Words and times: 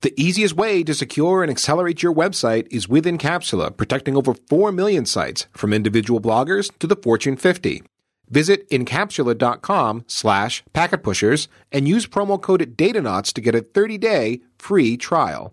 The 0.00 0.14
easiest 0.16 0.54
way 0.54 0.84
to 0.84 0.94
secure 0.94 1.42
and 1.42 1.50
accelerate 1.50 2.04
your 2.04 2.14
website 2.14 2.68
is 2.70 2.88
with 2.88 3.04
Incapsula, 3.04 3.76
protecting 3.76 4.16
over 4.16 4.32
4 4.32 4.70
million 4.70 5.04
sites 5.04 5.48
from 5.52 5.72
individual 5.72 6.20
bloggers 6.20 6.70
to 6.78 6.86
the 6.86 6.94
Fortune 6.94 7.36
50. 7.36 7.82
Visit 8.30 8.68
incapsula.com 8.70 10.04
slash 10.06 10.62
packetpushers 10.72 11.48
and 11.72 11.88
use 11.88 12.06
promo 12.06 12.40
code 12.40 12.76
DATANAUTS 12.76 13.32
to 13.32 13.40
get 13.40 13.56
a 13.56 13.62
30-day 13.62 14.40
free 14.56 14.96
trial. 14.96 15.52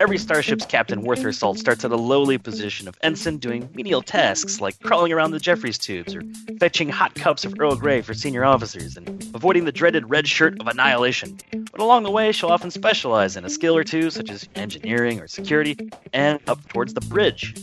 Every 0.00 0.18
starship's 0.18 0.64
captain 0.64 1.02
worth 1.02 1.22
her 1.22 1.32
salt 1.32 1.58
starts 1.58 1.84
at 1.84 1.90
a 1.90 1.96
lowly 1.96 2.38
position 2.38 2.86
of 2.86 2.96
ensign 3.02 3.38
doing 3.38 3.68
menial 3.74 4.00
tasks 4.00 4.60
like 4.60 4.78
crawling 4.78 5.12
around 5.12 5.32
the 5.32 5.40
Jefferies 5.40 5.76
tubes 5.76 6.14
or 6.14 6.22
fetching 6.60 6.88
hot 6.88 7.16
cups 7.16 7.44
of 7.44 7.54
Earl 7.58 7.74
Grey 7.74 8.00
for 8.00 8.14
senior 8.14 8.44
officers 8.44 8.96
and 8.96 9.08
avoiding 9.34 9.64
the 9.64 9.72
dreaded 9.72 10.08
red 10.08 10.28
shirt 10.28 10.60
of 10.60 10.68
annihilation. 10.68 11.36
But 11.72 11.80
along 11.80 12.04
the 12.04 12.12
way, 12.12 12.30
she'll 12.30 12.50
often 12.50 12.70
specialize 12.70 13.36
in 13.36 13.44
a 13.44 13.50
skill 13.50 13.76
or 13.76 13.82
two, 13.82 14.10
such 14.10 14.30
as 14.30 14.48
engineering 14.54 15.20
or 15.20 15.26
security, 15.26 15.76
and 16.12 16.38
up 16.46 16.66
towards 16.68 16.94
the 16.94 17.00
bridge. 17.00 17.56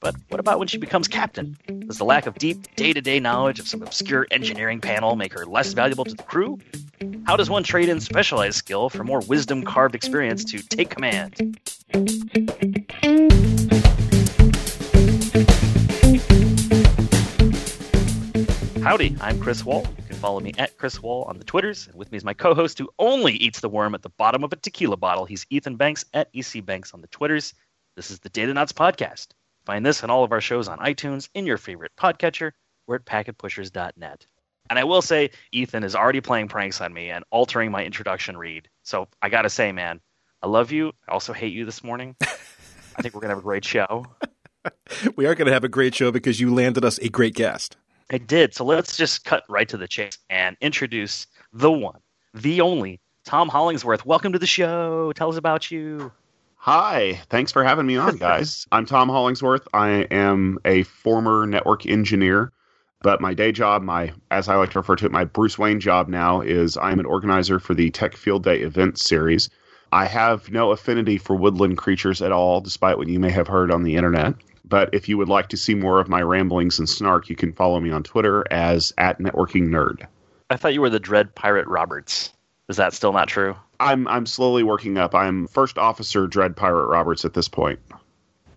But 0.00 0.16
what 0.30 0.40
about 0.40 0.58
when 0.58 0.68
she 0.68 0.78
becomes 0.78 1.08
captain? 1.08 1.58
Does 1.86 1.98
the 1.98 2.04
lack 2.04 2.26
of 2.26 2.36
deep 2.36 2.74
day 2.74 2.94
to 2.94 3.02
day 3.02 3.20
knowledge 3.20 3.60
of 3.60 3.68
some 3.68 3.82
obscure 3.82 4.26
engineering 4.30 4.80
panel 4.80 5.14
make 5.14 5.34
her 5.34 5.44
less 5.44 5.74
valuable 5.74 6.06
to 6.06 6.14
the 6.14 6.22
crew? 6.22 6.58
How 7.24 7.36
does 7.36 7.50
one 7.50 7.62
trade 7.62 7.88
in 7.88 8.00
specialized 8.00 8.56
skill 8.56 8.88
for 8.88 9.04
more 9.04 9.20
wisdom 9.20 9.62
carved 9.62 9.94
experience 9.94 10.44
to 10.46 10.58
take 10.58 10.90
command? 10.90 11.58
Howdy, 11.92 12.08
I'm 19.20 19.38
Chris 19.38 19.62
Wall. 19.62 19.86
You 19.98 20.04
can 20.04 20.16
follow 20.16 20.40
me 20.40 20.54
at 20.56 20.78
Chris 20.78 21.02
Wall 21.02 21.24
on 21.24 21.36
the 21.36 21.44
Twitters. 21.44 21.88
And 21.88 21.96
with 21.96 22.10
me 22.10 22.16
is 22.16 22.24
my 22.24 22.32
co 22.32 22.54
host 22.54 22.78
who 22.78 22.88
only 22.98 23.34
eats 23.34 23.60
the 23.60 23.68
worm 23.68 23.94
at 23.94 24.00
the 24.00 24.08
bottom 24.08 24.42
of 24.42 24.54
a 24.54 24.56
tequila 24.56 24.96
bottle. 24.96 25.26
He's 25.26 25.44
Ethan 25.50 25.76
Banks 25.76 26.06
at 26.14 26.30
EC 26.32 26.64
Banks 26.64 26.94
on 26.94 27.02
the 27.02 27.08
Twitters. 27.08 27.52
This 27.96 28.10
is 28.10 28.20
the 28.20 28.30
Datanauts 28.30 28.72
Podcast. 28.72 29.26
Find 29.66 29.84
this 29.84 30.02
and 30.02 30.10
all 30.10 30.24
of 30.24 30.32
our 30.32 30.40
shows 30.40 30.68
on 30.68 30.78
iTunes, 30.78 31.28
in 31.34 31.44
your 31.44 31.58
favorite 31.58 31.92
podcatcher, 31.98 32.52
or 32.86 32.94
at 32.94 33.04
packetpushers.net. 33.04 34.26
And 34.70 34.78
I 34.78 34.84
will 34.84 35.02
say, 35.02 35.32
Ethan 35.52 35.84
is 35.84 35.94
already 35.94 36.22
playing 36.22 36.48
pranks 36.48 36.80
on 36.80 36.94
me 36.94 37.10
and 37.10 37.22
altering 37.30 37.70
my 37.70 37.84
introduction 37.84 38.38
read. 38.38 38.70
So 38.82 39.08
I 39.20 39.28
got 39.28 39.42
to 39.42 39.50
say, 39.50 39.72
man, 39.72 40.00
I 40.42 40.48
love 40.48 40.72
you. 40.72 40.92
I 41.08 41.12
also 41.12 41.32
hate 41.32 41.52
you 41.52 41.64
this 41.64 41.84
morning. 41.84 42.16
I 42.20 43.02
think 43.02 43.14
we're 43.14 43.20
going 43.20 43.30
to 43.30 43.36
have 43.36 43.38
a 43.38 43.42
great 43.42 43.64
show. 43.64 44.06
we 45.16 45.26
are 45.26 45.36
going 45.36 45.46
to 45.46 45.52
have 45.52 45.62
a 45.62 45.68
great 45.68 45.94
show 45.94 46.10
because 46.10 46.40
you 46.40 46.52
landed 46.52 46.84
us 46.84 46.98
a 46.98 47.08
great 47.08 47.34
guest. 47.34 47.76
I 48.10 48.18
did. 48.18 48.52
So 48.52 48.64
let's 48.64 48.96
just 48.96 49.24
cut 49.24 49.44
right 49.48 49.68
to 49.68 49.76
the 49.76 49.86
chase 49.86 50.18
and 50.28 50.56
introduce 50.60 51.28
the 51.52 51.70
one, 51.70 52.00
the 52.34 52.60
only, 52.60 53.00
Tom 53.24 53.48
Hollingsworth. 53.48 54.04
Welcome 54.04 54.32
to 54.32 54.38
the 54.40 54.46
show. 54.46 55.12
Tell 55.12 55.30
us 55.30 55.36
about 55.36 55.70
you. 55.70 56.10
Hi, 56.56 57.20
thanks 57.30 57.52
for 57.52 57.62
having 57.62 57.86
me 57.86 57.96
on, 57.96 58.16
guys. 58.18 58.66
I'm 58.72 58.84
Tom 58.84 59.08
Hollingsworth. 59.08 59.68
I 59.72 60.08
am 60.10 60.58
a 60.64 60.82
former 60.82 61.46
network 61.46 61.86
engineer, 61.86 62.50
but 63.00 63.20
my 63.20 63.32
day 63.32 63.52
job, 63.52 63.82
my 63.82 64.12
as 64.32 64.48
I 64.48 64.56
like 64.56 64.70
to 64.72 64.80
refer 64.80 64.96
to 64.96 65.06
it, 65.06 65.12
my 65.12 65.24
Bruce 65.24 65.56
Wayne 65.56 65.78
job 65.78 66.08
now 66.08 66.40
is 66.40 66.76
I'm 66.76 66.98
an 66.98 67.06
organizer 67.06 67.60
for 67.60 67.74
the 67.74 67.90
Tech 67.90 68.16
Field 68.16 68.42
Day 68.42 68.60
event 68.60 68.98
series. 68.98 69.48
I 69.92 70.06
have 70.06 70.50
no 70.50 70.72
affinity 70.72 71.18
for 71.18 71.36
woodland 71.36 71.76
creatures 71.76 72.22
at 72.22 72.32
all, 72.32 72.62
despite 72.62 72.96
what 72.96 73.08
you 73.08 73.20
may 73.20 73.30
have 73.30 73.46
heard 73.46 73.70
on 73.70 73.82
the 73.82 73.96
internet. 73.96 74.34
But 74.64 74.94
if 74.94 75.06
you 75.06 75.18
would 75.18 75.28
like 75.28 75.50
to 75.50 75.58
see 75.58 75.74
more 75.74 76.00
of 76.00 76.08
my 76.08 76.22
ramblings 76.22 76.78
and 76.78 76.88
snark, 76.88 77.28
you 77.28 77.36
can 77.36 77.52
follow 77.52 77.78
me 77.78 77.90
on 77.90 78.02
Twitter 78.02 78.44
as 78.50 78.94
at 78.96 79.18
networking 79.18 79.68
nerd. 79.68 80.06
I 80.48 80.56
thought 80.56 80.72
you 80.72 80.80
were 80.80 80.88
the 80.88 80.98
Dread 80.98 81.34
Pirate 81.34 81.66
Roberts. 81.66 82.30
Is 82.70 82.76
that 82.76 82.94
still 82.94 83.12
not 83.12 83.28
true? 83.28 83.54
I'm 83.80 84.08
I'm 84.08 84.24
slowly 84.24 84.62
working 84.62 84.96
up. 84.96 85.14
I'm 85.14 85.46
first 85.46 85.76
officer 85.76 86.26
Dread 86.26 86.56
Pirate 86.56 86.86
Roberts 86.86 87.26
at 87.26 87.34
this 87.34 87.48
point. 87.48 87.80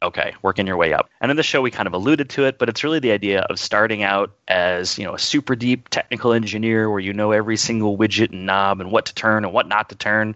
Okay, 0.01 0.34
working 0.41 0.68
your 0.68 0.78
way 0.78 0.94
up. 0.94 1.09
And 1.19 1.31
in 1.31 1.38
the 1.38 1.44
show, 1.44 1.62
we 1.62 1.72
kind 1.72 1.88
of 1.88 1.94
alluded 1.94 2.29
to 2.31 2.45
it, 2.45 2.59
but 2.59 2.69
it's 2.69 2.84
really 2.84 3.00
the 3.00 3.12
idea 3.12 3.41
of 3.41 3.59
starting 3.59 4.03
out 4.03 4.35
as 4.47 4.97
you 4.97 5.03
know 5.03 5.16
a 5.16 5.19
super 5.19 5.56
deep 5.56 5.90
technical 5.90 6.31
engineer, 6.31 6.90
where 6.90 7.00
you 7.00 7.12
know 7.12 7.31
every 7.31 7.57
single 7.57 7.97
widget 7.97 8.31
and 8.31 8.45
knob 8.45 8.79
and 8.79 8.91
what 8.91 9.07
to 9.07 9.16
turn 9.16 9.44
and 9.44 9.53
what 9.53 9.68
not 9.68 9.90
to 9.90 9.95
turn. 9.95 10.35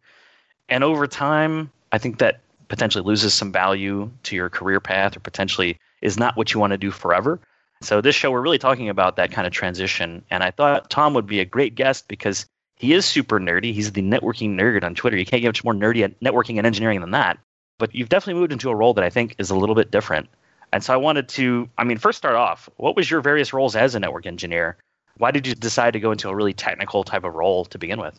And 0.69 0.83
over 0.83 1.07
time, 1.07 1.71
I 1.91 1.97
think 1.97 2.19
that 2.19 2.41
potentially 2.67 3.03
loses 3.03 3.33
some 3.33 3.51
value 3.51 4.11
to 4.23 4.35
your 4.35 4.49
career 4.49 4.79
path 4.79 5.17
or 5.17 5.19
potentially 5.19 5.77
is 6.01 6.17
not 6.17 6.37
what 6.37 6.53
you 6.53 6.59
want 6.59 6.71
to 6.71 6.77
do 6.77 6.91
forever. 6.91 7.39
So 7.81 8.01
this 8.01 8.15
show 8.15 8.31
we're 8.31 8.41
really 8.41 8.59
talking 8.59 8.89
about 8.89 9.15
that 9.15 9.31
kind 9.31 9.47
of 9.47 9.53
transition 9.53 10.23
and 10.29 10.43
I 10.43 10.51
thought 10.51 10.89
Tom 10.89 11.13
would 11.13 11.25
be 11.25 11.39
a 11.39 11.45
great 11.45 11.75
guest 11.75 12.07
because 12.07 12.45
he 12.75 12.93
is 12.93 13.05
super 13.05 13.39
nerdy. 13.39 13.73
He's 13.73 13.91
the 13.91 14.01
networking 14.01 14.55
nerd 14.55 14.83
on 14.83 14.95
Twitter. 14.95 15.17
You 15.17 15.25
can't 15.25 15.41
get 15.41 15.49
much 15.49 15.63
more 15.63 15.73
nerdy 15.73 16.03
at 16.03 16.19
networking 16.19 16.57
and 16.57 16.67
engineering 16.67 17.01
than 17.01 17.11
that. 17.11 17.39
But 17.77 17.95
you've 17.95 18.09
definitely 18.09 18.39
moved 18.39 18.51
into 18.51 18.69
a 18.69 18.75
role 18.75 18.93
that 18.93 19.03
I 19.03 19.09
think 19.09 19.35
is 19.37 19.49
a 19.49 19.55
little 19.55 19.75
bit 19.75 19.91
different. 19.91 20.29
And 20.71 20.83
so 20.83 20.93
I 20.93 20.97
wanted 20.97 21.29
to 21.29 21.69
I 21.77 21.83
mean 21.85 21.97
first 21.97 22.17
start 22.17 22.35
off, 22.35 22.69
what 22.77 22.95
was 22.95 23.09
your 23.09 23.21
various 23.21 23.53
roles 23.53 23.75
as 23.75 23.95
a 23.95 23.99
network 23.99 24.25
engineer? 24.25 24.77
Why 25.17 25.31
did 25.31 25.47
you 25.47 25.55
decide 25.55 25.93
to 25.93 25.99
go 25.99 26.11
into 26.11 26.29
a 26.29 26.35
really 26.35 26.53
technical 26.53 27.03
type 27.03 27.23
of 27.23 27.33
role 27.33 27.65
to 27.65 27.77
begin 27.77 27.99
with? 27.99 28.17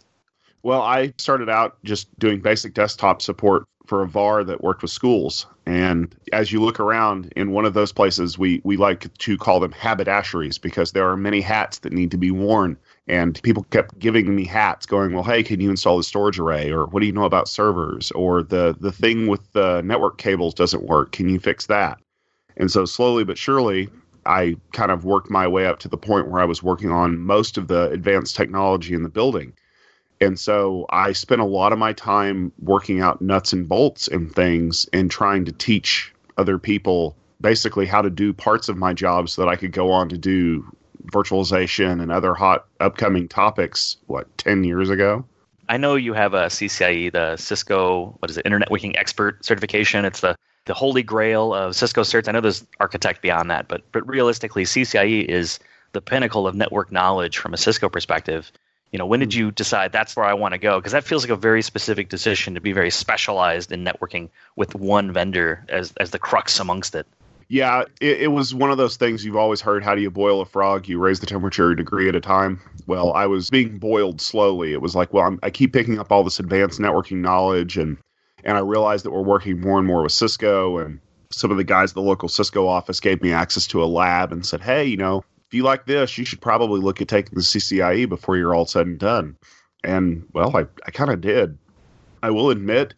Well, 0.63 0.83
I 0.83 1.15
started 1.19 1.49
out 1.49 1.83
just 1.85 2.07
doing 2.19 2.41
basic 2.41 2.75
desktop 2.75 3.23
support 3.23 3.65
for 3.87 4.03
a 4.03 4.07
VAR 4.07 4.45
that 4.45 4.63
worked 4.63 4.83
with 4.83 4.91
schools. 4.91 5.47
And 5.67 6.15
as 6.33 6.53
you 6.53 6.61
look 6.61 6.79
around 6.79 7.33
in 7.35 7.51
one 7.51 7.65
of 7.65 7.75
those 7.75 7.93
places, 7.93 8.39
we, 8.39 8.61
we 8.63 8.77
like 8.77 9.13
to 9.19 9.39
call 9.39 9.59
them 9.59 9.73
haberdasheries 9.73 10.61
because 10.61 10.93
there 10.93 11.09
are 11.09 11.17
many 11.17 11.41
hats 11.41 11.79
that 11.79 11.93
need 11.93 12.11
to 12.13 12.19
be 12.19 12.31
worn. 12.31 12.77
And 13.09 13.43
people 13.43 13.65
kept 13.71 13.99
giving 13.99 14.37
me 14.37 14.45
hats 14.45 14.87
going, 14.87 15.13
well, 15.13 15.25
hey, 15.25 15.43
can 15.43 15.61
you 15.61 15.71
install 15.71 15.97
the 15.97 16.05
storage 16.05 16.39
array? 16.39 16.71
Or 16.71 16.87
what 16.87 17.01
do 17.01 17.07
you 17.07 17.13
know 17.13 17.25
about 17.25 17.49
servers? 17.49 18.13
Or 18.13 18.43
the, 18.43 18.77
the 18.79 18.93
thing 18.93 19.27
with 19.27 19.53
the 19.53 19.81
network 19.83 20.19
cables 20.19 20.55
doesn't 20.55 20.85
work. 20.85 21.13
Can 21.13 21.29
you 21.29 21.41
fix 21.41 21.67
that? 21.67 21.99
And 22.57 22.71
so 22.71 22.85
slowly 22.85 23.25
but 23.25 23.39
surely, 23.39 23.89
I 24.27 24.57
kind 24.73 24.93
of 24.93 25.05
worked 25.05 25.31
my 25.31 25.49
way 25.49 25.67
up 25.67 25.79
to 25.81 25.89
the 25.89 25.97
point 25.97 26.29
where 26.29 26.43
I 26.43 26.45
was 26.45 26.63
working 26.63 26.93
on 26.93 27.19
most 27.19 27.57
of 27.57 27.69
the 27.69 27.91
advanced 27.91 28.37
technology 28.37 28.95
in 28.95 29.03
the 29.03 29.09
building. 29.09 29.55
And 30.21 30.39
so 30.39 30.87
I 30.91 31.13
spent 31.13 31.41
a 31.41 31.47
lot 31.47 31.73
of 31.73 31.79
my 31.79 31.93
time 31.95 32.53
working 32.59 33.01
out 33.01 33.23
nuts 33.23 33.53
and 33.53 33.69
bolts 33.69 34.07
and 34.07 34.33
things 34.35 34.89
and 34.93 35.11
trying 35.11 35.47
to 35.47 35.53
teach 35.53 36.13
other 36.37 36.59
people 36.59 37.17
basically 37.41 37.87
how 37.87 38.03
to 38.03 38.11
do 38.11 38.33
parts 38.33 38.69
of 38.69 38.77
my 38.77 38.93
job 38.93 39.31
so 39.31 39.43
that 39.43 39.49
I 39.49 39.57
could 39.57 39.73
go 39.73 39.91
on 39.93 40.11
to 40.11 40.19
do 40.19 40.65
virtualization 41.07 42.03
and 42.03 42.13
other 42.13 42.35
hot 42.35 42.67
upcoming 42.81 43.29
topics, 43.29 43.97
what, 44.07 44.37
10 44.39 44.65
years 44.65 44.91
ago? 44.91 45.25
I 45.69 45.77
know 45.77 45.95
you 45.95 46.13
have 46.15 46.35
a 46.35 46.47
CCIE, 46.47 47.13
the 47.13 47.37
Cisco, 47.37 48.17
what 48.19 48.31
is 48.31 48.37
it, 48.37 48.45
Internet 48.45 48.69
Networking 48.69 48.97
Expert 48.97 49.45
certification. 49.45 50.05
It's 50.05 50.21
the, 50.21 50.37
the 50.67 50.75
holy 50.75 51.03
grail 51.03 51.55
of 51.55 51.77
Cisco 51.77 52.03
certs. 52.03 52.29
I 52.29 52.33
know 52.33 52.41
there's 52.41 52.67
architect 52.81 53.23
beyond 53.23 53.51
that, 53.51 53.69
but, 53.69 53.83
but 53.93 54.07
realistically, 54.07 54.65
CCIE 54.65 55.25
is 55.25 55.61
the 55.93 56.01
pinnacle 56.01 56.47
of 56.47 56.55
network 56.55 56.93
knowledge 56.93 57.39
from 57.39 57.55
a 57.55 57.57
Cisco 57.57 57.89
perspective. 57.89 58.53
You 58.93 58.99
know, 58.99 59.07
when 59.07 59.21
did 59.21 59.33
hmm. 59.33 59.39
you 59.39 59.51
decide 59.51 59.93
that's 59.93 60.17
where 60.17 60.27
I 60.27 60.35
want 60.35 60.53
to 60.53 60.59
go? 60.59 60.79
Because 60.79 60.93
that 60.93 61.05
feels 61.05 61.25
like 61.25 61.31
a 61.31 61.37
very 61.37 61.63
specific 61.63 62.09
decision 62.09 62.55
to 62.55 62.61
be 62.61 62.73
very 62.73 62.91
specialized 62.91 63.73
in 63.73 63.85
networking 63.85 64.31
with 64.57 64.75
one 64.75 65.13
vendor 65.13 65.65
as 65.69 65.93
as 65.99 66.11
the 66.11 66.19
crux 66.19 66.59
amongst 66.61 66.95
it. 66.95 67.07
Yeah, 67.49 67.83
it, 68.01 68.23
it, 68.23 68.27
was 68.29 68.55
one 68.55 68.71
of 68.71 68.79
those 68.79 68.97
things 68.97 69.25
you've 69.25 69.37
always 69.37 69.61
heard. 69.61 69.83
How 69.83 69.97
do 69.97 70.01
you 70.01 70.11
boil 70.11 70.41
a 70.41 70.45
frog? 70.45 70.87
You 70.87 71.01
raise 71.01 71.19
the 71.19 71.27
temperature 71.27 71.73
a 71.73 71.77
degree 71.77 72.09
at 72.09 72.15
a 72.15 72.21
time. 72.21 72.61
Well, 72.87 73.13
I 73.13 73.27
was 73.27 73.51
being 73.51 73.79
boiled 73.79 74.21
slowly. 74.21 74.73
It 74.73 74.81
was 74.81 74.95
like, 74.95 75.13
well, 75.13 75.27
I'm, 75.27 75.41
i 75.43 75.51
keep 75.51 75.73
picking 75.73 75.99
up 75.99 76.13
all 76.13 76.23
this 76.23 76.39
advanced 76.39 76.79
networking 76.79 77.17
knowledge, 77.17 77.77
and 77.77 77.97
and 78.45 78.57
I 78.57 78.61
realized 78.61 79.05
that 79.05 79.11
we're 79.11 79.23
working 79.23 79.61
more 79.61 79.79
and 79.79 79.87
more 79.87 80.05
with 80.05 80.13
Cisco, 80.13 80.79
and 80.79 81.01
some 81.31 81.51
of 81.51 81.57
the 81.57 81.65
guys 81.65 81.91
at 81.91 81.95
the 81.97 82.03
local 82.03 82.29
Cisco 82.29 82.69
office 82.69 83.01
gave 83.01 83.21
me 83.21 83.33
access 83.33 83.67
to 83.69 83.83
a 83.83 83.87
lab 83.87 84.33
and 84.33 84.47
said, 84.47 84.61
hey, 84.61 84.85
you 84.85 84.97
know, 84.97 85.25
if 85.51 85.55
you 85.55 85.65
like 85.65 85.85
this, 85.85 86.17
you 86.17 86.25
should 86.25 86.41
probably 86.41 86.81
look 86.81 87.01
at 87.01 87.09
taking 87.09 87.35
the 87.35 87.41
CCIE 87.41 88.09
before 88.09 88.37
you're 88.37 88.55
all 88.55 88.67
said 88.67 88.87
and 88.87 89.01
done. 89.01 89.37
And 89.83 90.25
well, 90.33 90.57
I, 90.57 90.67
I 90.87 90.93
kind 90.93 91.11
of 91.11 91.21
did. 91.21 91.59
I 92.23 92.31
will 92.31 92.51
admit 92.51 92.95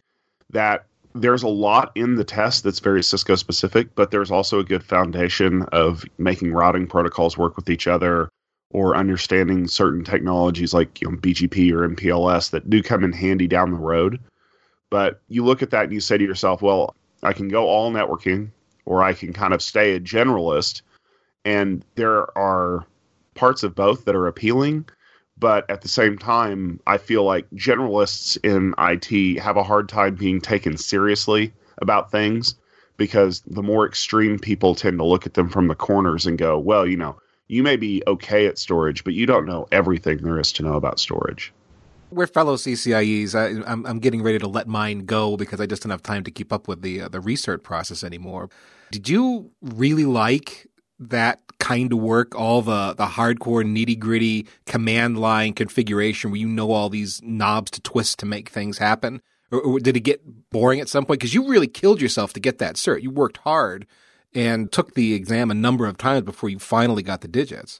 that 0.51 0.85
there's 1.15 1.41
a 1.41 1.47
lot 1.47 1.91
in 1.95 2.13
the 2.13 2.23
test 2.23 2.63
that's 2.63 2.79
very 2.79 3.01
Cisco 3.01 3.33
specific, 3.33 3.95
but 3.95 4.11
there's 4.11 4.29
also 4.29 4.59
a 4.59 4.63
good 4.63 4.83
foundation 4.83 5.63
of 5.71 6.05
making 6.19 6.53
routing 6.53 6.85
protocols 6.85 7.39
work 7.39 7.55
with 7.55 7.71
each 7.71 7.87
other 7.87 8.29
or 8.69 8.95
understanding 8.95 9.67
certain 9.67 10.03
technologies 10.03 10.75
like 10.75 11.01
you 11.01 11.09
know, 11.09 11.17
BGP 11.17 11.71
or 11.71 11.89
MPLS 11.89 12.51
that 12.51 12.69
do 12.69 12.83
come 12.83 13.03
in 13.03 13.13
handy 13.13 13.47
down 13.47 13.71
the 13.71 13.77
road. 13.77 14.19
But 14.91 15.21
you 15.27 15.43
look 15.43 15.63
at 15.63 15.71
that 15.71 15.85
and 15.85 15.93
you 15.93 15.99
say 15.99 16.19
to 16.19 16.23
yourself, 16.23 16.61
well, 16.61 16.95
I 17.23 17.33
can 17.33 17.47
go 17.47 17.65
all 17.65 17.91
networking 17.91 18.51
or 18.85 19.01
I 19.01 19.13
can 19.13 19.33
kind 19.33 19.55
of 19.55 19.61
stay 19.63 19.95
a 19.95 19.99
generalist 19.99 20.83
and 21.45 21.83
there 21.95 22.35
are 22.37 22.85
parts 23.35 23.63
of 23.63 23.75
both 23.75 24.05
that 24.05 24.15
are 24.15 24.27
appealing 24.27 24.85
but 25.37 25.69
at 25.69 25.81
the 25.81 25.87
same 25.87 26.17
time 26.17 26.79
i 26.87 26.97
feel 26.97 27.23
like 27.23 27.49
generalists 27.51 28.37
in 28.43 28.73
it 28.77 29.39
have 29.41 29.57
a 29.57 29.63
hard 29.63 29.89
time 29.89 30.15
being 30.15 30.39
taken 30.39 30.77
seriously 30.77 31.51
about 31.79 32.11
things 32.11 32.55
because 32.97 33.41
the 33.47 33.63
more 33.63 33.87
extreme 33.87 34.37
people 34.37 34.75
tend 34.75 34.99
to 34.99 35.05
look 35.05 35.25
at 35.25 35.33
them 35.33 35.49
from 35.49 35.67
the 35.67 35.75
corners 35.75 36.25
and 36.25 36.37
go 36.37 36.57
well 36.59 36.85
you 36.87 36.97
know 36.97 37.15
You 37.47 37.61
may 37.61 37.75
be 37.75 38.01
okay 38.07 38.47
at 38.47 38.57
storage, 38.57 39.03
but 39.03 39.13
you 39.13 39.25
don't 39.25 39.45
know 39.45 39.67
everything 39.71 40.17
there 40.17 40.39
is 40.39 40.51
to 40.53 40.63
know 40.63 40.73
about 40.73 40.99
storage. 40.99 41.53
We're 42.09 42.27
fellow 42.27 42.55
CCIEs. 42.55 43.35
I, 43.35 43.69
am 43.71 43.85
I'm 43.85 43.99
getting 43.99 44.23
ready 44.23 44.39
to 44.39 44.47
let 44.47 44.67
mine 44.67 45.05
go 45.05 45.35
because 45.35 45.59
I 45.59 45.65
just 45.65 45.83
don't 45.83 45.91
have 45.91 46.03
time 46.03 46.23
to 46.23 46.31
keep 46.31 46.53
up 46.53 46.67
with 46.67 46.81
the 46.81 47.01
uh, 47.01 47.09
the 47.09 47.19
research 47.19 47.63
process 47.63 48.03
anymore. 48.03 48.49
Did 48.91 49.09
you 49.09 49.51
really 49.61 50.05
like 50.05 50.67
that 51.09 51.39
kind 51.59 51.93
of 51.93 51.99
work, 51.99 52.35
all 52.35 52.61
the, 52.61 52.93
the 52.93 53.05
hardcore 53.05 53.63
nitty 53.63 53.97
gritty 53.97 54.47
command 54.65 55.17
line 55.17 55.53
configuration 55.53 56.29
where 56.29 56.39
you 56.39 56.47
know 56.47 56.71
all 56.71 56.89
these 56.89 57.21
knobs 57.23 57.71
to 57.71 57.81
twist 57.81 58.19
to 58.19 58.25
make 58.25 58.49
things 58.49 58.77
happen? 58.77 59.21
Or, 59.51 59.61
or 59.61 59.79
did 59.79 59.95
it 59.95 60.01
get 60.01 60.49
boring 60.49 60.79
at 60.79 60.89
some 60.89 61.05
point? 61.05 61.19
Because 61.19 61.33
you 61.33 61.47
really 61.47 61.67
killed 61.67 62.01
yourself 62.01 62.33
to 62.33 62.39
get 62.39 62.57
that 62.57 62.75
cert. 62.75 63.01
You 63.01 63.11
worked 63.11 63.37
hard 63.37 63.87
and 64.35 64.71
took 64.71 64.93
the 64.95 65.13
exam 65.13 65.51
a 65.51 65.53
number 65.53 65.85
of 65.85 65.97
times 65.97 66.23
before 66.23 66.49
you 66.49 66.59
finally 66.59 67.03
got 67.03 67.21
the 67.21 67.27
digits. 67.27 67.79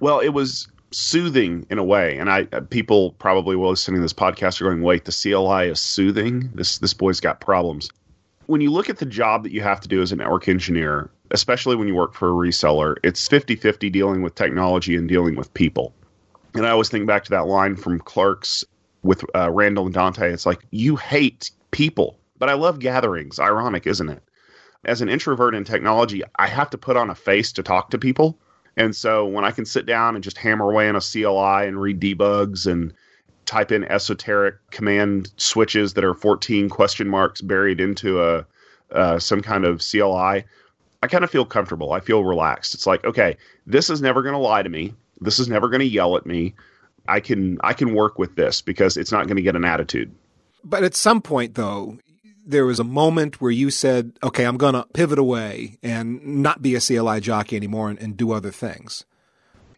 Well, 0.00 0.20
it 0.20 0.30
was 0.30 0.68
soothing 0.90 1.66
in 1.70 1.78
a 1.78 1.84
way, 1.84 2.18
and 2.18 2.30
I 2.30 2.46
uh, 2.52 2.60
people 2.60 3.12
probably 3.12 3.56
while 3.56 3.70
listening 3.70 3.96
to 3.96 4.02
this 4.02 4.12
podcast 4.12 4.60
are 4.60 4.64
going, 4.64 4.82
"Wait, 4.82 5.04
the 5.04 5.12
CLI 5.12 5.70
is 5.70 5.80
soothing? 5.80 6.50
This 6.54 6.78
this 6.78 6.94
boy's 6.94 7.20
got 7.20 7.40
problems." 7.40 7.90
When 8.46 8.60
you 8.60 8.70
look 8.70 8.90
at 8.90 8.98
the 8.98 9.06
job 9.06 9.44
that 9.44 9.52
you 9.52 9.62
have 9.62 9.80
to 9.80 9.88
do 9.88 10.02
as 10.02 10.12
a 10.12 10.16
network 10.16 10.48
engineer, 10.48 11.10
especially 11.34 11.76
when 11.76 11.88
you 11.88 11.94
work 11.94 12.14
for 12.14 12.28
a 12.28 12.32
reseller, 12.32 12.96
it's 13.02 13.28
50-50 13.28 13.92
dealing 13.92 14.22
with 14.22 14.34
technology 14.34 14.96
and 14.96 15.08
dealing 15.08 15.36
with 15.36 15.52
people. 15.52 15.94
And 16.54 16.66
I 16.66 16.70
always 16.70 16.88
think 16.88 17.06
back 17.06 17.24
to 17.24 17.30
that 17.30 17.46
line 17.46 17.76
from 17.76 18.00
Clerks 18.00 18.64
with 19.02 19.22
uh, 19.34 19.50
Randall 19.50 19.84
and 19.84 19.94
Dante. 19.94 20.32
It's 20.32 20.46
like 20.46 20.64
you 20.70 20.96
hate 20.96 21.50
people, 21.70 22.18
but 22.38 22.48
I 22.48 22.54
love 22.54 22.78
gatherings. 22.78 23.38
Ironic, 23.38 23.86
isn't 23.86 24.08
it? 24.08 24.22
as 24.84 25.00
an 25.00 25.08
introvert 25.08 25.54
in 25.54 25.64
technology, 25.64 26.22
I 26.36 26.46
have 26.46 26.70
to 26.70 26.78
put 26.78 26.96
on 26.96 27.10
a 27.10 27.14
face 27.14 27.52
to 27.52 27.62
talk 27.62 27.90
to 27.90 27.98
people. 27.98 28.38
And 28.76 28.94
so 28.94 29.26
when 29.26 29.44
I 29.44 29.50
can 29.50 29.64
sit 29.64 29.86
down 29.86 30.14
and 30.14 30.24
just 30.24 30.38
hammer 30.38 30.70
away 30.70 30.88
on 30.88 30.96
a 30.96 31.00
CLI 31.00 31.66
and 31.66 31.80
read 31.80 32.00
debugs 32.00 32.66
and 32.70 32.92
type 33.46 33.70
in 33.70 33.84
esoteric 33.84 34.56
command 34.70 35.32
switches 35.36 35.94
that 35.94 36.04
are 36.04 36.14
14 36.14 36.68
question 36.68 37.08
marks 37.08 37.40
buried 37.40 37.80
into 37.80 38.22
a 38.22 38.46
uh, 38.90 39.18
some 39.18 39.42
kind 39.42 39.64
of 39.64 39.80
CLI, 39.80 40.44
I 41.04 41.06
kind 41.06 41.22
of 41.22 41.30
feel 41.30 41.44
comfortable. 41.44 41.92
I 41.92 42.00
feel 42.00 42.24
relaxed. 42.24 42.72
It's 42.72 42.86
like, 42.86 43.04
okay, 43.04 43.36
this 43.66 43.90
is 43.90 44.00
never 44.00 44.22
going 44.22 44.32
to 44.32 44.38
lie 44.38 44.62
to 44.62 44.70
me. 44.70 44.94
This 45.20 45.38
is 45.38 45.48
never 45.48 45.68
going 45.68 45.80
to 45.80 45.86
yell 45.86 46.16
at 46.16 46.24
me. 46.24 46.54
I 47.06 47.20
can 47.20 47.58
I 47.62 47.74
can 47.74 47.94
work 47.94 48.18
with 48.18 48.36
this 48.36 48.62
because 48.62 48.96
it's 48.96 49.12
not 49.12 49.26
going 49.26 49.36
to 49.36 49.42
get 49.42 49.54
an 49.54 49.66
attitude. 49.66 50.14
But 50.64 50.82
at 50.82 50.94
some 50.94 51.20
point, 51.20 51.56
though, 51.56 51.98
there 52.46 52.64
was 52.64 52.80
a 52.80 52.84
moment 52.84 53.38
where 53.38 53.50
you 53.50 53.68
said, 53.68 54.12
okay, 54.22 54.44
I'm 54.44 54.56
going 54.56 54.72
to 54.72 54.86
pivot 54.94 55.18
away 55.18 55.76
and 55.82 56.24
not 56.24 56.62
be 56.62 56.74
a 56.74 56.80
CLI 56.80 57.20
jockey 57.20 57.56
anymore 57.56 57.90
and, 57.90 57.98
and 57.98 58.16
do 58.16 58.32
other 58.32 58.50
things? 58.50 59.04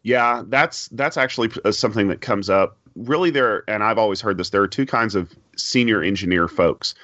Yeah, 0.05 0.44
that's 0.46 0.87
that's 0.90 1.17
actually 1.17 1.50
uh, 1.64 1.73
something 1.73 2.06
that 2.06 2.20
comes 2.20 2.49
up. 2.49 2.78
Really, 2.94 3.31
there, 3.31 3.64
and 3.69 3.82
I've 3.82 3.99
always 3.99 4.20
heard 4.20 4.38
this. 4.38 4.50
There 4.50 4.62
are 4.62 4.69
two 4.69 4.87
kinds 4.87 5.17
of 5.17 5.34
senior 5.56 6.02
engineer 6.02 6.46
folks. 6.46 6.94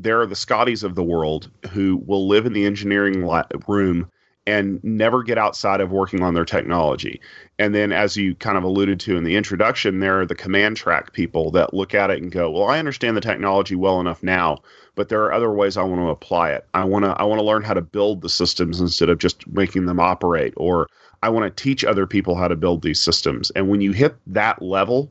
There 0.00 0.20
are 0.20 0.26
the 0.26 0.36
Scotties 0.36 0.82
of 0.82 0.94
the 0.94 1.02
world 1.02 1.50
who 1.70 2.02
will 2.06 2.28
live 2.28 2.46
in 2.46 2.52
the 2.52 2.66
engineering 2.66 3.28
room 3.66 4.10
and 4.46 4.82
never 4.82 5.22
get 5.22 5.36
outside 5.36 5.80
of 5.80 5.90
working 5.90 6.22
on 6.22 6.32
their 6.32 6.44
technology. 6.44 7.20
And 7.58 7.74
then, 7.74 7.92
as 7.92 8.16
you 8.16 8.34
kind 8.34 8.56
of 8.56 8.64
alluded 8.64 8.98
to 9.00 9.16
in 9.16 9.24
the 9.24 9.36
introduction, 9.36 9.98
there 9.98 10.20
are 10.20 10.26
the 10.26 10.34
command 10.34 10.76
track 10.76 11.12
people 11.12 11.50
that 11.50 11.74
look 11.74 11.94
at 11.94 12.10
it 12.10 12.22
and 12.22 12.32
go, 12.32 12.50
"Well, 12.50 12.68
I 12.68 12.78
understand 12.78 13.16
the 13.16 13.20
technology 13.20 13.74
well 13.74 14.00
enough 14.00 14.22
now 14.22 14.58
but 14.98 15.08
there 15.08 15.22
are 15.22 15.32
other 15.32 15.52
ways 15.52 15.76
I 15.76 15.84
want 15.84 16.00
to 16.00 16.08
apply 16.08 16.50
it. 16.50 16.66
I 16.74 16.84
want 16.84 17.04
to 17.04 17.12
I 17.12 17.22
want 17.22 17.38
to 17.38 17.44
learn 17.44 17.62
how 17.62 17.72
to 17.72 17.80
build 17.80 18.20
the 18.20 18.28
systems 18.28 18.80
instead 18.80 19.08
of 19.08 19.18
just 19.18 19.46
making 19.46 19.86
them 19.86 20.00
operate 20.00 20.54
or 20.56 20.88
I 21.22 21.28
want 21.28 21.44
to 21.44 21.62
teach 21.62 21.84
other 21.84 22.04
people 22.04 22.34
how 22.34 22.48
to 22.48 22.56
build 22.56 22.82
these 22.82 22.98
systems. 22.98 23.52
And 23.52 23.68
when 23.68 23.80
you 23.80 23.92
hit 23.92 24.16
that 24.26 24.60
level, 24.60 25.08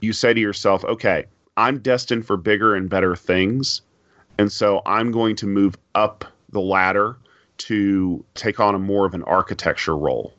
you 0.00 0.12
say 0.12 0.34
to 0.34 0.40
yourself, 0.40 0.84
"Okay, 0.84 1.26
I'm 1.56 1.78
destined 1.78 2.26
for 2.26 2.36
bigger 2.36 2.74
and 2.74 2.90
better 2.90 3.14
things." 3.14 3.82
And 4.38 4.50
so 4.50 4.82
I'm 4.86 5.12
going 5.12 5.36
to 5.36 5.46
move 5.46 5.76
up 5.94 6.24
the 6.50 6.60
ladder 6.60 7.16
to 7.58 8.24
take 8.34 8.60
on 8.60 8.74
a 8.74 8.78
more 8.78 9.06
of 9.06 9.14
an 9.14 9.22
architecture 9.24 9.96
role. 9.96 10.32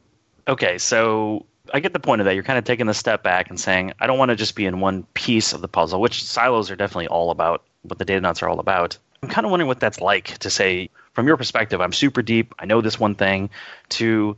Okay, 0.48 0.78
so 0.78 1.45
I 1.74 1.80
get 1.80 1.94
the 1.94 2.00
point 2.00 2.22
of 2.22 2.25
that. 2.25 2.34
You're 2.34 2.44
kind 2.44 2.60
of 2.60 2.66
taking 2.66 2.88
the 2.88 2.94
step 2.94 3.24
back 3.24 3.50
and 3.50 3.60
saying, 3.60 3.94
I 4.00 4.07
don't 4.07 4.18
want 4.18 4.30
to 4.30 4.36
just 4.36 4.56
be 4.56 4.66
in 4.66 4.80
one 4.80 5.04
piece 5.13 5.54
of 5.54 5.62
the 5.62 5.68
puzzle, 5.68 6.01
which 6.01 6.24
silos 6.24 6.69
are 6.69 6.75
definitely 6.75 7.07
all 7.07 7.31
about 7.31 7.63
what 7.84 7.98
the 7.98 8.06
Datanauts 8.06 8.44
are 8.44 8.50
all 8.50 8.60
about. 8.60 8.98
I'm 9.22 9.30
kind 9.30 9.45
of 9.45 9.51
wondering 9.51 9.68
what 9.68 9.80
that's 9.80 10.01
like 10.01 10.38
to 10.39 10.50
say, 10.50 10.89
from 11.13 11.28
your 11.28 11.38
perspective, 11.38 11.80
I'm 11.80 11.94
super 11.94 12.22
deep, 12.22 12.54
I 12.60 12.66
know 12.66 12.81
this 12.81 13.00
one 13.00 13.16
thing, 13.16 13.50
to 13.89 14.36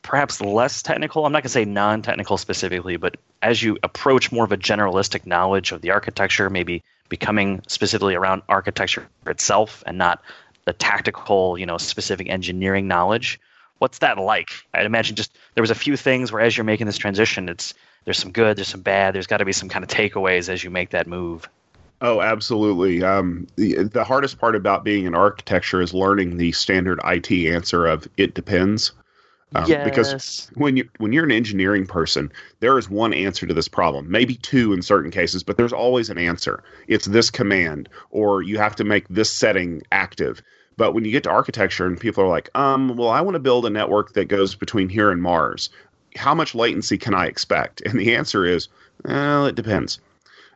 perhaps 0.00 0.40
less 0.40 0.82
technical. 0.82 1.26
I'm 1.26 1.32
not 1.32 1.42
going 1.42 1.48
to 1.48 1.48
say 1.50 1.64
non 1.66 2.00
technical 2.00 2.38
specifically, 2.38 2.96
but 2.96 3.18
as 3.42 3.62
you 3.62 3.76
approach 3.82 4.32
more 4.32 4.44
of 4.44 4.52
a 4.52 4.56
generalistic 4.56 5.26
knowledge 5.26 5.72
of 5.72 5.82
the 5.82 5.90
architecture, 5.90 6.48
maybe 6.48 6.82
becoming 7.08 7.62
specifically 7.68 8.14
around 8.14 8.42
architecture 8.48 9.08
itself 9.26 9.82
and 9.86 9.98
not 9.98 10.22
the 10.64 10.72
tactical, 10.72 11.58
you 11.58 11.66
know, 11.66 11.78
specific 11.78 12.28
engineering 12.28 12.88
knowledge. 12.88 13.40
What's 13.78 13.98
that 13.98 14.18
like? 14.18 14.50
I'd 14.74 14.86
imagine 14.86 15.16
just 15.16 15.36
there 15.54 15.62
was 15.62 15.70
a 15.70 15.74
few 15.74 15.96
things 15.96 16.32
where 16.32 16.42
as 16.42 16.56
you're 16.56 16.64
making 16.64 16.86
this 16.86 16.98
transition, 16.98 17.48
it's 17.48 17.74
there's 18.04 18.18
some 18.18 18.32
good, 18.32 18.56
there's 18.56 18.68
some 18.68 18.80
bad, 18.80 19.14
there's 19.14 19.26
got 19.26 19.38
to 19.38 19.44
be 19.44 19.52
some 19.52 19.68
kind 19.68 19.84
of 19.84 19.90
takeaways 19.90 20.48
as 20.48 20.62
you 20.64 20.70
make 20.70 20.90
that 20.90 21.06
move. 21.06 21.48
Oh, 22.00 22.20
absolutely. 22.20 23.02
Um, 23.02 23.46
the 23.56 23.84
the 23.84 24.04
hardest 24.04 24.38
part 24.38 24.54
about 24.54 24.84
being 24.84 25.06
an 25.06 25.14
architecture 25.14 25.80
is 25.80 25.94
learning 25.94 26.36
the 26.36 26.52
standard 26.52 27.00
IT 27.04 27.30
answer 27.32 27.86
of 27.86 28.06
"it 28.16 28.34
depends." 28.34 28.92
Um, 29.54 29.64
yes. 29.68 29.84
Because 29.84 30.50
when 30.54 30.76
you 30.76 30.88
when 30.98 31.12
you're 31.12 31.24
an 31.24 31.30
engineering 31.30 31.86
person, 31.86 32.32
there 32.60 32.78
is 32.78 32.90
one 32.90 33.12
answer 33.12 33.46
to 33.46 33.54
this 33.54 33.68
problem, 33.68 34.10
maybe 34.10 34.34
two 34.34 34.72
in 34.72 34.82
certain 34.82 35.10
cases, 35.10 35.42
but 35.44 35.56
there's 35.56 35.72
always 35.72 36.10
an 36.10 36.18
answer. 36.18 36.64
It's 36.88 37.06
this 37.06 37.30
command, 37.30 37.88
or 38.10 38.42
you 38.42 38.58
have 38.58 38.76
to 38.76 38.84
make 38.84 39.06
this 39.08 39.30
setting 39.30 39.82
active. 39.92 40.42
But 40.76 40.92
when 40.92 41.04
you 41.04 41.12
get 41.12 41.22
to 41.22 41.30
architecture 41.30 41.86
and 41.86 41.98
people 41.98 42.24
are 42.24 42.28
like, 42.28 42.50
um, 42.54 42.96
well, 42.96 43.08
I 43.08 43.22
want 43.22 43.34
to 43.34 43.40
build 43.40 43.64
a 43.66 43.70
network 43.70 44.12
that 44.12 44.26
goes 44.26 44.54
between 44.54 44.88
here 44.88 45.10
and 45.10 45.22
Mars. 45.22 45.70
How 46.16 46.34
much 46.34 46.54
latency 46.54 46.98
can 46.98 47.14
I 47.14 47.26
expect? 47.26 47.80
And 47.86 47.98
the 47.98 48.14
answer 48.14 48.44
is, 48.44 48.68
well, 49.04 49.46
it 49.46 49.54
depends. 49.54 50.00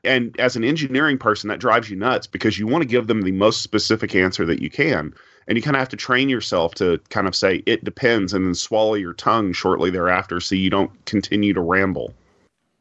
And 0.03 0.39
as 0.39 0.57
an 0.57 0.65
engineering 0.65 1.19
person, 1.19 1.49
that 1.49 1.61
drives 1.61 1.89
you 1.89 1.97
nuts 1.97 2.27
because 2.27 2.59
you 2.59 2.67
want 2.67 2.83
to 2.83 2.89
give 2.89 3.07
them 3.07 3.23
the 3.23 3.33
most 3.33 3.63
specific 3.63 4.15
answer 4.15 4.47
that 4.47 4.63
you 4.63 4.71
can. 4.71 5.15
And 5.51 5.57
you 5.57 5.63
kind 5.63 5.75
of 5.75 5.81
have 5.81 5.89
to 5.89 5.97
train 5.97 6.29
yourself 6.29 6.77
to 6.77 7.01
kind 7.09 7.27
of 7.27 7.35
say, 7.35 7.65
it 7.67 7.83
depends, 7.83 8.33
and 8.33 8.47
then 8.47 8.55
swallow 8.55 8.95
your 8.95 9.15
tongue 9.15 9.53
shortly 9.53 9.91
thereafter 9.91 10.39
so 10.39 10.55
you 10.55 10.71
don't 10.71 10.93
continue 11.07 11.53
to 11.53 11.61
ramble. 11.61 12.15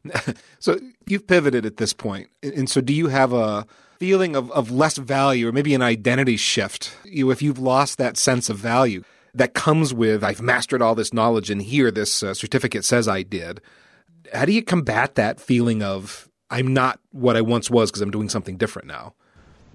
so 0.60 0.80
you've 1.08 1.26
pivoted 1.26 1.66
at 1.66 1.78
this. 1.78 1.96
And 2.44 2.70
so 2.70 2.80
do 2.80 2.94
you 2.94 3.08
have 3.08 3.34
a 3.34 3.66
feeling 3.98 4.36
of, 4.36 4.52
of 4.52 4.70
less 4.70 4.98
value 4.98 5.48
or 5.48 5.52
maybe 5.52 5.74
an 5.74 5.82
identity 5.82 6.38
shift? 6.38 6.96
You, 7.06 7.32
if 7.32 7.42
you've 7.42 7.58
lost 7.58 7.98
that 7.98 8.18
sense 8.18 8.52
of 8.52 8.58
value 8.58 9.04
that 9.34 9.56
comes 9.56 9.92
with, 9.92 10.24
I've 10.24 10.40
mastered 10.40 10.84
all 10.84 10.94
this 10.94 11.12
knowledge 11.12 11.50
and 11.50 11.64
here 11.64 11.90
this 11.90 12.22
uh, 12.22 12.36
certificate 12.36 12.86
says 12.86 13.08
I 13.08 13.24
did. 13.24 13.62
How 14.32 14.46
do 14.46 14.52
you 14.52 14.62
combat 14.62 15.16
that 15.16 15.40
feeling 15.40 15.82
of 15.82 16.30
I'm 16.52 16.72
not 16.72 17.00
what 17.14 17.36
I 17.36 17.42
once 17.42 17.68
was 17.72 17.90
because 17.90 18.04
I'm 18.04 18.12
doing 18.12 18.30
something 18.30 18.58
different 18.58 18.88
now. 18.88 19.16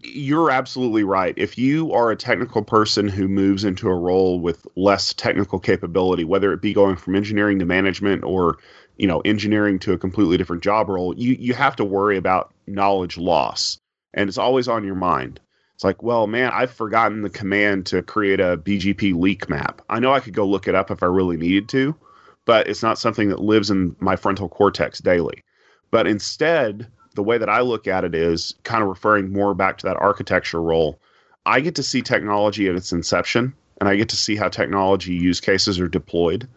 You're 0.06 0.50
absolutely 0.50 1.02
right. 1.02 1.32
If 1.36 1.56
you 1.56 1.92
are 1.92 2.10
a 2.10 2.16
technical 2.16 2.62
person 2.62 3.08
who 3.08 3.26
moves 3.26 3.64
into 3.64 3.88
a 3.88 3.94
role 3.94 4.38
with 4.38 4.66
less 4.76 5.14
technical 5.14 5.58
capability, 5.58 6.24
whether 6.24 6.52
it 6.52 6.60
be 6.60 6.74
going 6.74 6.96
from 6.96 7.16
engineering 7.16 7.58
to 7.60 7.64
management 7.64 8.22
or, 8.22 8.58
you 8.98 9.06
know, 9.06 9.20
engineering 9.20 9.78
to 9.80 9.92
a 9.92 9.98
completely 9.98 10.36
different 10.36 10.62
job 10.62 10.90
role, 10.90 11.14
you 11.16 11.34
you 11.38 11.54
have 11.54 11.76
to 11.76 11.84
worry 11.84 12.18
about 12.18 12.52
knowledge 12.66 13.16
loss. 13.16 13.78
And 14.12 14.28
it's 14.28 14.38
always 14.38 14.68
on 14.68 14.84
your 14.84 14.94
mind. 14.94 15.40
It's 15.74 15.84
like, 15.84 16.02
well, 16.02 16.26
man, 16.26 16.52
I've 16.52 16.70
forgotten 16.70 17.22
the 17.22 17.30
command 17.30 17.86
to 17.86 18.02
create 18.02 18.40
a 18.40 18.58
BGP 18.58 19.18
leak 19.18 19.48
map. 19.48 19.80
I 19.88 20.00
know 20.00 20.12
I 20.12 20.20
could 20.20 20.34
go 20.34 20.46
look 20.46 20.68
it 20.68 20.74
up 20.74 20.90
if 20.90 21.02
I 21.02 21.06
really 21.06 21.38
needed 21.38 21.68
to, 21.70 21.96
but 22.44 22.68
it's 22.68 22.82
not 22.82 22.98
something 22.98 23.30
that 23.30 23.40
lives 23.40 23.70
in 23.70 23.96
my 24.00 24.16
frontal 24.16 24.50
cortex 24.50 25.00
daily. 25.00 25.42
But 25.90 26.06
instead, 26.06 26.88
the 27.14 27.22
way 27.22 27.38
that 27.38 27.48
I 27.48 27.60
look 27.60 27.86
at 27.86 28.04
it 28.04 28.14
is 28.14 28.54
kind 28.64 28.82
of 28.82 28.88
referring 28.88 29.32
more 29.32 29.54
back 29.54 29.78
to 29.78 29.86
that 29.86 29.96
architecture 29.96 30.60
role. 30.60 30.98
I 31.46 31.60
get 31.60 31.74
to 31.76 31.82
see 31.82 32.02
technology 32.02 32.68
at 32.68 32.74
its 32.74 32.92
inception, 32.92 33.54
and 33.80 33.88
I 33.88 33.96
get 33.96 34.08
to 34.10 34.16
see 34.16 34.36
how 34.36 34.48
technology 34.48 35.14
use 35.14 35.40
cases 35.40 35.78
are 35.80 35.88
deployed. 35.88 36.48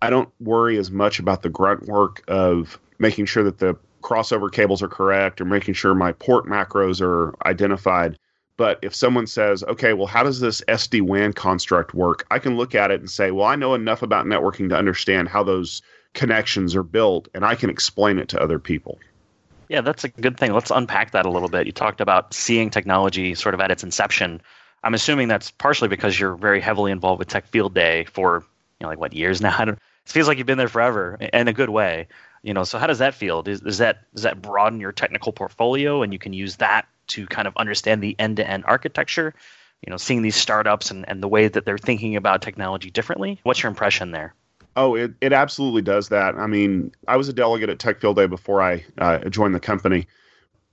I 0.00 0.10
don't 0.10 0.28
worry 0.40 0.78
as 0.78 0.90
much 0.90 1.18
about 1.18 1.42
the 1.42 1.48
grunt 1.48 1.86
work 1.86 2.22
of 2.28 2.78
making 2.98 3.26
sure 3.26 3.42
that 3.44 3.58
the 3.58 3.76
crossover 4.02 4.50
cables 4.50 4.82
are 4.82 4.88
correct 4.88 5.40
or 5.40 5.44
making 5.44 5.74
sure 5.74 5.94
my 5.94 6.12
port 6.12 6.46
macros 6.46 7.00
are 7.00 7.34
identified. 7.46 8.18
But 8.56 8.78
if 8.82 8.94
someone 8.94 9.26
says, 9.26 9.62
okay, 9.64 9.92
well, 9.92 10.06
how 10.06 10.22
does 10.22 10.40
this 10.40 10.60
SD 10.62 11.02
WAN 11.02 11.32
construct 11.32 11.94
work? 11.94 12.26
I 12.30 12.38
can 12.38 12.56
look 12.56 12.74
at 12.74 12.90
it 12.90 13.00
and 13.00 13.10
say, 13.10 13.30
well, 13.30 13.46
I 13.46 13.56
know 13.56 13.74
enough 13.74 14.02
about 14.02 14.26
networking 14.26 14.68
to 14.70 14.76
understand 14.76 15.28
how 15.28 15.44
those 15.44 15.82
connections 16.14 16.74
are 16.74 16.82
built 16.82 17.28
and 17.34 17.44
I 17.44 17.54
can 17.54 17.70
explain 17.70 18.18
it 18.18 18.28
to 18.30 18.40
other 18.40 18.58
people. 18.58 18.98
Yeah, 19.68 19.82
that's 19.82 20.04
a 20.04 20.08
good 20.08 20.38
thing. 20.38 20.52
Let's 20.52 20.70
unpack 20.70 21.12
that 21.12 21.26
a 21.26 21.30
little 21.30 21.48
bit. 21.48 21.66
You 21.66 21.72
talked 21.72 22.00
about 22.00 22.32
seeing 22.32 22.70
technology 22.70 23.34
sort 23.34 23.54
of 23.54 23.60
at 23.60 23.70
its 23.70 23.84
inception. 23.84 24.40
I'm 24.82 24.94
assuming 24.94 25.28
that's 25.28 25.50
partially 25.50 25.88
because 25.88 26.18
you're 26.18 26.36
very 26.36 26.60
heavily 26.60 26.90
involved 26.90 27.18
with 27.18 27.28
Tech 27.28 27.46
Field 27.46 27.74
Day 27.74 28.04
for, 28.04 28.44
you 28.80 28.84
know, 28.84 28.88
like 28.88 28.98
what 28.98 29.12
years 29.12 29.40
now? 29.42 29.62
it 29.62 29.78
feels 30.06 30.26
like 30.26 30.38
you've 30.38 30.46
been 30.46 30.58
there 30.58 30.68
forever 30.68 31.18
in 31.32 31.48
a 31.48 31.52
good 31.52 31.68
way. 31.68 32.08
You 32.42 32.54
know, 32.54 32.64
so 32.64 32.78
how 32.78 32.86
does 32.86 33.00
that 33.00 33.14
feel? 33.14 33.42
Does, 33.42 33.60
does 33.60 33.78
that 33.78 33.98
does 34.14 34.22
that 34.22 34.40
broaden 34.40 34.80
your 34.80 34.92
technical 34.92 35.32
portfolio, 35.32 36.02
and 36.02 36.12
you 36.12 36.20
can 36.20 36.32
use 36.32 36.56
that 36.56 36.86
to 37.08 37.26
kind 37.26 37.48
of 37.48 37.56
understand 37.56 38.00
the 38.00 38.14
end 38.18 38.36
to 38.36 38.48
end 38.48 38.64
architecture? 38.64 39.34
You 39.84 39.90
know, 39.90 39.96
seeing 39.96 40.22
these 40.22 40.36
startups 40.36 40.90
and, 40.92 41.06
and 41.08 41.20
the 41.22 41.28
way 41.28 41.48
that 41.48 41.64
they're 41.64 41.78
thinking 41.78 42.14
about 42.16 42.42
technology 42.42 42.90
differently. 42.90 43.40
What's 43.42 43.62
your 43.62 43.70
impression 43.70 44.12
there? 44.12 44.34
Oh, 44.78 44.94
it, 44.94 45.12
it 45.20 45.32
absolutely 45.32 45.82
does 45.82 46.08
that. 46.10 46.36
I 46.36 46.46
mean, 46.46 46.92
I 47.08 47.16
was 47.16 47.28
a 47.28 47.32
delegate 47.32 47.68
at 47.68 47.80
Tech 47.80 48.00
Field 48.00 48.14
Day 48.14 48.26
before 48.26 48.62
I 48.62 48.84
uh, 48.98 49.28
joined 49.28 49.52
the 49.56 49.60
company. 49.60 50.06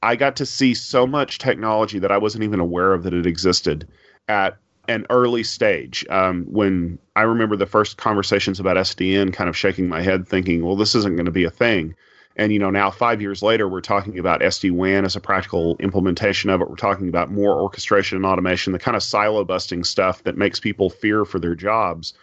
I 0.03 0.15
got 0.15 0.35
to 0.35 0.45
see 0.45 0.75
so 0.75 1.07
much 1.07 1.39
technology 1.39 1.97
that 1.97 2.11
I 2.11 2.19
wasn't 2.19 2.43
even 2.43 2.59
aware 2.59 2.93
of 2.93 3.01
that 3.01 3.15
it 3.15 3.25
existed 3.25 3.87
at 4.27 4.57
an 4.87 5.07
early 5.09 5.41
stage. 5.41 6.05
Um, 6.11 6.43
when 6.43 6.99
I 7.15 7.23
remember 7.23 7.55
the 7.55 7.65
first 7.65 7.97
conversations 7.97 8.59
about 8.59 8.77
SDN, 8.77 9.33
kind 9.33 9.49
of 9.49 9.57
shaking 9.57 9.89
my 9.89 10.03
head, 10.03 10.27
thinking, 10.27 10.63
"Well, 10.63 10.75
this 10.75 10.93
isn't 10.93 11.15
going 11.15 11.25
to 11.25 11.31
be 11.31 11.45
a 11.45 11.49
thing." 11.49 11.95
And 12.35 12.53
you 12.53 12.59
know, 12.59 12.69
now 12.69 12.91
five 12.91 13.23
years 13.23 13.41
later, 13.41 13.67
we're 13.67 13.81
talking 13.81 14.19
about 14.19 14.41
SD 14.41 14.69
WAN 14.69 15.05
as 15.05 15.15
a 15.15 15.19
practical 15.19 15.77
implementation 15.79 16.51
of 16.51 16.61
it. 16.61 16.69
We're 16.69 16.75
talking 16.75 17.09
about 17.09 17.31
more 17.31 17.59
orchestration 17.59 18.17
and 18.17 18.25
automation, 18.27 18.71
the 18.71 18.77
kind 18.77 18.95
of 18.95 19.01
silo 19.01 19.43
busting 19.43 19.83
stuff 19.83 20.21
that 20.25 20.37
makes 20.37 20.59
people 20.59 20.91
fear 20.91 21.25
for 21.25 21.39
their 21.39 21.55
jobs. 21.55 22.13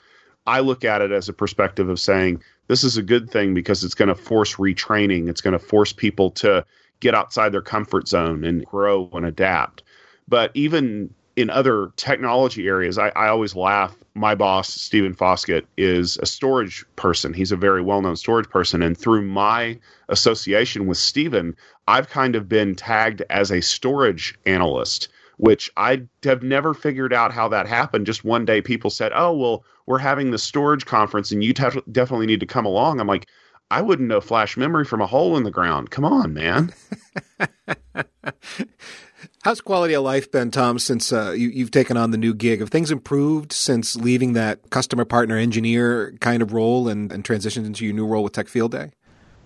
I 0.46 0.60
look 0.60 0.84
at 0.84 1.02
it 1.02 1.12
as 1.12 1.28
a 1.28 1.32
perspective 1.32 1.88
of 1.88 2.00
saying 2.00 2.42
this 2.68 2.84
is 2.84 2.96
a 2.96 3.02
good 3.02 3.30
thing 3.30 3.54
because 3.54 3.84
it's 3.84 3.94
going 3.94 4.08
to 4.08 4.14
force 4.14 4.56
retraining. 4.56 5.28
It's 5.28 5.40
going 5.40 5.52
to 5.52 5.58
force 5.58 5.92
people 5.92 6.30
to 6.32 6.64
get 7.00 7.14
outside 7.14 7.50
their 7.50 7.62
comfort 7.62 8.08
zone 8.08 8.44
and 8.44 8.64
grow 8.64 9.10
and 9.12 9.26
adapt. 9.26 9.82
But 10.28 10.50
even 10.54 11.12
in 11.36 11.50
other 11.50 11.90
technology 11.96 12.68
areas, 12.68 12.98
I, 12.98 13.08
I 13.10 13.28
always 13.28 13.56
laugh. 13.56 13.96
My 14.14 14.34
boss, 14.34 14.68
Stephen 14.68 15.14
Foskett, 15.14 15.66
is 15.78 16.18
a 16.18 16.26
storage 16.26 16.84
person. 16.96 17.32
He's 17.32 17.52
a 17.52 17.56
very 17.56 17.80
well 17.80 18.02
known 18.02 18.16
storage 18.16 18.48
person. 18.48 18.82
And 18.82 18.96
through 18.96 19.22
my 19.22 19.78
association 20.08 20.86
with 20.86 20.98
Stephen, 20.98 21.56
I've 21.88 22.10
kind 22.10 22.36
of 22.36 22.48
been 22.48 22.74
tagged 22.74 23.22
as 23.30 23.50
a 23.50 23.62
storage 23.62 24.38
analyst, 24.44 25.08
which 25.42 25.68
I 25.76 26.02
have 26.22 26.44
never 26.44 26.72
figured 26.72 27.12
out 27.12 27.32
how 27.32 27.48
that 27.48 27.66
happened. 27.66 28.06
Just 28.06 28.22
one 28.22 28.44
day, 28.44 28.62
people 28.62 28.90
said, 28.90 29.10
Oh, 29.12 29.36
well, 29.36 29.64
we're 29.86 29.98
having 29.98 30.30
the 30.30 30.38
storage 30.38 30.86
conference 30.86 31.32
and 31.32 31.42
you 31.42 31.52
te- 31.52 31.82
definitely 31.90 32.26
need 32.26 32.38
to 32.38 32.46
come 32.46 32.64
along. 32.64 33.00
I'm 33.00 33.08
like, 33.08 33.26
I 33.68 33.82
wouldn't 33.82 34.08
know 34.08 34.20
flash 34.20 34.56
memory 34.56 34.84
from 34.84 35.00
a 35.00 35.06
hole 35.08 35.36
in 35.36 35.42
the 35.42 35.50
ground. 35.50 35.90
Come 35.90 36.04
on, 36.04 36.32
man. 36.32 36.72
How's 39.42 39.60
quality 39.60 39.94
of 39.94 40.04
life 40.04 40.30
been, 40.30 40.52
Tom, 40.52 40.78
since 40.78 41.12
uh, 41.12 41.32
you, 41.32 41.64
have 41.64 41.72
taken 41.72 41.96
on 41.96 42.12
the 42.12 42.18
new 42.18 42.34
gig? 42.34 42.60
Have 42.60 42.68
things 42.68 42.92
improved 42.92 43.52
since 43.52 43.96
leaving 43.96 44.34
that 44.34 44.70
customer 44.70 45.04
partner 45.04 45.36
engineer 45.36 46.14
kind 46.20 46.40
of 46.40 46.52
role 46.52 46.86
and, 46.86 47.10
and 47.10 47.24
transitioned 47.24 47.66
into 47.66 47.84
your 47.84 47.94
new 47.94 48.06
role 48.06 48.22
with 48.22 48.32
Tech 48.32 48.46
Field 48.46 48.70
Day? 48.70 48.92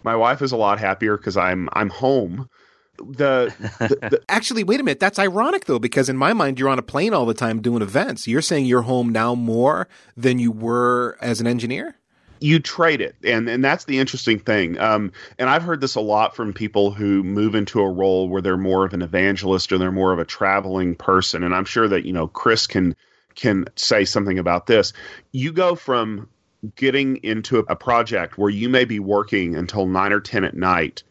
My 0.02 0.14
wife 0.14 0.42
is 0.42 0.52
a 0.52 0.58
lot 0.58 0.78
happier 0.78 1.16
because 1.16 1.38
I'm 1.38 1.70
I'm 1.72 1.88
home. 1.88 2.50
The, 2.98 3.54
the, 3.78 4.08
the 4.10 4.22
actually, 4.28 4.64
wait 4.64 4.80
a 4.80 4.82
minute. 4.82 5.00
That's 5.00 5.18
ironic 5.18 5.66
though, 5.66 5.78
because 5.78 6.08
in 6.08 6.16
my 6.16 6.32
mind, 6.32 6.58
you're 6.58 6.68
on 6.68 6.78
a 6.78 6.82
plane 6.82 7.14
all 7.14 7.26
the 7.26 7.34
time 7.34 7.60
doing 7.60 7.82
events. 7.82 8.26
You're 8.26 8.42
saying 8.42 8.66
you're 8.66 8.82
home 8.82 9.10
now 9.10 9.34
more 9.34 9.88
than 10.16 10.38
you 10.38 10.50
were 10.50 11.16
as 11.20 11.40
an 11.40 11.46
engineer? 11.46 11.96
You 12.40 12.58
trade 12.58 13.00
it. 13.00 13.16
And 13.24 13.48
and 13.48 13.64
that's 13.64 13.84
the 13.84 13.98
interesting 13.98 14.38
thing. 14.38 14.78
Um, 14.78 15.12
and 15.38 15.48
i've 15.48 15.62
heard 15.62 15.80
this 15.80 15.94
a 15.94 16.00
lot 16.00 16.36
from 16.36 16.52
people 16.52 16.90
who 16.90 17.22
move 17.22 17.54
into 17.54 17.80
a 17.80 17.90
role 17.90 18.28
where 18.28 18.42
they're 18.42 18.58
more 18.58 18.84
of 18.84 18.92
an 18.92 19.00
evangelist 19.00 19.72
or 19.72 19.78
they're 19.78 19.90
more 19.90 20.12
of 20.12 20.18
a 20.18 20.24
traveling 20.24 20.94
person. 20.94 21.42
And 21.42 21.54
i'm 21.54 21.64
sure 21.64 21.88
that 21.88 22.04
you 22.04 22.12
know 22.12 22.28
chris 22.28 22.66
can 22.66 22.94
can 23.36 23.66
say 23.76 24.04
something 24.04 24.38
about 24.38 24.66
this. 24.66 24.92
You 25.32 25.52
go 25.52 25.74
from 25.74 26.28
getting 26.74 27.18
into 27.22 27.58
a 27.68 27.76
project 27.76 28.38
where 28.38 28.50
you 28.50 28.68
may 28.68 28.84
be 28.84 28.98
working 28.98 29.54
until 29.54 29.86
9 29.86 30.12
or 30.12 30.20
10 30.20 30.44
at 30.44 30.54
night 30.54 31.02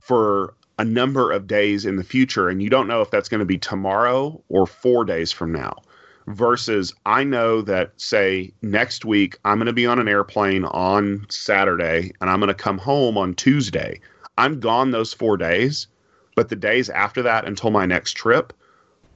for 0.00 0.54
a 0.78 0.84
number 0.84 1.30
of 1.30 1.46
days 1.46 1.86
in 1.86 1.96
the 1.96 2.04
future 2.04 2.48
and 2.48 2.62
you 2.62 2.68
don't 2.68 2.88
know 2.88 3.00
if 3.00 3.10
that's 3.10 3.28
going 3.28 3.40
to 3.40 3.44
be 3.44 3.58
tomorrow 3.58 4.42
or 4.48 4.66
4 4.66 5.04
days 5.04 5.30
from 5.30 5.52
now 5.52 5.76
versus 6.26 6.92
I 7.06 7.22
know 7.22 7.60
that 7.62 7.92
say 7.96 8.52
next 8.62 9.04
week 9.04 9.38
I'm 9.44 9.58
going 9.58 9.66
to 9.66 9.72
be 9.72 9.86
on 9.86 9.98
an 9.98 10.08
airplane 10.08 10.64
on 10.64 11.26
Saturday 11.28 12.12
and 12.20 12.30
I'm 12.30 12.40
going 12.40 12.48
to 12.48 12.54
come 12.54 12.78
home 12.78 13.16
on 13.16 13.34
Tuesday. 13.34 14.00
I'm 14.36 14.58
gone 14.58 14.90
those 14.90 15.12
4 15.12 15.36
days, 15.36 15.86
but 16.34 16.48
the 16.48 16.56
days 16.56 16.90
after 16.90 17.22
that 17.22 17.44
until 17.44 17.70
my 17.70 17.86
next 17.86 18.14
trip, 18.14 18.52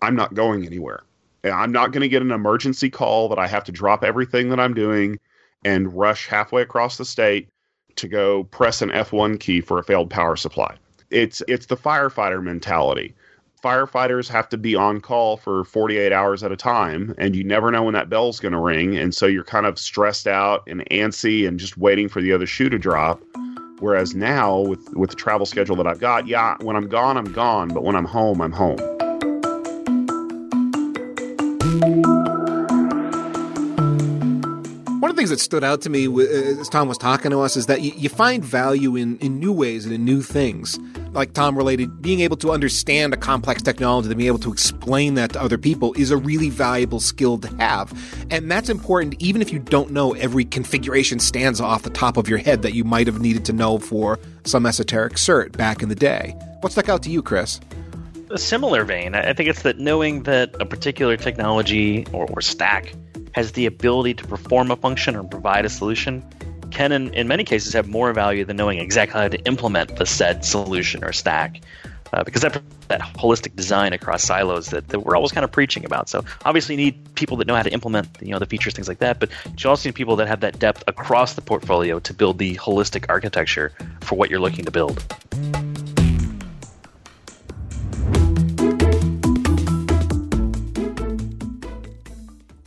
I'm 0.01 0.15
not 0.15 0.35
going 0.35 0.65
anywhere. 0.65 1.03
I'm 1.45 1.73
not 1.73 1.93
going 1.93 2.03
to 2.03 2.09
get 2.09 2.23
an 2.23 2.31
emergency 2.31 2.91
call 2.91 3.29
that 3.31 3.39
I 3.39 3.49
have 3.49 3.65
to 3.65 3.73
drop 3.73 4.05
everything 4.05 4.49
that 4.51 4.61
I'm 4.61 4.75
doing 4.75 5.19
and 5.65 5.93
rush 5.93 6.29
halfway 6.29 6.63
across 6.63 6.99
the 6.99 7.05
state 7.05 7.49
to 7.97 8.07
go 8.07 8.45
press 8.45 8.81
an 8.81 8.91
F1 8.91 9.41
key 9.41 9.61
for 9.61 9.79
a 9.79 9.85
failed 9.85 10.11
power 10.11 10.37
supply. 10.37 10.77
It's 11.11 11.43
it's 11.49 11.67
the 11.67 11.77
firefighter 11.77 12.43
mentality. 12.43 13.15
Firefighters 13.65 14.29
have 14.29 14.49
to 14.51 14.59
be 14.59 14.77
on 14.77 15.01
call 15.01 15.37
for 15.37 15.65
48 15.65 16.13
hours 16.13 16.45
at 16.45 16.53
a 16.53 16.57
time 16.57 17.15
and 17.19 17.35
you 17.35 17.43
never 17.43 17.73
know 17.73 17.83
when 17.83 17.95
that 17.95 18.09
bell's 18.09 18.39
going 18.39 18.53
to 18.53 18.59
ring 18.59 18.97
and 18.97 19.13
so 19.15 19.27
you're 19.27 19.43
kind 19.43 19.67
of 19.67 19.79
stressed 19.79 20.29
out 20.29 20.63
and 20.69 20.89
antsy 20.91 21.49
and 21.49 21.59
just 21.59 21.77
waiting 21.77 22.09
for 22.09 22.21
the 22.21 22.33
other 22.33 22.47
shoe 22.47 22.69
to 22.69 22.79
drop. 22.79 23.21
Whereas 23.81 24.15
now 24.15 24.61
with 24.61 24.87
with 24.95 25.11
the 25.11 25.17
travel 25.17 25.47
schedule 25.47 25.77
that 25.77 25.87
I've 25.87 25.99
got 25.99 26.27
yeah 26.27 26.57
when 26.61 26.77
I'm 26.77 26.89
gone 26.89 27.17
I'm 27.17 27.33
gone 27.33 27.69
but 27.69 27.85
when 27.85 27.97
I'm 27.97 28.05
home 28.05 28.41
I'm 28.43 28.53
home. 28.53 28.79
One 35.01 35.11
of 35.11 35.17
the 35.17 35.21
things 35.21 35.31
that 35.31 35.41
stood 35.41 35.65
out 35.65 35.81
to 35.83 35.91
me 35.91 36.07
uh, 36.07 36.61
as 36.61 36.69
Tom 36.69 36.87
was 36.87 36.99
talking 36.99 37.31
to 37.31 37.41
us 37.41 37.57
is 37.57 37.67
that 37.67 37.81
you, 37.81 37.93
you 37.97 38.09
find 38.09 38.45
value 38.45 38.95
in, 38.95 39.17
in 39.19 39.41
new 39.41 39.53
ways 39.53 39.87
and 39.87 39.95
in 39.95 40.05
new 40.05 40.23
things 40.23 40.79
like 41.13 41.33
Tom 41.33 41.57
related, 41.57 42.03
being 42.03 42.21
able 42.21 42.37
to 42.39 42.51
understand 42.51 43.13
a 43.13 43.17
complex 43.17 43.63
technology 43.63 44.09
and 44.09 44.17
being 44.17 44.29
able 44.29 44.39
to 44.39 44.53
explain 44.53 45.15
that 45.15 45.33
to 45.33 45.41
other 45.41 45.59
people 45.59 45.93
is 45.95 46.11
a 46.11 46.17
really 46.17 46.51
valuable 46.51 47.01
skill 47.01 47.39
to 47.39 47.49
have. 47.57 47.93
And 48.31 48.51
that's 48.51 48.69
important 48.69 49.21
even 49.21 49.43
if 49.43 49.53
you 49.53 49.59
don't 49.59 49.91
know 49.91 50.15
every 50.15 50.45
configuration 50.45 51.19
stands 51.19 51.61
off 51.61 51.83
the 51.83 51.91
top 51.91 52.17
of 52.17 52.29
your 52.29 52.39
head 52.39 52.63
that 52.63 52.75
you 52.75 52.85
might 52.85 53.07
have 53.07 53.21
needed 53.21 53.45
to 53.47 53.53
know 53.53 53.79
for 53.79 54.19
some 54.45 54.67
esoteric 54.67 55.15
cert 55.15 55.57
back 55.57 55.83
in 55.83 55.89
the 55.89 55.95
day. 55.95 56.35
What 56.61 56.73
stuck 56.73 56.89
out 56.89 57.03
to 57.05 57.11
you, 57.11 57.23
Chris? 57.23 57.61
A 58.31 58.39
similar 58.39 58.85
vein. 58.85 59.15
I 59.15 59.33
think 59.33 59.49
it's 59.49 59.63
that 59.63 59.79
knowing 59.79 60.25
that 60.25 60.55
a 60.61 60.67
particular 60.67 61.17
technology 61.17 62.07
or, 62.13 62.27
or 62.31 62.43
stack 62.43 62.95
has 63.33 63.53
the 63.53 63.67
ability 63.67 64.15
to 64.15 64.27
perform 64.27 64.71
a 64.71 64.77
function 64.77 65.17
or 65.17 65.25
provide 65.25 65.65
a 65.65 65.69
solution 65.69 66.23
can, 66.71 66.93
in, 66.93 67.13
in 67.15 67.29
many 67.29 67.45
cases, 67.45 67.73
have 67.73 67.89
more 67.89 68.13
value 68.13 68.45
than 68.45 68.57
knowing 68.57 68.79
exactly 68.79 69.21
how 69.21 69.29
to 69.29 69.39
implement 69.47 69.97
the 69.97 70.07
said 70.07 70.45
solution 70.45 71.05
or 71.05 71.13
stack. 71.13 71.61
Uh, 72.13 72.25
because 72.25 72.41
that 72.41 72.63
that 72.89 73.03
holistic 73.03 73.55
design 73.55 73.93
across 73.93 74.25
silos 74.25 74.69
that, 74.69 74.89
that 74.89 75.01
we're 75.01 75.15
always 75.15 75.31
kind 75.31 75.45
of 75.45 75.53
preaching 75.53 75.85
about. 75.85 76.09
So 76.09 76.25
obviously 76.47 76.75
you 76.75 76.81
need 76.81 77.15
people 77.17 77.37
that 77.37 77.47
know 77.47 77.55
how 77.55 77.63
to 77.63 77.71
implement 77.71 78.09
you 78.23 78.31
know 78.31 78.39
the 78.39 78.47
features, 78.47 78.73
things 78.73 78.89
like 78.89 79.01
that. 79.01 79.21
But 79.21 79.31
you 79.59 79.69
also 79.69 79.89
need 79.89 79.95
people 79.95 80.17
that 80.17 80.27
have 80.27 80.41
that 80.41 80.59
depth 80.59 80.85
across 80.87 81.35
the 81.35 81.43
portfolio 81.43 81.99
to 82.01 82.15
build 82.15 82.39
the 82.39 82.57
holistic 82.57 83.05
architecture 83.11 83.73
for 84.01 84.17
what 84.17 84.31
you're 84.31 84.41
looking 84.41 84.65
to 84.65 84.71
build. 84.71 85.05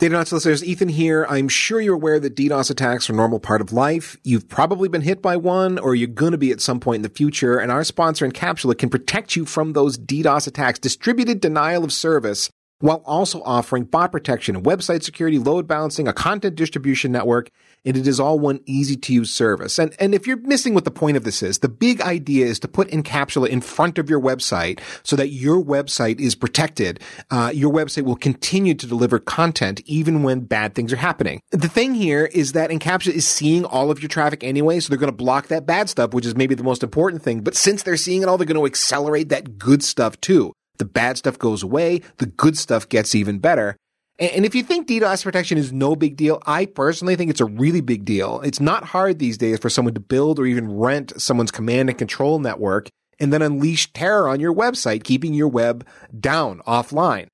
Datanauts 0.02 0.32
listeners, 0.32 0.64
Ethan 0.64 0.88
here. 0.88 1.24
I'm 1.30 1.48
sure 1.48 1.80
you're 1.80 1.94
aware 1.94 2.18
that 2.18 2.34
DDoS 2.34 2.72
attacks 2.72 3.08
are 3.08 3.12
a 3.12 3.16
normal 3.16 3.38
part 3.38 3.60
of 3.60 3.72
life. 3.72 4.16
You've 4.24 4.48
probably 4.48 4.88
been 4.88 5.02
hit 5.02 5.22
by 5.22 5.36
one 5.36 5.78
or 5.78 5.94
you're 5.94 6.08
going 6.08 6.32
to 6.32 6.38
be 6.38 6.50
at 6.50 6.60
some 6.60 6.80
point 6.80 6.96
in 6.96 7.02
the 7.02 7.08
future. 7.08 7.56
And 7.56 7.70
our 7.70 7.84
sponsor 7.84 8.28
Incapsula 8.28 8.76
can 8.76 8.90
protect 8.90 9.36
you 9.36 9.46
from 9.46 9.74
those 9.74 9.96
DDoS 9.96 10.48
attacks, 10.48 10.80
distributed 10.80 11.40
denial 11.40 11.84
of 11.84 11.92
service, 11.92 12.50
while 12.82 13.00
also 13.06 13.40
offering 13.44 13.84
bot 13.84 14.10
protection, 14.10 14.64
website 14.64 15.04
security, 15.04 15.38
load 15.38 15.68
balancing, 15.68 16.08
a 16.08 16.12
content 16.12 16.56
distribution 16.56 17.12
network, 17.12 17.48
and 17.84 17.96
it 17.96 18.08
is 18.08 18.18
all 18.18 18.40
one 18.40 18.58
easy 18.66 18.96
to 18.96 19.12
use 19.14 19.32
service. 19.32 19.78
And, 19.78 19.94
and 20.00 20.16
if 20.16 20.26
you're 20.26 20.36
missing 20.38 20.74
what 20.74 20.84
the 20.84 20.90
point 20.90 21.16
of 21.16 21.22
this 21.22 21.44
is, 21.44 21.60
the 21.60 21.68
big 21.68 22.00
idea 22.00 22.44
is 22.44 22.58
to 22.58 22.68
put 22.68 22.88
Incapsula 22.88 23.48
in 23.48 23.60
front 23.60 23.98
of 23.98 24.10
your 24.10 24.20
website 24.20 24.80
so 25.04 25.14
that 25.14 25.28
your 25.28 25.62
website 25.62 26.18
is 26.18 26.34
protected. 26.34 26.98
Uh, 27.30 27.52
your 27.54 27.72
website 27.72 28.02
will 28.02 28.16
continue 28.16 28.74
to 28.74 28.86
deliver 28.86 29.20
content 29.20 29.80
even 29.86 30.24
when 30.24 30.40
bad 30.40 30.74
things 30.74 30.92
are 30.92 30.96
happening. 30.96 31.40
The 31.52 31.68
thing 31.68 31.94
here 31.94 32.26
is 32.32 32.50
that 32.52 32.70
Incapsula 32.70 33.14
is 33.14 33.28
seeing 33.28 33.64
all 33.64 33.92
of 33.92 34.02
your 34.02 34.08
traffic 34.08 34.42
anyway, 34.42 34.80
so 34.80 34.88
they're 34.88 34.98
going 34.98 35.06
to 35.06 35.16
block 35.16 35.46
that 35.48 35.66
bad 35.66 35.88
stuff, 35.88 36.12
which 36.14 36.26
is 36.26 36.34
maybe 36.34 36.56
the 36.56 36.64
most 36.64 36.82
important 36.82 37.22
thing. 37.22 37.42
But 37.42 37.54
since 37.54 37.84
they're 37.84 37.96
seeing 37.96 38.22
it 38.22 38.28
all, 38.28 38.38
they're 38.38 38.44
going 38.44 38.58
to 38.58 38.66
accelerate 38.66 39.28
that 39.28 39.56
good 39.56 39.84
stuff 39.84 40.20
too. 40.20 40.52
The 40.78 40.84
bad 40.84 41.18
stuff 41.18 41.38
goes 41.38 41.62
away. 41.62 42.02
The 42.18 42.26
good 42.26 42.56
stuff 42.56 42.88
gets 42.88 43.14
even 43.14 43.38
better. 43.38 43.76
And 44.18 44.44
if 44.44 44.54
you 44.54 44.62
think 44.62 44.86
DDoS 44.86 45.24
protection 45.24 45.58
is 45.58 45.72
no 45.72 45.96
big 45.96 46.16
deal, 46.16 46.40
I 46.46 46.66
personally 46.66 47.16
think 47.16 47.30
it's 47.30 47.40
a 47.40 47.46
really 47.46 47.80
big 47.80 48.04
deal. 48.04 48.40
It's 48.42 48.60
not 48.60 48.84
hard 48.84 49.18
these 49.18 49.38
days 49.38 49.58
for 49.58 49.70
someone 49.70 49.94
to 49.94 50.00
build 50.00 50.38
or 50.38 50.46
even 50.46 50.76
rent 50.76 51.20
someone's 51.20 51.50
command 51.50 51.88
and 51.88 51.98
control 51.98 52.38
network 52.38 52.88
and 53.18 53.32
then 53.32 53.42
unleash 53.42 53.92
terror 53.92 54.28
on 54.28 54.40
your 54.40 54.54
website, 54.54 55.04
keeping 55.04 55.34
your 55.34 55.48
web 55.48 55.86
down 56.18 56.60
offline. 56.66 57.28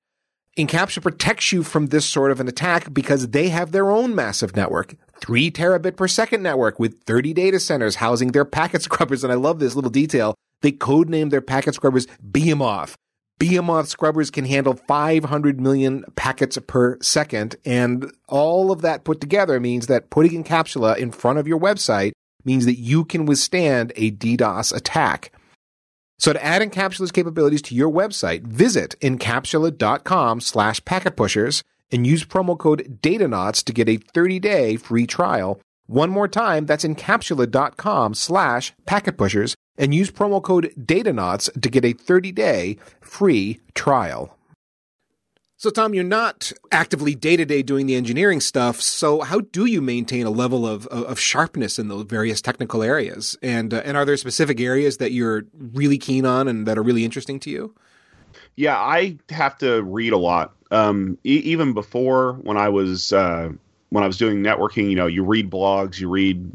Incapsula 0.57 1.01
protects 1.01 1.51
you 1.51 1.63
from 1.63 1.87
this 1.87 2.05
sort 2.05 2.31
of 2.31 2.39
an 2.39 2.47
attack 2.47 2.93
because 2.93 3.29
they 3.29 3.49
have 3.49 3.71
their 3.71 3.91
own 3.91 4.13
massive 4.15 4.55
network. 4.55 4.95
3 5.19 5.51
terabit 5.51 5.95
per 5.95 6.07
second 6.07 6.43
network 6.43 6.79
with 6.79 7.01
30 7.03 7.33
data 7.33 7.59
centers 7.59 7.95
housing 7.95 8.31
their 8.31 8.45
packet 8.45 8.81
scrubbers. 8.83 9.23
And 9.23 9.31
I 9.31 9.35
love 9.35 9.59
this 9.59 9.75
little 9.75 9.91
detail. 9.91 10.35
They 10.61 10.71
codenamed 10.71 11.29
their 11.29 11.41
packet 11.41 11.75
scrubbers 11.75 12.07
Behemoth. 12.21 12.95
Behemoth 13.39 13.87
scrubbers 13.87 14.29
can 14.29 14.45
handle 14.45 14.73
500 14.75 15.61
million 15.61 16.03
packets 16.15 16.57
per 16.67 16.99
second. 17.01 17.55
And 17.65 18.11
all 18.27 18.71
of 18.71 18.81
that 18.81 19.05
put 19.05 19.21
together 19.21 19.59
means 19.59 19.87
that 19.87 20.09
putting 20.09 20.43
Incapsula 20.43 20.97
in 20.97 21.11
front 21.11 21.39
of 21.39 21.47
your 21.47 21.59
website 21.59 22.11
means 22.43 22.65
that 22.65 22.77
you 22.77 23.05
can 23.05 23.25
withstand 23.25 23.93
a 23.95 24.11
DDoS 24.11 24.75
attack. 24.75 25.31
So 26.17 26.33
to 26.33 26.43
add 26.43 26.61
Incapsula's 26.61 27.13
capabilities 27.13 27.61
to 27.63 27.75
your 27.75 27.89
website, 27.89 28.41
visit 28.45 28.95
incapsula.com 28.99 30.41
slash 30.41 30.81
packetpushers 30.81 31.63
and 31.91 32.05
use 32.05 32.25
promo 32.25 32.57
code 32.57 32.99
DATANAUTS 33.01 33.63
to 33.63 33.73
get 33.73 33.87
a 33.87 33.97
30-day 33.97 34.75
free 34.75 35.07
trial. 35.07 35.61
One 35.87 36.09
more 36.09 36.27
time, 36.27 36.65
that's 36.65 36.83
incapsula.com 36.85 38.13
slash 38.13 38.73
packetpushers 38.85 39.55
and 39.79 39.95
use 39.95 40.11
promo 40.11 40.43
code 40.43 40.71
DATANAUTS 40.77 41.59
to 41.59 41.69
get 41.69 41.83
a 41.83 41.95
30-day 41.95 42.77
free 43.01 43.59
trial. 43.73 44.37
So, 45.61 45.69
Tom, 45.69 45.93
you're 45.93 46.05
not 46.05 46.53
actively 46.71 47.15
day 47.15 47.35
to 47.35 47.43
day 47.43 47.63
doing 47.63 47.85
the 47.85 47.95
engineering 47.95 48.39
stuff. 48.39 48.79
So, 48.79 49.19
how 49.19 49.41
do 49.41 49.65
you 49.65 49.81
maintain 49.81 50.25
a 50.25 50.29
level 50.29 50.65
of, 50.65 50.87
of 50.87 51.19
sharpness 51.19 51.77
in 51.77 51.89
those 51.89 52.03
various 52.03 52.39
technical 52.39 52.81
areas? 52.81 53.37
And 53.41 53.73
uh, 53.73 53.81
and 53.83 53.97
are 53.97 54.05
there 54.05 54.15
specific 54.15 54.61
areas 54.61 54.97
that 54.99 55.11
you're 55.11 55.43
really 55.53 55.97
keen 55.97 56.25
on 56.25 56.47
and 56.47 56.65
that 56.65 56.77
are 56.77 56.81
really 56.81 57.03
interesting 57.03 57.41
to 57.41 57.49
you? 57.49 57.75
Yeah, 58.55 58.77
I 58.77 59.17
have 59.31 59.57
to 59.57 59.83
read 59.83 60.13
a 60.13 60.17
lot. 60.17 60.55
Um, 60.71 61.17
e- 61.25 61.41
even 61.43 61.73
before 61.73 62.35
when 62.35 62.55
I 62.55 62.69
was 62.69 63.11
uh, 63.11 63.49
when 63.89 64.03
I 64.03 64.07
was 64.07 64.17
doing 64.17 64.41
networking, 64.41 64.89
you 64.89 64.95
know, 64.95 65.07
you 65.07 65.25
read 65.25 65.51
blogs, 65.51 65.99
you 65.99 66.07
read 66.07 66.49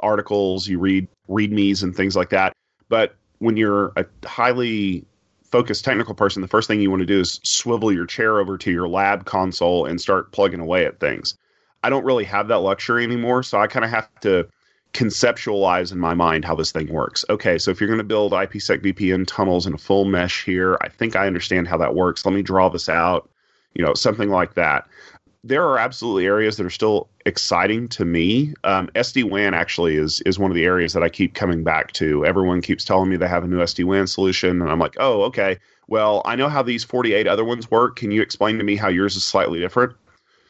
articles, 0.00 0.66
you 0.66 0.78
read 0.78 1.08
readmes 1.28 1.82
and 1.82 1.94
things 1.94 2.16
like 2.16 2.30
that. 2.30 2.54
But 2.88 3.16
when 3.38 3.56
you're 3.56 3.92
a 3.96 4.04
highly 4.26 5.04
focused 5.50 5.84
technical 5.84 6.14
person, 6.14 6.42
the 6.42 6.48
first 6.48 6.68
thing 6.68 6.80
you 6.80 6.90
want 6.90 7.00
to 7.00 7.06
do 7.06 7.20
is 7.20 7.40
swivel 7.42 7.92
your 7.92 8.06
chair 8.06 8.38
over 8.38 8.58
to 8.58 8.70
your 8.70 8.88
lab 8.88 9.24
console 9.24 9.86
and 9.86 10.00
start 10.00 10.32
plugging 10.32 10.60
away 10.60 10.86
at 10.86 11.00
things. 11.00 11.36
I 11.82 11.90
don't 11.90 12.04
really 12.04 12.24
have 12.24 12.48
that 12.48 12.58
luxury 12.58 13.04
anymore, 13.04 13.42
so 13.42 13.60
I 13.60 13.66
kind 13.66 13.84
of 13.84 13.90
have 13.90 14.08
to 14.20 14.48
conceptualize 14.92 15.92
in 15.92 15.98
my 15.98 16.14
mind 16.14 16.44
how 16.44 16.54
this 16.54 16.72
thing 16.72 16.90
works. 16.92 17.24
Okay, 17.28 17.58
so 17.58 17.70
if 17.70 17.80
you're 17.80 17.88
going 17.88 17.98
to 17.98 18.04
build 18.04 18.32
IPsec 18.32 18.80
VPN 18.82 19.26
tunnels 19.26 19.66
in 19.66 19.74
a 19.74 19.78
full 19.78 20.04
mesh 20.04 20.44
here, 20.44 20.78
I 20.80 20.88
think 20.88 21.16
I 21.16 21.26
understand 21.26 21.68
how 21.68 21.76
that 21.78 21.94
works. 21.94 22.24
Let 22.24 22.34
me 22.34 22.42
draw 22.42 22.68
this 22.70 22.88
out, 22.88 23.28
you 23.74 23.84
know, 23.84 23.94
something 23.94 24.30
like 24.30 24.54
that 24.54 24.88
there 25.46 25.64
are 25.64 25.78
absolutely 25.78 26.26
areas 26.26 26.56
that 26.56 26.66
are 26.66 26.70
still 26.70 27.08
exciting 27.24 27.88
to 27.88 28.04
me. 28.04 28.54
Um, 28.64 28.88
SD 28.94 29.30
WAN 29.30 29.54
actually 29.54 29.96
is 29.96 30.20
is 30.22 30.38
one 30.38 30.50
of 30.50 30.54
the 30.54 30.64
areas 30.64 30.92
that 30.92 31.02
I 31.02 31.08
keep 31.08 31.34
coming 31.34 31.62
back 31.62 31.92
to. 31.92 32.26
Everyone 32.26 32.60
keeps 32.60 32.84
telling 32.84 33.08
me 33.08 33.16
they 33.16 33.28
have 33.28 33.44
a 33.44 33.48
new 33.48 33.58
SD 33.58 33.84
WAN 33.84 34.06
solution, 34.06 34.60
and 34.60 34.70
I'm 34.70 34.78
like, 34.78 34.96
oh, 34.98 35.22
okay. 35.24 35.58
Well, 35.88 36.22
I 36.24 36.34
know 36.34 36.48
how 36.48 36.62
these 36.62 36.82
48 36.82 37.28
other 37.28 37.44
ones 37.44 37.70
work. 37.70 37.96
Can 37.96 38.10
you 38.10 38.20
explain 38.20 38.58
to 38.58 38.64
me 38.64 38.74
how 38.74 38.88
yours 38.88 39.14
is 39.14 39.24
slightly 39.24 39.60
different? 39.60 39.94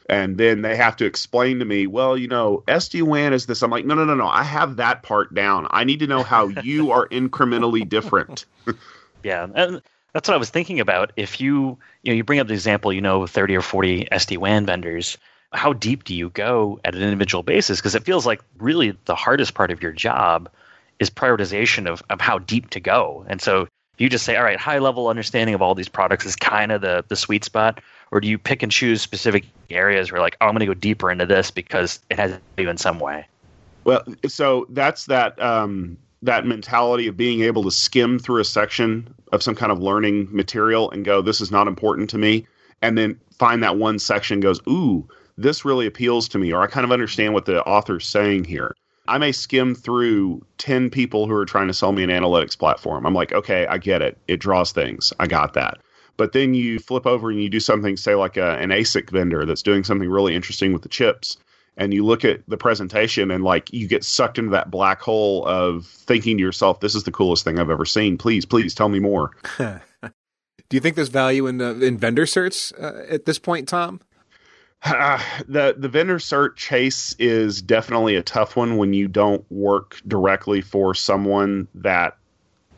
And 0.08 0.38
then 0.38 0.62
they 0.62 0.76
have 0.76 0.96
to 0.96 1.04
explain 1.04 1.58
to 1.58 1.64
me, 1.64 1.86
well, 1.86 2.16
you 2.16 2.28
know, 2.28 2.62
SD 2.68 3.02
WAN 3.02 3.32
is 3.32 3.46
this. 3.46 3.62
I'm 3.62 3.70
like, 3.70 3.84
no, 3.84 3.94
no, 3.94 4.04
no, 4.04 4.14
no. 4.14 4.28
I 4.28 4.44
have 4.44 4.76
that 4.76 5.02
part 5.02 5.34
down. 5.34 5.66
I 5.70 5.84
need 5.84 5.98
to 5.98 6.06
know 6.06 6.22
how 6.22 6.48
you 6.48 6.92
are 6.92 7.08
incrementally 7.08 7.86
different. 7.86 8.46
yeah, 9.24 9.46
and 9.54 9.82
that's 10.16 10.28
what 10.28 10.34
I 10.34 10.38
was 10.38 10.48
thinking 10.48 10.80
about. 10.80 11.12
If 11.16 11.42
you 11.42 11.76
you 12.02 12.10
know 12.10 12.14
you 12.14 12.24
bring 12.24 12.40
up 12.40 12.46
the 12.46 12.54
example, 12.54 12.90
you 12.90 13.02
know, 13.02 13.26
30 13.26 13.54
or 13.54 13.60
40 13.60 14.06
SD 14.10 14.38
WAN 14.38 14.64
vendors, 14.64 15.18
how 15.52 15.74
deep 15.74 16.04
do 16.04 16.14
you 16.14 16.30
go 16.30 16.80
at 16.86 16.94
an 16.94 17.02
individual 17.02 17.42
basis? 17.42 17.80
Because 17.80 17.94
it 17.94 18.02
feels 18.02 18.24
like 18.24 18.40
really 18.56 18.96
the 19.04 19.14
hardest 19.14 19.52
part 19.52 19.70
of 19.70 19.82
your 19.82 19.92
job 19.92 20.48
is 20.98 21.10
prioritization 21.10 21.86
of, 21.86 22.02
of 22.08 22.18
how 22.18 22.38
deep 22.38 22.70
to 22.70 22.80
go. 22.80 23.26
And 23.28 23.42
so 23.42 23.68
you 23.98 24.08
just 24.08 24.24
say, 24.24 24.36
all 24.36 24.44
right, 24.44 24.58
high 24.58 24.78
level 24.78 25.08
understanding 25.08 25.54
of 25.54 25.60
all 25.60 25.74
these 25.74 25.88
products 25.88 26.24
is 26.24 26.34
kind 26.34 26.72
of 26.72 26.80
the 26.80 27.04
the 27.08 27.16
sweet 27.16 27.44
spot, 27.44 27.82
or 28.10 28.22
do 28.22 28.26
you 28.26 28.38
pick 28.38 28.62
and 28.62 28.72
choose 28.72 29.02
specific 29.02 29.44
areas 29.68 30.10
where 30.10 30.22
like, 30.22 30.38
oh, 30.40 30.46
I'm 30.46 30.52
going 30.52 30.60
to 30.60 30.66
go 30.66 30.72
deeper 30.72 31.10
into 31.10 31.26
this 31.26 31.50
because 31.50 32.00
it 32.08 32.18
has 32.18 32.38
you 32.56 32.70
in 32.70 32.78
some 32.78 33.00
way? 33.00 33.26
Well, 33.84 34.02
so 34.26 34.66
that's 34.70 35.04
that 35.06 35.38
um, 35.42 35.98
that 36.26 36.46
mentality 36.46 37.06
of 37.06 37.16
being 37.16 37.42
able 37.42 37.64
to 37.64 37.70
skim 37.70 38.18
through 38.18 38.40
a 38.40 38.44
section 38.44 39.12
of 39.32 39.42
some 39.42 39.54
kind 39.54 39.72
of 39.72 39.78
learning 39.78 40.28
material 40.30 40.90
and 40.90 41.04
go, 41.04 41.22
this 41.22 41.40
is 41.40 41.50
not 41.50 41.66
important 41.66 42.10
to 42.10 42.18
me, 42.18 42.46
and 42.82 42.96
then 42.96 43.18
find 43.38 43.62
that 43.62 43.76
one 43.76 43.98
section 43.98 44.40
goes, 44.40 44.60
ooh, 44.68 45.08
this 45.38 45.64
really 45.64 45.86
appeals 45.86 46.28
to 46.28 46.38
me, 46.38 46.52
or 46.52 46.62
I 46.62 46.66
kind 46.66 46.84
of 46.84 46.92
understand 46.92 47.34
what 47.34 47.46
the 47.46 47.62
author's 47.64 48.06
saying 48.06 48.44
here. 48.44 48.74
I 49.08 49.18
may 49.18 49.32
skim 49.32 49.74
through 49.74 50.44
10 50.58 50.90
people 50.90 51.26
who 51.26 51.34
are 51.34 51.44
trying 51.44 51.68
to 51.68 51.74
sell 51.74 51.92
me 51.92 52.02
an 52.02 52.10
analytics 52.10 52.58
platform. 52.58 53.06
I'm 53.06 53.14
like, 53.14 53.32
okay, 53.32 53.66
I 53.66 53.78
get 53.78 54.02
it. 54.02 54.18
It 54.26 54.38
draws 54.40 54.72
things. 54.72 55.12
I 55.20 55.26
got 55.26 55.54
that. 55.54 55.78
But 56.16 56.32
then 56.32 56.54
you 56.54 56.78
flip 56.78 57.06
over 57.06 57.30
and 57.30 57.40
you 57.40 57.48
do 57.48 57.60
something, 57.60 57.96
say, 57.96 58.14
like 58.14 58.36
a, 58.36 58.56
an 58.56 58.70
ASIC 58.70 59.10
vendor 59.10 59.44
that's 59.44 59.62
doing 59.62 59.84
something 59.84 60.08
really 60.08 60.34
interesting 60.34 60.72
with 60.72 60.82
the 60.82 60.88
chips 60.88 61.36
and 61.76 61.92
you 61.92 62.04
look 62.04 62.24
at 62.24 62.40
the 62.48 62.56
presentation 62.56 63.30
and 63.30 63.44
like 63.44 63.72
you 63.72 63.86
get 63.86 64.04
sucked 64.04 64.38
into 64.38 64.50
that 64.50 64.70
black 64.70 65.00
hole 65.00 65.44
of 65.46 65.86
thinking 65.86 66.38
to 66.38 66.42
yourself, 66.42 66.80
"This 66.80 66.94
is 66.94 67.04
the 67.04 67.12
coolest 67.12 67.44
thing 67.44 67.58
I've 67.58 67.70
ever 67.70 67.84
seen. 67.84 68.16
Please, 68.18 68.44
please 68.44 68.74
tell 68.74 68.88
me 68.88 69.00
more." 69.00 69.30
Do 70.68 70.76
you 70.76 70.80
think 70.80 70.96
there's 70.96 71.08
value 71.08 71.46
in 71.46 71.60
uh, 71.60 71.74
in 71.74 71.98
vendor 71.98 72.24
certs 72.24 72.72
uh, 72.80 73.04
at 73.12 73.24
this 73.24 73.38
point, 73.38 73.68
Tom? 73.68 74.00
Uh, 74.82 75.22
the 75.48 75.74
the 75.76 75.88
vendor 75.88 76.18
cert 76.18 76.56
chase 76.56 77.14
is 77.18 77.62
definitely 77.62 78.16
a 78.16 78.22
tough 78.22 78.56
one 78.56 78.76
when 78.76 78.92
you 78.92 79.08
don't 79.08 79.44
work 79.50 80.00
directly 80.06 80.60
for 80.60 80.94
someone 80.94 81.68
that 81.74 82.16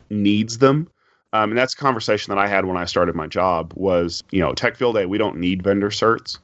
needs 0.09 0.57
them. 0.57 0.89
Um, 1.31 1.51
and 1.51 1.57
that's 1.57 1.75
a 1.75 1.77
conversation 1.77 2.31
that 2.31 2.39
I 2.39 2.47
had 2.47 2.65
when 2.65 2.75
I 2.75 2.85
started 2.85 3.13
my 3.13 3.27
job 3.27 3.73
was, 3.75 4.23
you 4.31 4.39
know, 4.39 4.53
Tech 4.53 4.75
Field 4.75 4.95
Day, 4.95 5.05
we 5.05 5.19
don't 5.19 5.37
need 5.37 5.61
vendor 5.61 5.91
certs 5.91 6.39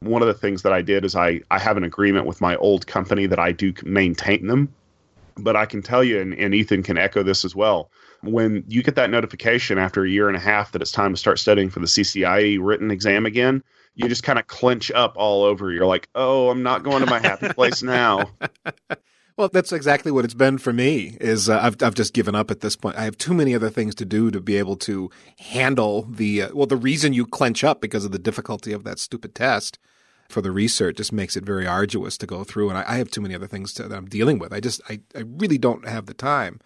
one 0.00 0.22
of 0.22 0.28
the 0.28 0.34
things 0.34 0.62
that 0.62 0.72
I 0.72 0.82
did 0.82 1.04
is 1.04 1.16
I, 1.16 1.40
I 1.50 1.58
have 1.58 1.76
an 1.76 1.84
agreement 1.84 2.26
with 2.26 2.40
my 2.40 2.56
old 2.56 2.86
company 2.86 3.26
that 3.26 3.38
I 3.38 3.52
do 3.52 3.72
maintain 3.84 4.46
them. 4.46 4.72
But 5.36 5.56
I 5.56 5.66
can 5.66 5.82
tell 5.82 6.02
you, 6.02 6.20
and, 6.20 6.34
and 6.34 6.54
Ethan 6.54 6.82
can 6.82 6.98
echo 6.98 7.22
this 7.22 7.44
as 7.44 7.54
well, 7.54 7.90
when 8.22 8.64
you 8.66 8.82
get 8.82 8.96
that 8.96 9.10
notification 9.10 9.78
after 9.78 10.04
a 10.04 10.08
year 10.08 10.26
and 10.28 10.36
a 10.36 10.40
half 10.40 10.72
that 10.72 10.82
it's 10.82 10.90
time 10.90 11.12
to 11.12 11.16
start 11.16 11.38
studying 11.38 11.70
for 11.70 11.78
the 11.78 11.86
CCIE 11.86 12.58
written 12.60 12.90
exam 12.90 13.24
again, 13.24 13.62
you 13.94 14.08
just 14.08 14.24
kind 14.24 14.38
of 14.38 14.46
clench 14.46 14.90
up 14.90 15.14
all 15.16 15.44
over. 15.44 15.72
You're 15.72 15.86
like, 15.86 16.08
oh, 16.14 16.50
I'm 16.50 16.62
not 16.62 16.82
going 16.82 17.04
to 17.04 17.10
my 17.10 17.20
happy 17.20 17.48
place 17.54 17.82
now. 17.82 18.30
Well, 19.36 19.48
that's 19.52 19.72
exactly 19.72 20.10
what 20.10 20.24
it's 20.24 20.34
been 20.34 20.58
for 20.58 20.72
me. 20.72 21.16
Is 21.20 21.48
uh, 21.48 21.60
I've 21.62 21.80
I've 21.80 21.94
just 21.94 22.12
given 22.12 22.34
up 22.34 22.50
at 22.50 22.58
this 22.58 22.74
point. 22.74 22.96
I 22.96 23.04
have 23.04 23.16
too 23.16 23.32
many 23.32 23.54
other 23.54 23.70
things 23.70 23.94
to 23.96 24.04
do 24.04 24.32
to 24.32 24.40
be 24.40 24.56
able 24.56 24.74
to 24.78 25.10
handle 25.38 26.02
the 26.02 26.42
uh, 26.42 26.48
well. 26.54 26.66
The 26.66 26.76
reason 26.76 27.12
you 27.12 27.24
clench 27.24 27.62
up 27.62 27.80
because 27.80 28.04
of 28.04 28.10
the 28.10 28.18
difficulty 28.18 28.72
of 28.72 28.82
that 28.82 28.98
stupid 28.98 29.36
test 29.36 29.78
for 30.28 30.42
the 30.42 30.52
research 30.52 30.96
just 30.96 31.12
makes 31.12 31.36
it 31.36 31.44
very 31.44 31.66
arduous 31.66 32.18
to 32.18 32.26
go 32.26 32.44
through, 32.44 32.68
and 32.68 32.78
I, 32.78 32.84
I 32.86 32.96
have 32.96 33.10
too 33.10 33.20
many 33.20 33.34
other 33.34 33.46
things 33.46 33.72
to, 33.74 33.88
that 33.88 33.96
I'm 33.96 34.06
dealing 34.06 34.38
with. 34.38 34.52
I 34.52 34.60
just 34.60 34.80
I 34.88 35.00
I 35.14 35.24
really 35.26 35.58
don't 35.58 35.88
have 35.88 36.06
the 36.06 36.14
time 36.14 36.60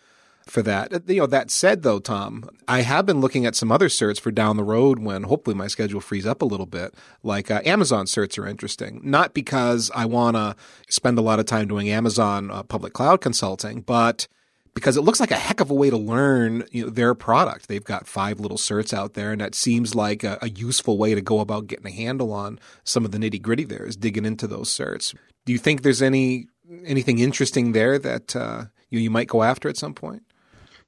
for 0.47 0.63
that. 0.63 0.93
Uh, 0.93 1.01
you 1.07 1.21
know, 1.21 1.27
that 1.27 1.51
said 1.51 1.83
though, 1.83 1.99
Tom, 2.01 2.49
I 2.67 2.83
have 2.83 3.07
been 3.07 3.21
looking 3.21 3.47
at 3.47 3.55
some 3.55 3.71
other 3.71 3.89
certs 3.89 4.21
for 4.21 4.31
down 4.31 4.57
the 4.57 4.65
road 4.65 4.99
when 4.99 5.25
hopefully 5.25 5.55
my 5.57 5.69
schedule 5.69 6.01
frees 6.01 6.27
up 6.27 6.43
a 6.43 6.47
little 6.47 6.67
bit. 6.67 6.95
Like 7.23 7.51
uh, 7.51 7.63
Amazon 7.65 8.07
certs 8.07 8.39
are 8.39 8.47
interesting, 8.47 9.01
not 9.05 9.35
because 9.35 9.91
I 9.95 10.07
want 10.07 10.37
to 10.37 10.57
spend 10.89 11.19
a 11.19 11.23
lot 11.23 11.39
of 11.39 11.47
time 11.47 11.69
doing 11.69 11.89
Amazon 11.89 12.51
uh, 12.51 12.63
public 12.63 12.93
cloud 12.93 13.21
consulting, 13.21 13.81
but 13.81 14.27
because 14.75 14.97
it 14.97 15.03
looks 15.03 15.21
like 15.21 15.31
a 15.31 15.37
heck 15.37 15.61
of 15.61 15.71
a 15.71 15.75
way 15.75 15.91
to 15.91 15.97
learn 15.97 16.65
you 16.71 16.85
know, 16.85 16.91
their 16.91 17.15
product. 17.15 17.69
They've 17.69 17.85
got 17.85 18.07
five 18.07 18.41
little 18.41 18.57
certs 18.57 18.95
out 18.95 19.15
there, 19.15 19.33
and 19.33 19.41
that 19.41 19.55
seems 19.55 19.95
like 19.95 20.25
a, 20.25 20.39
a 20.41 20.49
useful 20.49 20.99
way 20.99 21.15
to 21.15 21.21
go 21.21 21.41
about 21.41 21.67
getting 21.67 21.87
a 21.87 21.91
handle 21.91 22.33
on 22.33 22.59
some 22.85 23.05
of 23.05 23.11
the 23.11 23.19
nitty 23.19 23.43
gritty 23.43 23.65
there 23.65 23.85
is 23.85 23.97
digging 23.97 24.25
into 24.25 24.47
those 24.47 24.71
certs. 24.71 25.15
Do 25.45 25.53
you 25.53 25.59
think 25.59 25.83
there's 25.83 26.03
any 26.03 26.47
anything 26.85 27.19
interesting 27.19 27.73
there 27.73 27.99
that 27.99 28.35
uh, 28.35 28.65
you, 28.89 29.01
you 29.01 29.11
might 29.11 29.29
go 29.29 29.43
after 29.43 29.69
at 29.69 29.77
some 29.77 29.95
point? 29.95 30.23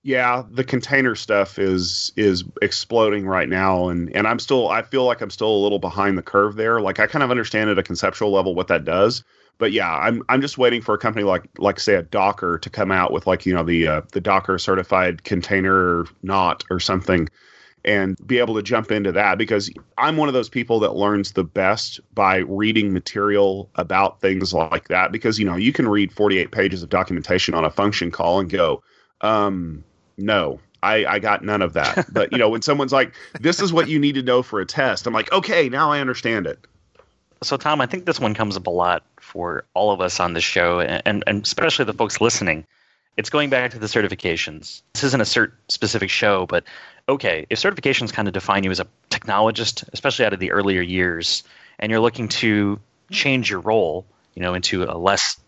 yeah, 0.05 0.43
the 0.51 0.65
container 0.65 1.15
stuff 1.15 1.59
is 1.59 2.13
is 2.15 2.45
exploding 2.61 3.27
right 3.27 3.49
now, 3.49 3.89
and 3.89 4.15
and 4.15 4.29
I'm 4.29 4.39
still 4.39 4.69
I 4.69 4.83
feel 4.83 5.05
like 5.07 5.23
I'm 5.23 5.31
still 5.31 5.51
a 5.51 5.63
little 5.63 5.79
behind 5.79 6.19
the 6.19 6.23
curve 6.23 6.57
there. 6.57 6.79
Like 6.79 7.01
I 7.01 7.07
kind 7.07 7.23
of 7.23 7.31
understand 7.31 7.71
at 7.71 7.79
a 7.79 7.83
conceptual 7.83 8.31
level 8.31 8.55
what 8.55 8.69
that 8.69 8.85
does, 8.85 9.25
but 9.59 9.73
yeah, 9.73 9.93
I'm 9.97 10.23
I'm 10.29 10.41
just 10.41 10.59
waiting 10.59 10.83
for 10.83 10.95
a 10.95 10.99
company 10.99 11.25
like 11.25 11.49
like 11.59 11.79
say 11.79 11.95
a 11.95 12.03
Docker 12.03 12.59
to 12.59 12.71
come 12.71 12.91
out 12.91 13.13
with 13.13 13.27
like 13.27 13.47
you 13.47 13.55
know 13.55 13.65
the 13.65 13.87
uh, 13.87 14.03
the 14.13 14.21
Docker 14.21 14.59
certified 14.59 15.25
container 15.25 16.07
not 16.23 16.65
or 16.71 16.81
something, 16.81 17.29
and 17.85 18.17
be 18.27 18.39
able 18.39 18.55
to 18.55 18.63
jump 18.63 18.91
into 18.91 19.13
that 19.13 19.39
because 19.39 19.71
I'm 19.99 20.17
one 20.17 20.29
of 20.29 20.35
those 20.35 20.49
people 20.49 20.81
that 20.81 20.97
learns 20.97 21.33
the 21.33 21.45
best 21.45 22.01
by 22.15 22.39
reading 22.39 22.93
material 22.93 23.71
about 23.77 24.21
things 24.21 24.53
like 24.53 24.89
that 24.89 25.13
because 25.13 25.39
you 25.39 25.45
know 25.45 25.57
you 25.57 25.73
can 25.73 25.89
read 25.89 26.13
48 26.13 26.51
pages 26.51 26.83
of 26.83 26.89
documentation 26.89 27.55
on 27.55 27.65
a 27.65 27.71
function 27.71 28.11
call 28.11 28.41
and 28.41 28.51
go. 28.51 28.83
Um, 29.21 29.85
no, 30.19 30.61
I, 30.83 31.07
I 31.07 31.19
got 31.19 31.45
none 31.45 31.63
of 31.63 31.73
that. 31.73 32.07
But 32.13 32.33
you 32.33 32.39
know, 32.39 32.49
when 32.49 32.63
someone's 32.63 32.93
like, 32.93 33.15
"This 33.41 33.61
is 33.61 33.73
what 33.73 33.89
you 33.89 33.99
need 33.99 34.15
to 34.17 34.23
know 34.23 34.43
for 34.43 34.61
a 34.61 34.67
test," 34.67 35.07
I'm 35.07 35.15
like, 35.15 35.33
"Okay, 35.33 35.69
now 35.69 35.91
I 35.91 36.01
understand 36.01 36.47
it." 36.47 36.67
So 37.45 37.57
Tom, 37.57 37.81
I 37.81 37.87
think 37.87 38.07
this 38.07 38.21
one 38.21 38.35
comes 38.35 38.57
up 38.57 38.67
a 38.67 38.71
lot 38.71 39.05
for 39.21 39.65
all 39.75 39.93
of 39.93 40.01
us 40.01 40.21
on 40.21 40.33
the 40.33 40.41
show, 40.41 40.81
and, 40.81 41.23
and 41.27 41.43
especially 41.43 41.85
the 41.85 41.93
folks 41.93 42.21
listening. 42.21 42.65
It's 43.17 43.31
going 43.31 43.51
back 43.51 43.71
to 43.71 43.79
the 43.79 43.87
certifications. 43.87 44.83
This 44.95 45.05
isn't 45.05 45.21
a 45.21 45.25
cert 45.25 45.53
specific 45.69 46.11
show, 46.11 46.47
but 46.47 46.65
okay, 47.09 47.47
if 47.49 47.61
certifications 47.61 48.13
kind 48.13 48.27
of 48.27 48.35
define 48.35 48.65
you 48.65 48.71
as 48.71 48.81
a 48.81 48.89
technologist, 49.11 49.89
especially 49.93 50.25
out 50.25 50.33
of 50.33 50.41
the 50.41 50.51
earlier 50.51 50.83
years, 50.83 51.45
and 51.79 51.91
you're 51.91 52.01
looking 52.01 52.29
to 52.29 52.81
change 53.11 53.51
your 53.51 53.61
role, 53.61 54.05
you 54.35 54.43
know, 54.43 54.55
into 54.55 54.83
a 54.83 54.99
less 54.99 55.39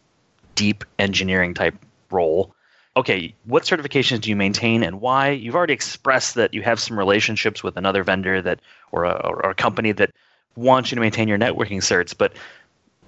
deep 0.55 0.85
engineering 0.99 1.55
type 1.55 1.75
role, 2.11 2.55
okay, 2.97 3.35
what 3.45 3.65
certifications 3.65 4.21
do 4.21 4.31
you 4.31 4.37
maintain 4.37 4.83
and 4.83 5.01
why? 5.01 5.31
You've 5.31 5.57
already 5.57 5.75
expressed 5.75 6.37
that 6.37 6.55
you 6.55 6.63
have 6.63 6.81
some 6.81 6.99
relationships 6.99 7.63
with 7.63 7.77
another 7.77 8.05
vendor 8.05 8.41
that 8.43 8.61
or 8.93 9.05
a, 9.05 9.13
or 9.13 9.51
a 9.51 9.55
company 9.55 9.93
that 9.93 10.13
wants 10.57 10.91
you 10.91 10.97
to 10.97 11.01
maintain 11.01 11.29
your 11.29 11.39
networking 11.39 11.79
certs, 11.79 12.17
but 12.17 12.33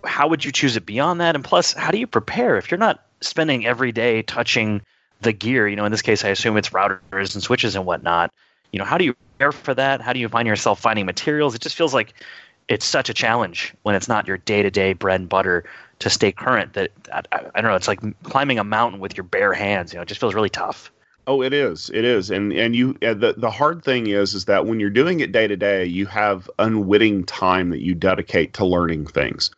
how 0.04 0.28
would 0.28 0.44
you 0.44 0.52
choose 0.52 0.76
it 0.76 0.86
beyond 0.86 1.20
that? 1.20 1.34
And 1.34 1.44
plus, 1.44 1.72
how 1.72 1.90
do 1.90 1.98
you 1.98 2.06
prepare 2.06 2.56
if 2.56 2.70
you're 2.70 2.78
not 2.78 3.04
spending 3.20 3.66
every 3.66 3.92
day 3.92 4.22
touching 4.22 4.82
the 5.22 5.32
gear? 5.32 5.66
You 5.66 5.76
know, 5.76 5.84
in 5.84 5.92
this 5.92 6.02
case, 6.02 6.24
I 6.24 6.28
assume 6.28 6.56
it's 6.56 6.70
routers 6.70 7.34
and 7.34 7.42
switches 7.42 7.74
and 7.74 7.84
whatnot. 7.84 8.32
You 8.72 8.78
know, 8.78 8.84
how 8.84 8.98
do 8.98 9.04
you 9.04 9.14
prepare 9.14 9.52
for 9.52 9.74
that? 9.74 10.00
How 10.00 10.12
do 10.12 10.20
you 10.20 10.28
find 10.28 10.46
yourself 10.46 10.78
finding 10.78 11.06
materials? 11.06 11.54
It 11.54 11.62
just 11.62 11.74
feels 11.74 11.94
like 11.94 12.14
it's 12.68 12.84
such 12.84 13.08
a 13.08 13.14
challenge 13.14 13.74
when 13.82 13.94
it's 13.94 14.08
not 14.08 14.26
your 14.26 14.36
day 14.36 14.62
to 14.62 14.70
day 14.70 14.92
bread 14.92 15.20
and 15.20 15.28
butter 15.28 15.64
to 15.98 16.10
stay 16.10 16.30
current 16.30 16.74
that 16.74 16.92
I, 17.12 17.22
I, 17.32 17.60
don't 17.60 17.70
know 17.70 17.74
it's 17.74 17.88
like 17.88 18.00
climbing 18.22 18.58
a 18.58 18.64
mountain 18.64 19.00
with 19.00 19.16
your 19.16 19.24
bare 19.24 19.52
hands 19.52 19.92
you 19.92 19.96
know 19.96 20.02
it 20.02 20.08
just 20.08 20.20
feels 20.20 20.34
really 20.34 20.50
tough 20.50 20.92
oh 21.28 21.42
it 21.42 21.52
is. 21.52 21.90
It 21.92 22.04
is. 22.04 22.30
And 22.30 22.52
and 22.52 22.74
you 22.74 22.94
the 22.94 23.34
the 23.36 23.50
hard 23.50 23.84
thing 23.84 24.08
is 24.08 24.34
is 24.34 24.46
that 24.46 24.66
when 24.66 24.80
you're 24.80 24.90
doing 24.90 25.20
it 25.20 25.30
day 25.30 25.46
to 25.46 25.56
day 25.56 25.84
you 25.84 26.06
have 26.06 26.50
unwitting 26.58 27.24
time 27.24 27.70
that 27.70 27.80
you 27.80 27.94
dedicate 27.94 28.54
to 28.54 28.64
learning 28.64 29.06
things. 29.06 29.50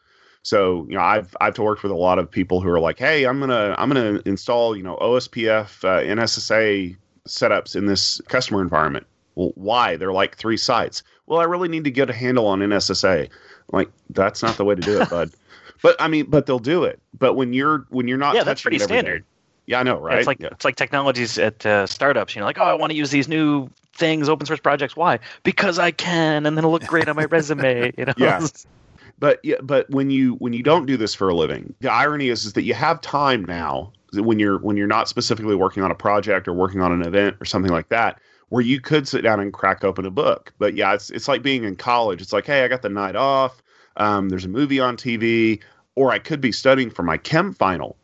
So 0.42 0.86
you 0.88 0.96
know 0.96 1.02
i've 1.02 1.34
i've 1.40 1.58
worked 1.58 1.82
with 1.82 1.92
a 1.92 1.96
lot 1.96 2.18
of 2.18 2.30
people 2.30 2.60
who 2.60 2.68
are 2.70 2.80
like 2.80 2.98
hey 2.98 3.24
i'm 3.24 3.40
gonna 3.40 3.74
i'm 3.78 3.88
gonna 3.88 4.20
install 4.24 4.76
you 4.76 4.82
know 4.82 4.96
ospf 4.96 5.84
uh, 5.84 6.02
nssa 6.02 6.96
setups 7.28 7.76
in 7.76 7.86
this 7.86 8.20
customer 8.28 8.60
environment. 8.60 9.06
Well 9.36 9.52
why? 9.54 9.96
They're 9.96 10.12
like 10.12 10.36
three 10.36 10.56
sites. 10.56 11.02
Well 11.26 11.38
i 11.38 11.44
really 11.44 11.68
need 11.68 11.84
to 11.84 11.90
get 11.90 12.10
a 12.10 12.14
handle 12.14 12.46
on 12.46 12.60
nssa 12.60 13.28
like 13.72 13.90
that's 14.10 14.42
not 14.42 14.56
the 14.56 14.64
way 14.64 14.74
to 14.74 14.82
do 14.82 15.00
it 15.00 15.08
bud. 15.08 15.30
But 15.82 15.96
I 15.98 16.08
mean, 16.08 16.26
but 16.28 16.44
they'll 16.44 16.58
do 16.58 16.84
it. 16.84 17.00
But 17.18 17.36
when 17.36 17.54
you're 17.54 17.86
when 17.88 18.06
you're 18.06 18.18
not, 18.18 18.34
yeah, 18.34 18.42
that's 18.42 18.60
pretty 18.60 18.78
standard. 18.78 19.24
Yeah, 19.70 19.78
I 19.78 19.82
know, 19.84 20.00
right? 20.00 20.18
It's 20.18 20.26
like 20.26 20.40
yeah. 20.40 20.48
it's 20.50 20.64
like 20.64 20.74
technologies 20.74 21.38
at 21.38 21.64
uh, 21.64 21.86
startups. 21.86 22.34
You 22.34 22.40
know, 22.40 22.46
like 22.46 22.58
oh, 22.58 22.64
I 22.64 22.74
want 22.74 22.90
to 22.90 22.96
use 22.96 23.12
these 23.12 23.28
new 23.28 23.70
things, 23.94 24.28
open 24.28 24.44
source 24.44 24.58
projects. 24.58 24.96
Why? 24.96 25.20
Because 25.44 25.78
I 25.78 25.92
can, 25.92 26.44
and 26.44 26.56
then 26.56 26.58
it'll 26.58 26.72
look 26.72 26.84
great 26.86 27.08
on 27.08 27.14
my 27.14 27.24
resume. 27.30 27.92
You 27.96 28.06
know. 28.06 28.14
Yeah. 28.16 28.44
But 29.20 29.38
yeah, 29.44 29.58
but 29.62 29.88
when 29.90 30.10
you 30.10 30.34
when 30.34 30.54
you 30.54 30.64
don't 30.64 30.86
do 30.86 30.96
this 30.96 31.14
for 31.14 31.28
a 31.28 31.36
living, 31.36 31.72
the 31.78 31.92
irony 31.92 32.30
is 32.30 32.44
is 32.44 32.54
that 32.54 32.64
you 32.64 32.74
have 32.74 33.00
time 33.00 33.44
now 33.44 33.92
when 34.14 34.40
you're 34.40 34.58
when 34.58 34.76
you're 34.76 34.88
not 34.88 35.08
specifically 35.08 35.54
working 35.54 35.84
on 35.84 35.92
a 35.92 35.94
project 35.94 36.48
or 36.48 36.52
working 36.52 36.80
on 36.80 36.90
an 36.90 37.02
event 37.02 37.36
or 37.40 37.44
something 37.44 37.70
like 37.70 37.90
that 37.90 38.18
where 38.48 38.62
you 38.62 38.80
could 38.80 39.06
sit 39.06 39.22
down 39.22 39.38
and 39.38 39.52
crack 39.52 39.84
open 39.84 40.04
a 40.04 40.10
book. 40.10 40.52
But 40.58 40.74
yeah, 40.74 40.94
it's 40.94 41.10
it's 41.10 41.28
like 41.28 41.42
being 41.42 41.62
in 41.62 41.76
college. 41.76 42.20
It's 42.20 42.32
like, 42.32 42.46
hey, 42.46 42.64
I 42.64 42.68
got 42.68 42.82
the 42.82 42.88
night 42.88 43.14
off. 43.14 43.62
Um, 43.98 44.30
there's 44.30 44.46
a 44.46 44.48
movie 44.48 44.80
on 44.80 44.96
TV, 44.96 45.60
or 45.94 46.10
I 46.10 46.18
could 46.18 46.40
be 46.40 46.50
studying 46.50 46.90
for 46.90 47.04
my 47.04 47.16
chem 47.16 47.54
final. 47.54 47.96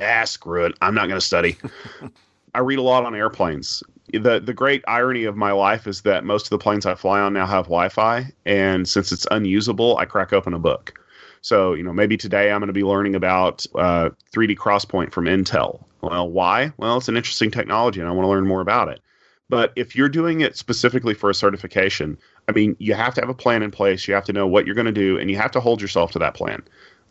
Ah, 0.00 0.24
screw 0.24 0.64
it. 0.66 0.74
I'm 0.80 0.94
not 0.94 1.08
going 1.08 1.20
to 1.20 1.26
study. 1.26 1.56
I 2.54 2.60
read 2.60 2.78
a 2.78 2.82
lot 2.82 3.04
on 3.04 3.14
airplanes. 3.14 3.82
The 4.12 4.38
the 4.38 4.54
great 4.54 4.84
irony 4.86 5.24
of 5.24 5.36
my 5.36 5.52
life 5.52 5.86
is 5.86 6.02
that 6.02 6.24
most 6.24 6.46
of 6.46 6.50
the 6.50 6.58
planes 6.58 6.86
I 6.86 6.94
fly 6.94 7.20
on 7.20 7.32
now 7.32 7.46
have 7.46 7.64
Wi-Fi, 7.64 8.26
and 8.44 8.88
since 8.88 9.10
it's 9.10 9.26
unusable, 9.30 9.96
I 9.96 10.04
crack 10.04 10.32
open 10.32 10.54
a 10.54 10.58
book. 10.58 11.00
So 11.40 11.74
you 11.74 11.82
know, 11.82 11.92
maybe 11.92 12.16
today 12.16 12.52
I'm 12.52 12.60
going 12.60 12.68
to 12.68 12.72
be 12.72 12.84
learning 12.84 13.14
about 13.14 13.66
uh, 13.74 14.10
3D 14.32 14.56
XPoint 14.56 15.12
from 15.12 15.24
Intel. 15.24 15.82
Well, 16.00 16.28
why? 16.30 16.72
Well, 16.76 16.98
it's 16.98 17.08
an 17.08 17.16
interesting 17.16 17.50
technology, 17.50 18.00
and 18.00 18.08
I 18.08 18.12
want 18.12 18.24
to 18.24 18.30
learn 18.30 18.46
more 18.46 18.60
about 18.60 18.88
it. 18.88 19.00
But 19.48 19.72
if 19.76 19.94
you're 19.94 20.08
doing 20.08 20.40
it 20.40 20.56
specifically 20.56 21.14
for 21.14 21.28
a 21.28 21.34
certification, 21.34 22.18
I 22.48 22.52
mean, 22.52 22.76
you 22.78 22.94
have 22.94 23.14
to 23.14 23.20
have 23.20 23.28
a 23.28 23.34
plan 23.34 23.62
in 23.62 23.70
place. 23.70 24.06
You 24.08 24.14
have 24.14 24.24
to 24.24 24.32
know 24.32 24.46
what 24.46 24.66
you're 24.66 24.74
going 24.74 24.86
to 24.86 24.92
do, 24.92 25.18
and 25.18 25.30
you 25.30 25.36
have 25.36 25.50
to 25.52 25.60
hold 25.60 25.82
yourself 25.82 26.12
to 26.12 26.18
that 26.20 26.34
plan. 26.34 26.62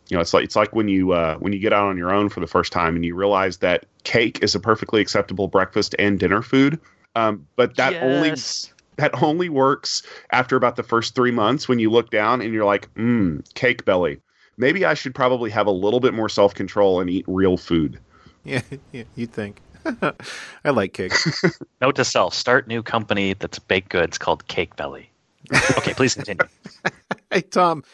You 0.08 0.16
know, 0.16 0.20
it's 0.20 0.34
like 0.34 0.44
it's 0.44 0.56
like 0.56 0.74
when 0.74 0.88
you 0.88 1.12
uh, 1.12 1.36
when 1.38 1.52
you 1.52 1.58
get 1.58 1.72
out 1.72 1.88
on 1.88 1.96
your 1.96 2.12
own 2.12 2.28
for 2.28 2.40
the 2.40 2.46
first 2.46 2.72
time 2.72 2.94
and 2.94 3.04
you 3.04 3.14
realize 3.14 3.58
that 3.58 3.86
cake 4.04 4.42
is 4.42 4.54
a 4.54 4.60
perfectly 4.60 5.00
acceptable 5.00 5.48
breakfast 5.48 5.94
and 5.98 6.18
dinner 6.18 6.42
food. 6.42 6.78
Um, 7.16 7.46
but 7.56 7.76
that 7.76 7.92
yes. 7.92 8.02
only 8.02 8.30
that 8.96 9.22
only 9.22 9.48
works 9.48 10.02
after 10.30 10.56
about 10.56 10.76
the 10.76 10.82
first 10.82 11.14
three 11.14 11.30
months 11.30 11.68
when 11.68 11.78
you 11.78 11.90
look 11.90 12.10
down 12.10 12.40
and 12.40 12.52
you're 12.52 12.64
like, 12.64 12.92
mmm, 12.94 13.42
cake 13.54 13.84
belly. 13.84 14.20
Maybe 14.56 14.84
I 14.84 14.94
should 14.94 15.14
probably 15.14 15.50
have 15.50 15.66
a 15.66 15.72
little 15.72 16.00
bit 16.00 16.14
more 16.14 16.28
self 16.28 16.54
control 16.54 17.00
and 17.00 17.10
eat 17.10 17.24
real 17.26 17.56
food. 17.56 17.98
Yeah, 18.46 18.60
yeah 18.92 19.04
you 19.16 19.26
think. 19.26 19.62
I 20.66 20.68
like 20.68 20.92
cake. 20.92 21.14
Note 21.80 21.96
to 21.96 22.04
self: 22.04 22.34
start 22.34 22.68
new 22.68 22.82
company 22.82 23.32
that's 23.32 23.58
baked 23.58 23.88
goods 23.88 24.18
called 24.18 24.46
Cake 24.48 24.76
Belly. 24.76 25.10
Okay, 25.78 25.94
please 25.94 26.14
continue. 26.14 26.46
hey 27.30 27.40
Tom, 27.40 27.84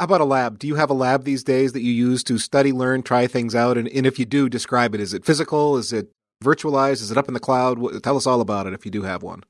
how 0.00 0.04
about 0.04 0.22
a 0.22 0.24
lab? 0.24 0.58
Do 0.58 0.66
you 0.66 0.76
have 0.76 0.88
a 0.88 0.94
lab 0.94 1.24
these 1.24 1.44
days 1.44 1.74
that 1.74 1.82
you 1.82 1.92
use 1.92 2.24
to 2.24 2.38
study, 2.38 2.72
learn, 2.72 3.02
try 3.02 3.26
things 3.26 3.54
out? 3.54 3.76
And, 3.76 3.86
and 3.88 4.06
if 4.06 4.18
you 4.18 4.24
do, 4.24 4.48
describe 4.48 4.94
it. 4.94 5.00
Is 5.00 5.12
it 5.12 5.26
physical? 5.26 5.76
Is 5.76 5.92
it 5.92 6.10
virtualized? 6.42 7.02
Is 7.02 7.10
it 7.10 7.18
up 7.18 7.28
in 7.28 7.34
the 7.34 7.40
cloud? 7.40 8.02
Tell 8.02 8.16
us 8.16 8.26
all 8.26 8.40
about 8.40 8.66
it 8.66 8.72
if 8.72 8.86
you 8.86 8.90
do 8.90 9.02
have 9.02 9.22
one. 9.22 9.44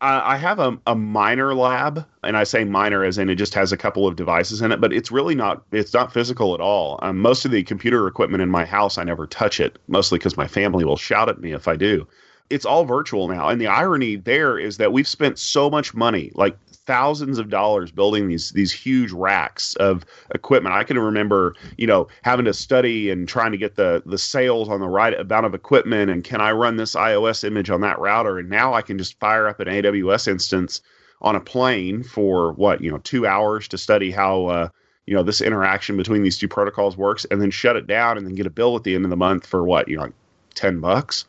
I 0.00 0.36
have 0.36 0.58
a, 0.58 0.76
a 0.88 0.96
minor 0.96 1.54
lab, 1.54 2.04
and 2.24 2.36
I 2.36 2.42
say 2.42 2.64
minor 2.64 3.04
as 3.04 3.18
in 3.18 3.30
it 3.30 3.36
just 3.36 3.54
has 3.54 3.70
a 3.70 3.76
couple 3.76 4.08
of 4.08 4.16
devices 4.16 4.60
in 4.60 4.72
it, 4.72 4.80
but 4.80 4.92
it's 4.92 5.12
really 5.12 5.36
not 5.36 5.62
it's 5.70 5.94
not 5.94 6.12
physical 6.12 6.54
at 6.54 6.60
all. 6.60 6.98
Um, 7.02 7.18
most 7.18 7.44
of 7.44 7.52
the 7.52 7.62
computer 7.62 8.08
equipment 8.08 8.42
in 8.42 8.50
my 8.50 8.64
house, 8.64 8.98
I 8.98 9.04
never 9.04 9.28
touch 9.28 9.60
it, 9.60 9.78
mostly 9.86 10.18
because 10.18 10.36
my 10.36 10.48
family 10.48 10.84
will 10.84 10.96
shout 10.96 11.28
at 11.28 11.40
me 11.40 11.52
if 11.52 11.68
I 11.68 11.76
do. 11.76 12.08
It's 12.50 12.66
all 12.66 12.84
virtual 12.84 13.28
now, 13.28 13.48
and 13.48 13.60
the 13.60 13.68
irony 13.68 14.16
there 14.16 14.58
is 14.58 14.78
that 14.78 14.92
we've 14.92 15.06
spent 15.06 15.38
so 15.38 15.70
much 15.70 15.94
money, 15.94 16.32
like 16.34 16.58
thousands 16.86 17.38
of 17.38 17.48
dollars 17.48 17.90
building 17.90 18.28
these 18.28 18.50
these 18.50 18.72
huge 18.72 19.12
racks 19.12 19.76
of 19.76 20.04
equipment. 20.34 20.74
I 20.74 20.84
can 20.84 20.98
remember, 20.98 21.54
you 21.76 21.86
know, 21.86 22.08
having 22.22 22.44
to 22.46 22.54
study 22.54 23.10
and 23.10 23.28
trying 23.28 23.52
to 23.52 23.58
get 23.58 23.76
the 23.76 24.02
the 24.06 24.18
sales 24.18 24.68
on 24.68 24.80
the 24.80 24.88
right 24.88 25.18
amount 25.18 25.46
of 25.46 25.54
equipment 25.54 26.10
and 26.10 26.24
can 26.24 26.40
I 26.40 26.52
run 26.52 26.76
this 26.76 26.94
IOS 26.94 27.44
image 27.44 27.70
on 27.70 27.80
that 27.82 27.98
router? 27.98 28.38
And 28.38 28.50
now 28.50 28.74
I 28.74 28.82
can 28.82 28.98
just 28.98 29.18
fire 29.18 29.48
up 29.48 29.60
an 29.60 29.68
AWS 29.68 30.28
instance 30.28 30.80
on 31.22 31.36
a 31.36 31.40
plane 31.40 32.02
for 32.02 32.52
what 32.52 32.80
you 32.80 32.90
know 32.90 32.98
two 32.98 33.26
hours 33.26 33.68
to 33.68 33.78
study 33.78 34.10
how 34.10 34.46
uh, 34.46 34.68
you 35.06 35.14
know 35.14 35.22
this 35.22 35.40
interaction 35.40 35.96
between 35.96 36.22
these 36.22 36.38
two 36.38 36.48
protocols 36.48 36.96
works, 36.96 37.24
and 37.30 37.40
then 37.40 37.50
shut 37.50 37.76
it 37.76 37.86
down 37.86 38.18
and 38.18 38.26
then 38.26 38.34
get 38.34 38.46
a 38.46 38.50
bill 38.50 38.76
at 38.76 38.84
the 38.84 38.94
end 38.94 39.04
of 39.04 39.10
the 39.10 39.16
month 39.16 39.46
for 39.46 39.64
what 39.64 39.88
you 39.88 39.96
know 39.96 40.02
like 40.02 40.12
ten 40.54 40.80
bucks. 40.80 41.24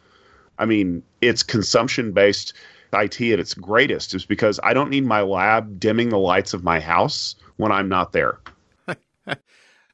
I 0.60 0.66
mean, 0.66 1.02
it's 1.22 1.42
consumption 1.42 2.12
based 2.12 2.54
IT 2.94 3.22
at 3.22 3.40
its 3.40 3.54
greatest 3.54 4.14
is 4.14 4.26
because 4.26 4.60
I 4.64 4.74
don't 4.74 4.90
need 4.90 5.06
my 5.06 5.22
lab 5.22 5.80
dimming 5.80 6.10
the 6.10 6.18
lights 6.18 6.54
of 6.54 6.64
my 6.64 6.80
house 6.80 7.36
when 7.58 7.72
I'm 7.72 7.90
not 7.90 8.12
there. 8.12 8.40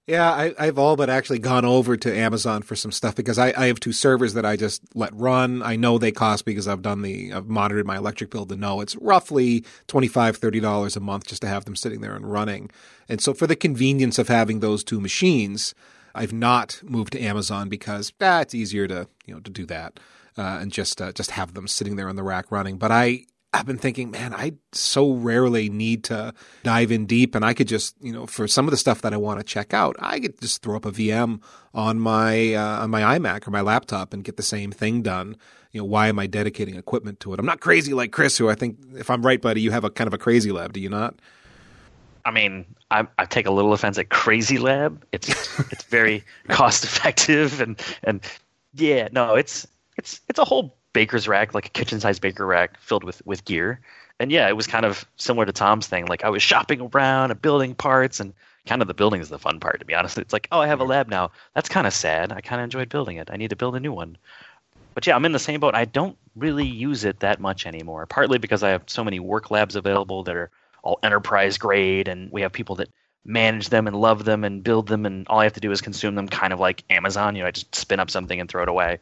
yeah, 0.07 0.53
I, 0.57 0.65
have 0.65 0.79
all 0.79 0.95
but 0.95 1.09
actually 1.09 1.39
gone 1.39 1.65
over 1.65 1.95
to 1.97 2.15
Amazon 2.15 2.61
for 2.61 2.75
some 2.75 2.91
stuff 2.91 3.15
because 3.15 3.37
I, 3.37 3.53
I, 3.55 3.67
have 3.67 3.79
two 3.79 3.91
servers 3.91 4.33
that 4.33 4.45
I 4.45 4.55
just 4.55 4.81
let 4.95 5.13
run. 5.13 5.61
I 5.61 5.75
know 5.75 5.97
they 5.97 6.11
cost 6.11 6.45
because 6.45 6.67
I've 6.67 6.81
done 6.81 7.01
the 7.01 7.31
I've 7.33 7.47
monitored 7.47 7.85
my 7.85 7.97
electric 7.97 8.31
bill 8.31 8.45
to 8.47 8.55
know 8.55 8.81
it's 8.81 8.95
roughly 8.95 9.61
$25, 9.87 10.39
$30 10.39 10.97
a 10.97 10.99
month 10.99 11.27
just 11.27 11.41
to 11.43 11.47
have 11.47 11.65
them 11.65 11.75
sitting 11.75 12.01
there 12.01 12.15
and 12.15 12.31
running. 12.31 12.71
And 13.07 13.21
so 13.21 13.33
for 13.33 13.47
the 13.47 13.55
convenience 13.55 14.17
of 14.17 14.27
having 14.27 14.59
those 14.59 14.83
two 14.83 14.99
machines, 14.99 15.75
I've 16.15 16.33
not 16.33 16.81
moved 16.83 17.13
to 17.13 17.21
Amazon 17.21 17.69
because 17.69 18.11
ah, 18.21 18.41
it's 18.41 18.55
easier 18.55 18.87
to 18.87 19.07
you 19.25 19.33
know 19.33 19.39
to 19.41 19.51
do 19.51 19.65
that 19.67 19.99
uh, 20.39 20.59
and 20.61 20.71
just 20.71 21.01
uh, 21.01 21.11
just 21.11 21.31
have 21.31 21.53
them 21.53 21.67
sitting 21.67 21.97
there 21.97 22.07
on 22.07 22.15
the 22.15 22.23
rack 22.23 22.51
running. 22.51 22.77
But 22.77 22.91
I 22.91 23.25
I've 23.51 23.65
been 23.65 23.77
thinking, 23.77 24.11
man, 24.11 24.33
I 24.33 24.53
so 24.71 25.11
rarely 25.11 25.69
need 25.69 26.03
to 26.05 26.33
dive 26.63 26.91
in 26.91 27.05
deep, 27.07 27.33
and 27.33 27.43
I 27.43 27.53
could 27.53 27.67
just, 27.67 27.95
you 27.99 28.13
know, 28.13 28.27
for 28.27 28.47
some 28.47 28.65
of 28.65 28.71
the 28.71 28.77
stuff 28.77 29.01
that 29.01 29.13
I 29.13 29.17
want 29.17 29.39
to 29.39 29.43
check 29.43 29.73
out, 29.73 29.95
I 29.99 30.19
could 30.19 30.39
just 30.39 30.61
throw 30.61 30.75
up 30.75 30.85
a 30.85 30.91
VM 30.91 31.41
on 31.73 31.99
my 31.99 32.53
uh, 32.53 32.83
on 32.83 32.91
my 32.91 33.17
iMac 33.17 33.47
or 33.47 33.51
my 33.51 33.61
laptop 33.61 34.13
and 34.13 34.23
get 34.23 34.37
the 34.37 34.43
same 34.43 34.71
thing 34.71 35.01
done. 35.01 35.35
You 35.71 35.81
know, 35.81 35.85
why 35.85 36.07
am 36.07 36.19
I 36.19 36.27
dedicating 36.27 36.75
equipment 36.75 37.19
to 37.21 37.33
it? 37.33 37.39
I'm 37.39 37.45
not 37.45 37.59
crazy 37.59 37.93
like 37.93 38.11
Chris, 38.11 38.37
who 38.37 38.49
I 38.49 38.55
think, 38.55 38.77
if 38.95 39.09
I'm 39.09 39.23
right, 39.23 39.41
buddy, 39.41 39.61
you 39.61 39.71
have 39.71 39.83
a 39.83 39.89
kind 39.89 40.07
of 40.07 40.13
a 40.13 40.17
crazy 40.17 40.51
lab, 40.51 40.73
do 40.73 40.79
you 40.79 40.89
not? 40.89 41.15
I 42.25 42.31
mean, 42.31 42.65
I, 42.91 43.07
I 43.17 43.25
take 43.25 43.45
a 43.45 43.51
little 43.51 43.73
offense 43.73 43.97
at 43.97 44.09
crazy 44.09 44.57
lab. 44.57 45.03
It's 45.11 45.27
it's 45.71 45.83
very 45.83 46.23
cost 46.47 46.83
effective 46.83 47.61
and 47.61 47.81
and 48.03 48.21
yeah, 48.75 49.09
no, 49.11 49.35
it's 49.35 49.67
it's 49.99 50.21
it's 50.27 50.39
a 50.39 50.45
whole 50.45 50.75
baker's 50.93 51.27
rack, 51.27 51.53
like 51.53 51.67
a 51.67 51.69
kitchen 51.69 51.99
sized 51.99 52.21
baker 52.21 52.45
rack 52.45 52.79
filled 52.79 53.03
with 53.03 53.21
with 53.25 53.45
gear. 53.45 53.79
And 54.19 54.31
yeah, 54.31 54.49
it 54.49 54.55
was 54.55 54.67
kind 54.67 54.85
of 54.85 55.05
similar 55.17 55.45
to 55.45 55.51
Tom's 55.51 55.87
thing. 55.87 56.07
Like 56.07 56.23
I 56.23 56.29
was 56.29 56.41
shopping 56.41 56.81
around 56.81 57.31
and 57.31 57.41
building 57.41 57.75
parts, 57.75 58.19
and 58.19 58.33
kind 58.65 58.81
of 58.81 58.87
the 58.87 58.93
building 58.93 59.21
is 59.21 59.29
the 59.29 59.37
fun 59.37 59.59
part. 59.59 59.79
To 59.79 59.85
be 59.85 59.93
honest, 59.93 60.17
it's 60.17 60.33
like, 60.33 60.47
oh, 60.51 60.59
I 60.59 60.67
have 60.67 60.79
a 60.79 60.85
lab 60.85 61.07
now. 61.09 61.31
That's 61.53 61.69
kind 61.69 61.85
of 61.85 61.93
sad. 61.93 62.31
I 62.31 62.41
kind 62.41 62.59
of 62.59 62.63
enjoyed 62.63 62.89
building 62.89 63.17
it. 63.17 63.29
I 63.31 63.37
need 63.37 63.51
to 63.51 63.55
build 63.55 63.75
a 63.75 63.79
new 63.79 63.93
one. 63.93 64.17
But 64.95 65.05
yeah, 65.05 65.15
I'm 65.15 65.25
in 65.25 65.31
the 65.31 65.39
same 65.39 65.59
boat. 65.59 65.75
I 65.75 65.85
don't 65.85 66.17
really 66.35 66.65
use 66.65 67.03
it 67.03 67.19
that 67.19 67.39
much 67.39 67.65
anymore. 67.65 68.05
Partly 68.05 68.39
because 68.39 68.63
I 68.63 68.69
have 68.69 68.83
so 68.87 69.03
many 69.03 69.19
work 69.19 69.51
labs 69.51 69.75
available 69.75 70.23
that 70.23 70.35
are 70.35 70.49
all 70.81 70.99
enterprise 71.03 71.57
grade, 71.57 72.07
and 72.07 72.31
we 72.31 72.41
have 72.41 72.51
people 72.51 72.75
that 72.77 72.89
manage 73.25 73.69
them 73.69 73.85
and 73.87 73.95
love 73.95 74.25
them 74.25 74.43
and 74.43 74.63
build 74.63 74.87
them, 74.87 75.05
and 75.05 75.27
all 75.27 75.39
I 75.39 75.43
have 75.43 75.53
to 75.53 75.59
do 75.59 75.71
is 75.71 75.81
consume 75.81 76.15
them, 76.15 76.27
kind 76.27 76.53
of 76.53 76.59
like 76.59 76.83
Amazon. 76.89 77.35
You 77.35 77.43
know, 77.43 77.47
I 77.47 77.51
just 77.51 77.75
spin 77.75 77.99
up 77.99 78.09
something 78.09 78.39
and 78.39 78.49
throw 78.49 78.63
it 78.63 78.69
away. 78.69 78.99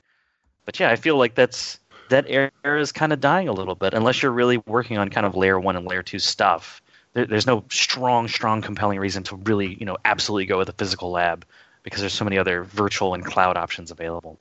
But 0.68 0.82
yeah, 0.82 0.92
I 0.92 0.98
feel 0.98 1.16
like 1.16 1.34
that's 1.34 1.80
that 2.10 2.26
era 2.28 2.52
is 2.66 2.92
kind 2.92 3.14
of 3.14 3.22
dying 3.22 3.48
a 3.48 3.54
little 3.54 3.74
bit 3.74 3.94
unless 3.94 4.22
you're 4.22 4.34
really 4.34 4.58
working 4.68 4.98
on 4.98 5.10
kind 5.10 5.26
of 5.26 5.34
layer 5.34 5.58
one 5.58 5.78
and 5.78 5.88
layer 5.88 6.04
two 6.04 6.20
stuff. 6.20 6.82
There, 7.14 7.26
there's 7.26 7.48
no 7.48 7.64
strong, 7.72 8.28
strong, 8.28 8.62
compelling 8.62 9.00
reason 9.00 9.24
to 9.24 9.38
really, 9.38 9.76
you 9.80 9.86
know, 9.86 9.98
absolutely 10.04 10.46
go 10.46 10.58
with 10.58 10.68
a 10.68 10.74
physical 10.74 11.10
lab 11.10 11.46
because 11.84 12.02
there's 12.02 12.14
so 12.14 12.26
many 12.26 12.38
other 12.38 12.64
virtual 12.64 13.14
and 13.14 13.26
cloud 13.26 13.56
options 13.56 13.92
available. 13.92 14.38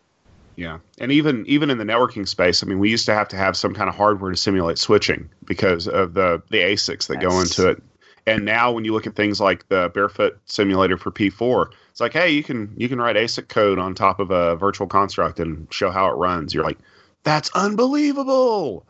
Yeah, 0.57 0.79
and 0.99 1.13
even 1.13 1.47
even 1.47 1.71
in 1.71 1.79
the 1.79 1.85
networking 1.85 2.27
space, 2.27 2.61
I 2.61 2.67
mean, 2.67 2.81
we 2.81 2.91
used 2.91 3.07
to 3.07 3.15
have 3.15 3.29
to 3.29 3.37
have 3.37 3.57
some 3.57 3.73
kind 3.73 3.89
of 3.89 3.95
hardware 3.95 4.33
to 4.33 4.37
simulate 4.37 4.79
switching 4.79 5.31
because 5.45 5.87
of 5.87 6.15
the 6.15 6.43
the 6.51 6.59
ASICs 6.59 7.07
that 7.07 7.21
go 7.21 7.39
into 7.41 7.69
it. 7.69 7.83
And 8.27 8.45
now, 8.45 8.73
when 8.73 8.85
you 8.85 8.93
look 8.93 9.07
at 9.07 9.15
things 9.15 9.41
like 9.41 9.69
the 9.69 9.93
Barefoot 9.95 10.41
simulator 10.47 10.99
for 10.99 11.13
P4, 11.13 11.71
it's 11.97 12.01
like, 12.03 12.13
hey, 12.13 12.29
you 12.29 12.43
can 12.43 12.75
you 12.77 12.91
can 12.91 13.01
write 13.01 13.17
ASIC 13.17 13.49
code 13.49 13.79
on 13.79 13.95
top 13.95 14.21
of 14.21 14.31
a 14.31 14.55
virtual 14.57 14.87
construct 14.87 15.41
and 15.41 15.67
show 15.73 15.91
how 15.91 16.09
it 16.09 16.17
runs. 16.17 16.53
You're 16.53 16.63
like, 16.63 16.77
that's 17.23 17.49
unbelievable. 17.55 18.85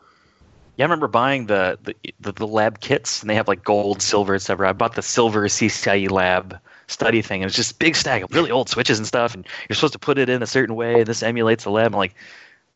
Yeah, 0.75 0.83
I 0.83 0.87
remember 0.87 1.07
buying 1.07 1.45
the, 1.45 1.79
the 1.83 2.33
the, 2.33 2.45
lab 2.45 2.81
kits, 2.81 3.21
and 3.21 3.29
they 3.29 3.35
have 3.35 3.47
like 3.47 3.63
gold, 3.63 4.01
silver, 4.01 4.35
etc. 4.35 4.67
I 4.67 4.73
bought 4.73 4.95
the 4.95 5.01
silver 5.01 5.47
CCIE 5.47 6.11
lab 6.11 6.59
study 6.87 7.21
thing, 7.21 7.43
and 7.43 7.47
it's 7.47 7.55
just 7.55 7.79
big 7.79 7.95
stack 7.95 8.23
of 8.23 8.31
really 8.33 8.51
old 8.51 8.67
switches 8.67 8.97
and 8.97 9.07
stuff, 9.07 9.33
and 9.33 9.47
you're 9.69 9.75
supposed 9.75 9.93
to 9.93 9.99
put 9.99 10.17
it 10.17 10.27
in 10.27 10.43
a 10.43 10.47
certain 10.47 10.75
way. 10.75 10.95
And 10.95 11.05
this 11.05 11.23
emulates 11.23 11.63
the 11.63 11.71
lab. 11.71 11.93
I'm 11.93 11.97
like, 11.97 12.13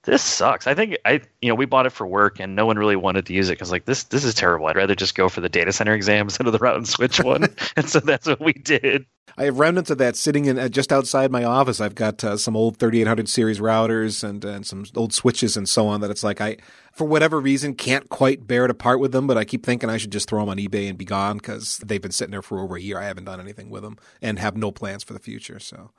this 0.04 0.24
sucks. 0.24 0.66
I 0.66 0.74
think 0.74 0.98
I, 1.06 1.22
you 1.42 1.50
know, 1.50 1.56
we 1.56 1.66
bought 1.66 1.86
it 1.86 1.92
for 1.92 2.08
work, 2.08 2.40
and 2.40 2.56
no 2.56 2.66
one 2.66 2.78
really 2.78 2.96
wanted 2.96 3.28
to 3.28 3.34
use 3.34 3.50
it 3.50 3.54
because 3.54 3.72
like 3.72 3.86
this, 3.86 4.04
this 4.06 4.24
is 4.24 4.34
terrible. 4.34 4.66
I'd 4.68 4.76
rather 4.76 4.96
just 4.96 5.14
go 5.14 5.30
for 5.30 5.42
the 5.42 5.50
data 5.50 5.72
center 5.72 5.94
exam 5.94 6.26
instead 6.26 6.48
of 6.48 6.54
the 6.54 6.60
route 6.60 6.78
and 6.78 6.88
switch 6.88 7.20
one, 7.20 7.46
and 7.76 7.88
so 7.88 8.00
that's 8.00 8.28
what 8.28 8.40
we 8.40 8.54
did. 8.54 9.06
I 9.38 9.46
have 9.46 9.60
remnants 9.60 9.90
of 9.90 9.98
that 10.00 10.16
sitting 10.16 10.46
in 10.46 10.58
uh, 10.58 10.70
just 10.70 10.92
outside 10.92 11.32
my 11.32 11.44
office. 11.44 11.80
I've 11.80 11.96
got 11.96 12.24
uh, 12.24 12.38
some 12.38 12.56
old 12.56 12.78
3800 12.78 13.30
series 13.30 13.60
routers 13.60 14.24
and 14.28 14.44
and 14.44 14.66
some 14.66 14.86
old 14.96 15.14
switches 15.14 15.56
and 15.56 15.70
so 15.70 15.88
on. 15.88 16.02
That 16.02 16.12
it's 16.12 16.24
like 16.24 16.42
I, 16.42 16.58
for 16.94 17.06
whatever 17.06 17.40
reason, 17.40 17.76
can't 17.76 18.10
quite 18.10 18.48
bear 18.48 18.68
to 18.68 18.74
part 18.74 19.00
with 19.00 19.12
them. 19.12 19.28
But 19.28 19.38
I 19.38 19.46
keep 19.46 19.64
thinking 19.64 19.90
I 19.90 19.98
should 19.98 20.12
just 20.12 20.28
throw 20.28 20.40
them 20.40 20.50
on 20.50 20.58
eBay 20.58 20.90
and 20.90 20.98
be 20.98 21.06
gone 21.06 21.38
because 21.38 21.78
they've 21.78 22.02
been 22.02 22.12
sitting 22.12 22.32
there 22.32 22.42
for 22.42 22.60
over 22.60 22.76
a 22.76 22.82
year. 22.82 22.98
I 22.98 23.06
haven't 23.06 23.26
done 23.26 23.40
anything 23.40 23.70
with 23.70 23.84
them 23.84 23.98
and 24.22 24.40
have 24.40 24.58
no 24.58 24.72
plans 24.72 25.04
for 25.04 25.14
the 25.14 25.20
future. 25.20 25.60
So 25.60 25.92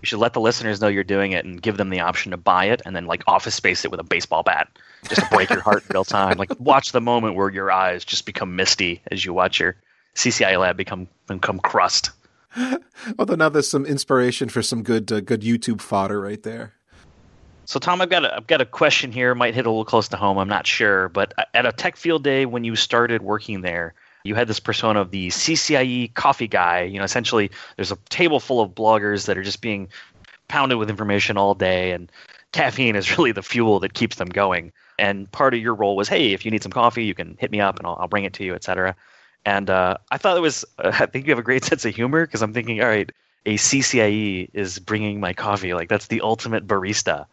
you 0.00 0.06
should 0.06 0.18
let 0.18 0.32
the 0.32 0.40
listeners 0.40 0.80
know 0.80 0.88
you're 0.88 1.04
doing 1.04 1.32
it 1.32 1.44
and 1.44 1.60
give 1.60 1.76
them 1.76 1.90
the 1.90 2.00
option 2.00 2.30
to 2.30 2.36
buy 2.36 2.66
it 2.66 2.82
and 2.84 2.94
then 2.94 3.06
like 3.06 3.22
office 3.26 3.54
space 3.54 3.84
it 3.84 3.90
with 3.90 4.00
a 4.00 4.04
baseball 4.04 4.42
bat 4.42 4.68
just 5.08 5.22
to 5.22 5.28
break 5.30 5.50
your 5.50 5.60
heart 5.60 5.82
in 5.82 5.94
real 5.94 6.04
time. 6.04 6.38
Like 6.38 6.50
watch 6.58 6.92
the 6.92 7.00
moment 7.00 7.34
where 7.34 7.50
your 7.50 7.70
eyes 7.70 8.04
just 8.04 8.26
become 8.26 8.56
misty 8.56 9.02
as 9.10 9.24
you 9.24 9.32
watch 9.32 9.60
your 9.60 9.76
CCIE 10.14 10.58
lab 10.58 10.76
become 10.76 11.08
become 11.26 11.58
crust. 11.58 12.10
Although 13.18 13.34
now 13.34 13.48
there's 13.48 13.70
some 13.70 13.86
inspiration 13.86 14.48
for 14.48 14.62
some 14.62 14.82
good 14.82 15.10
uh, 15.10 15.20
good 15.20 15.42
YouTube 15.42 15.80
fodder 15.80 16.20
right 16.20 16.42
there. 16.42 16.74
So 17.64 17.78
Tom, 17.78 18.00
I've 18.00 18.08
got 18.08 18.24
a, 18.24 18.34
I've 18.34 18.46
got 18.46 18.62
a 18.62 18.66
question 18.66 19.12
here. 19.12 19.34
Might 19.34 19.54
hit 19.54 19.66
a 19.66 19.70
little 19.70 19.84
close 19.84 20.08
to 20.08 20.16
home. 20.16 20.38
I'm 20.38 20.48
not 20.48 20.66
sure, 20.66 21.08
but 21.10 21.34
at 21.52 21.66
a 21.66 21.72
tech 21.72 21.96
field 21.96 22.24
day 22.24 22.46
when 22.46 22.64
you 22.64 22.76
started 22.76 23.20
working 23.20 23.60
there, 23.60 23.94
you 24.28 24.34
had 24.34 24.46
this 24.46 24.60
persona 24.60 25.00
of 25.00 25.10
the 25.10 25.28
CCIE 25.28 26.14
coffee 26.14 26.46
guy. 26.46 26.82
You 26.82 26.98
know, 26.98 27.04
essentially, 27.04 27.50
there's 27.76 27.90
a 27.90 27.98
table 28.10 28.38
full 28.38 28.60
of 28.60 28.72
bloggers 28.72 29.26
that 29.26 29.38
are 29.38 29.42
just 29.42 29.60
being 29.60 29.88
pounded 30.46 30.78
with 30.78 30.90
information 30.90 31.36
all 31.36 31.54
day, 31.54 31.92
and 31.92 32.12
caffeine 32.52 32.94
is 32.94 33.10
really 33.18 33.32
the 33.32 33.42
fuel 33.42 33.80
that 33.80 33.94
keeps 33.94 34.16
them 34.16 34.28
going. 34.28 34.72
And 34.98 35.30
part 35.30 35.54
of 35.54 35.60
your 35.60 35.74
role 35.74 35.96
was, 35.96 36.08
hey, 36.08 36.32
if 36.32 36.44
you 36.44 36.50
need 36.50 36.62
some 36.62 36.72
coffee, 36.72 37.04
you 37.04 37.14
can 37.14 37.36
hit 37.40 37.50
me 37.50 37.60
up, 37.60 37.78
and 37.78 37.86
I'll, 37.86 37.96
I'll 38.00 38.08
bring 38.08 38.24
it 38.24 38.34
to 38.34 38.44
you, 38.44 38.54
etc. 38.54 38.94
And 39.44 39.70
uh, 39.70 39.96
I 40.10 40.18
thought 40.18 40.36
it 40.36 40.40
was, 40.40 40.64
uh, 40.78 40.92
I 41.00 41.06
think 41.06 41.26
you 41.26 41.32
have 41.32 41.38
a 41.38 41.42
great 41.42 41.64
sense 41.64 41.84
of 41.84 41.94
humor 41.94 42.26
because 42.26 42.42
I'm 42.42 42.52
thinking, 42.52 42.80
all 42.80 42.88
right, 42.88 43.10
a 43.46 43.56
CCIE 43.56 44.50
is 44.52 44.78
bringing 44.78 45.20
my 45.20 45.32
coffee. 45.32 45.72
Like, 45.72 45.88
that's 45.88 46.08
the 46.08 46.20
ultimate 46.20 46.66
barista. 46.66 47.26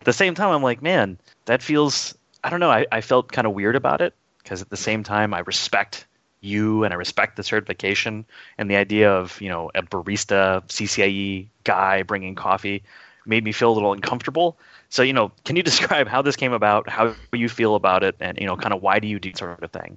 At 0.00 0.04
the 0.04 0.12
same 0.12 0.34
time, 0.34 0.50
I'm 0.50 0.62
like, 0.62 0.82
man, 0.82 1.18
that 1.46 1.62
feels, 1.62 2.16
I 2.42 2.50
don't 2.50 2.60
know, 2.60 2.70
I, 2.70 2.86
I 2.90 3.00
felt 3.00 3.30
kind 3.30 3.46
of 3.46 3.54
weird 3.54 3.76
about 3.76 4.00
it 4.00 4.14
because 4.42 4.60
at 4.60 4.70
the 4.70 4.76
same 4.76 5.04
time, 5.04 5.32
I 5.32 5.40
respect 5.40 6.06
you 6.42 6.84
and 6.84 6.92
I 6.92 6.96
respect 6.96 7.36
the 7.36 7.42
certification 7.42 8.26
and 8.58 8.70
the 8.70 8.76
idea 8.76 9.10
of, 9.10 9.40
you 9.40 9.48
know, 9.48 9.70
a 9.74 9.82
barista 9.82 10.62
CCIE 10.68 11.46
guy 11.64 12.02
bringing 12.02 12.34
coffee 12.34 12.82
made 13.24 13.44
me 13.44 13.52
feel 13.52 13.70
a 13.70 13.74
little 13.74 13.92
uncomfortable. 13.92 14.58
So, 14.90 15.02
you 15.02 15.12
know, 15.12 15.32
can 15.44 15.56
you 15.56 15.62
describe 15.72 16.08
how 16.08 16.20
this 16.20 16.36
came 16.36 16.52
about, 16.52 16.88
how 16.88 17.14
you 17.32 17.48
feel 17.48 17.74
about 17.74 18.02
it, 18.02 18.16
and, 18.20 18.36
you 18.38 18.46
know, 18.46 18.56
kind 18.56 18.74
of 18.74 18.82
why 18.82 18.98
do 18.98 19.08
you 19.08 19.18
do 19.18 19.32
sort 19.34 19.62
of 19.62 19.70
thing? 19.70 19.96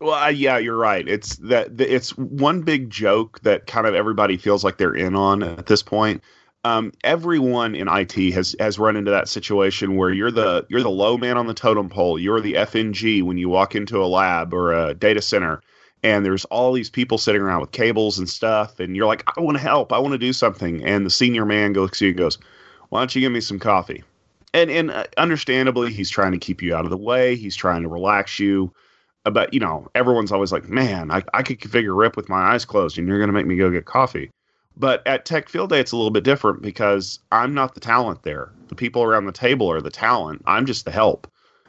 Well, 0.00 0.32
yeah, 0.32 0.56
you're 0.56 0.78
right. 0.78 1.06
It's 1.06 1.36
that 1.36 1.78
it's 1.78 2.16
one 2.16 2.62
big 2.62 2.88
joke 2.88 3.40
that 3.42 3.66
kind 3.66 3.86
of 3.86 3.94
everybody 3.94 4.38
feels 4.38 4.64
like 4.64 4.78
they're 4.78 4.94
in 4.94 5.14
on 5.14 5.42
at 5.42 5.66
this 5.66 5.82
point. 5.82 6.22
Um, 6.64 6.92
everyone 7.04 7.74
in 7.74 7.86
IT 7.86 8.32
has 8.32 8.56
has 8.58 8.78
run 8.78 8.96
into 8.96 9.10
that 9.10 9.28
situation 9.28 9.96
where 9.96 10.10
you're 10.10 10.30
the 10.30 10.64
you're 10.70 10.82
the 10.82 10.88
low 10.88 11.18
man 11.18 11.36
on 11.36 11.48
the 11.48 11.54
totem 11.54 11.90
pole. 11.90 12.18
You're 12.18 12.40
the 12.40 12.54
FNG 12.54 13.22
when 13.22 13.36
you 13.36 13.50
walk 13.50 13.74
into 13.74 14.02
a 14.02 14.06
lab 14.06 14.54
or 14.54 14.72
a 14.72 14.94
data 14.94 15.20
center, 15.20 15.62
and 16.02 16.24
there's 16.24 16.44
all 16.46 16.72
these 16.72 16.90
people 16.90 17.18
sitting 17.18 17.42
around 17.42 17.60
with 17.60 17.72
cables 17.72 18.18
and 18.18 18.28
stuff, 18.28 18.80
and 18.80 18.96
you're 18.96 19.06
like, 19.06 19.24
I 19.36 19.40
want 19.40 19.56
to 19.56 19.62
help, 19.62 19.92
I 19.92 19.98
want 19.98 20.12
to 20.12 20.18
do 20.18 20.32
something, 20.32 20.84
and 20.84 21.04
the 21.04 21.10
senior 21.10 21.44
man 21.44 21.72
goes 21.72 21.92
to 21.92 22.06
you 22.06 22.10
and 22.10 22.18
goes, 22.18 22.38
Why 22.88 23.00
don't 23.00 23.14
you 23.14 23.20
give 23.20 23.32
me 23.32 23.40
some 23.40 23.58
coffee? 23.58 24.02
And 24.52 24.70
and 24.70 24.90
uh, 24.90 25.04
understandably, 25.16 25.92
he's 25.92 26.10
trying 26.10 26.32
to 26.32 26.38
keep 26.38 26.62
you 26.62 26.74
out 26.74 26.84
of 26.84 26.90
the 26.90 26.96
way. 26.96 27.36
He's 27.36 27.56
trying 27.56 27.82
to 27.82 27.88
relax 27.88 28.38
you 28.38 28.72
but 29.24 29.52
you 29.52 29.60
know, 29.60 29.88
everyone's 29.94 30.32
always 30.32 30.52
like, 30.52 30.68
man, 30.68 31.10
I, 31.10 31.22
I 31.34 31.42
could 31.42 31.60
configure 31.60 31.96
RIP 31.96 32.16
with 32.16 32.28
my 32.28 32.52
eyes 32.52 32.64
closed, 32.64 32.98
and 32.98 33.06
you're 33.06 33.18
going 33.18 33.28
to 33.28 33.34
make 33.34 33.46
me 33.46 33.56
go 33.56 33.70
get 33.70 33.84
coffee. 33.84 34.30
But 34.76 35.06
at 35.06 35.26
Tech 35.26 35.48
Field 35.48 35.70
Day, 35.70 35.80
it's 35.80 35.92
a 35.92 35.96
little 35.96 36.10
bit 36.10 36.24
different 36.24 36.62
because 36.62 37.18
I'm 37.32 37.52
not 37.52 37.74
the 37.74 37.80
talent 37.80 38.22
there. 38.22 38.50
The 38.68 38.74
people 38.74 39.02
around 39.02 39.26
the 39.26 39.32
table 39.32 39.70
are 39.70 39.80
the 39.80 39.90
talent. 39.90 40.42
I'm 40.46 40.64
just 40.64 40.84
the 40.84 40.90
help. 40.90 41.26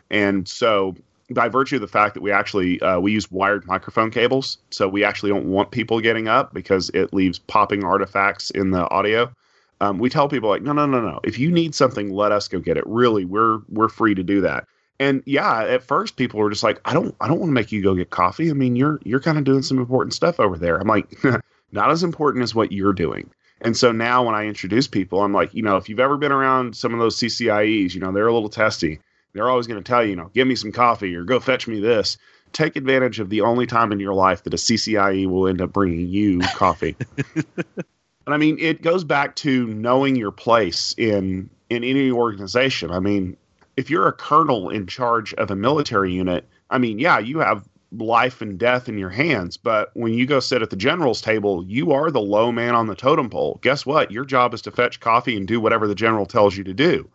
And 0.10 0.48
so, 0.48 0.96
by 1.34 1.50
virtue 1.50 1.76
of 1.76 1.82
the 1.82 1.88
fact 1.88 2.14
that 2.14 2.22
we 2.22 2.32
actually 2.32 2.82
uh, 2.82 3.00
we 3.00 3.12
use 3.12 3.32
wired 3.32 3.66
microphone 3.66 4.12
cables, 4.12 4.58
so 4.70 4.88
we 4.88 5.04
actually 5.04 5.32
don't 5.32 5.46
want 5.46 5.72
people 5.72 6.00
getting 6.02 6.28
up 6.28 6.54
because 6.54 6.90
it 6.94 7.14
leaves 7.14 7.40
popping 7.40 7.84
artifacts 7.84 8.50
in 8.52 8.72
the 8.72 8.90
audio. 8.90 9.32
Um, 9.80 9.98
we 9.98 10.10
tell 10.10 10.30
people 10.30 10.50
like, 10.50 10.62
no, 10.62 10.74
no, 10.74 10.86
no, 10.86 11.02
no. 11.02 11.20
If 11.24 11.40
you 11.40 11.50
need 11.52 11.74
something, 11.74 12.12
let 12.14 12.32
us 12.32 12.48
go 12.48 12.60
get 12.60 12.78
it. 12.78 12.86
Really, 12.86 13.26
we're 13.26 13.60
we're 13.70 13.90
free 13.90 14.16
to 14.16 14.24
do 14.24 14.42
that 14.42 14.68
and 15.02 15.24
yeah, 15.26 15.64
at 15.64 15.82
first 15.82 16.16
people 16.16 16.40
were 16.40 16.52
just 16.52 16.62
like, 16.62 16.80
I 16.86 16.94
don't, 16.94 17.16
I 17.20 17.28
don't 17.28 17.40
want 17.40 17.50
to 17.50 17.54
make 17.54 17.72
you 17.72 17.82
go 17.82 17.96
get 17.96 18.12
coffee. 18.12 18.52
I 18.52 18.54
mean, 18.54 18.76
you're, 18.76 19.00
you're 19.04 19.20
kind 19.20 19.40
of 19.40 19.44
doing 19.44 19.64
some 19.64 19.80
important 19.80 20.14
stuff 20.14 20.40
over 20.40 20.60
there. 20.60 20.78
I'm 20.78 20.88
like, 20.88 21.12
not 21.72 21.90
as 21.90 22.04
important 22.04 22.44
as 22.44 22.54
what 22.54 22.72
you're 22.72 22.94
doing. 22.94 23.32
And 23.62 23.76
so 23.76 23.92
now 23.92 24.24
when 24.24 24.36
I 24.36 24.46
introduce 24.46 24.88
people, 24.88 25.24
I'm 25.24 25.34
like, 25.34 25.56
you 25.56 25.64
know, 25.64 25.78
if 25.78 25.90
you've 25.90 26.00
ever 26.00 26.18
been 26.18 26.32
around 26.32 26.76
some 26.76 26.94
of 26.94 27.00
those 27.00 27.18
CCIEs, 27.18 27.96
you 27.96 28.00
know, 28.00 28.12
they're 28.12 28.28
a 28.28 28.34
little 28.34 28.48
testy. 28.48 29.00
They're 29.34 29.50
always 29.50 29.68
going 29.68 29.82
to 29.82 29.88
tell 29.88 30.04
you, 30.04 30.12
you 30.12 30.16
know, 30.16 30.30
give 30.34 30.48
me 30.48 30.56
some 30.56 30.72
coffee 30.72 31.16
or 31.16 31.24
go 31.24 31.40
fetch 31.40 31.68
me 31.68 31.80
this. 31.80 32.18
Take 32.54 32.76
advantage 32.76 33.20
of 33.20 33.30
the 33.30 33.42
only 33.42 33.66
time 33.66 33.92
in 33.92 34.00
your 34.00 34.14
life 34.14 34.44
that 34.44 34.54
a 34.54 34.58
CCIE 34.58 35.28
will 35.28 35.48
end 35.48 35.62
up 35.62 35.72
bringing 35.72 36.08
you 36.08 36.40
coffee. 36.56 36.96
and 37.36 38.34
I 38.34 38.38
mean, 38.38 38.58
it 38.60 38.82
goes 38.82 39.04
back 39.04 39.36
to 39.38 39.68
knowing 39.68 40.16
your 40.16 40.32
place 40.32 40.94
in 40.98 41.50
in 41.70 41.86
any 41.86 42.12
organization. 42.12 42.92
I 42.92 43.00
mean, 43.00 43.38
if 43.78 43.90
you're 43.90 44.08
a 44.08 44.14
colonel 44.14 44.70
in 44.70 44.88
charge 44.88 45.34
of 45.36 45.50
a 45.50 45.56
military 45.56 46.12
unit, 46.12 46.46
I 46.70 46.78
mean, 46.78 47.00
yeah, 47.00 47.20
you 47.20 47.40
have 47.40 47.68
life 47.98 48.42
and 48.42 48.58
death 48.58 48.88
in 48.88 48.98
your 48.98 49.10
hands, 49.10 49.58
but 49.58 49.92
when 49.94 50.14
you 50.14 50.26
go 50.26 50.40
sit 50.40 50.62
at 50.62 50.70
the 50.70 50.76
general's 50.76 51.22
table, 51.22 51.64
you 51.66 51.92
are 51.92 52.10
the 52.10 52.22
low 52.22 52.52
man 52.52 52.76
on 52.76 52.88
the 52.88 52.96
totem 52.96 53.30
pole. 53.30 53.60
Guess 53.62 53.86
what? 53.86 54.12
Your 54.12 54.26
job 54.26 54.54
is 54.54 54.62
to 54.64 54.72
fetch 54.72 55.00
coffee 55.00 55.36
and 55.36 55.48
do 55.48 55.60
whatever 55.60 55.88
the 55.88 55.96
general 55.96 56.26
tells 56.26 56.56
you 56.56 56.64
to 56.64 56.74
do. 56.74 57.10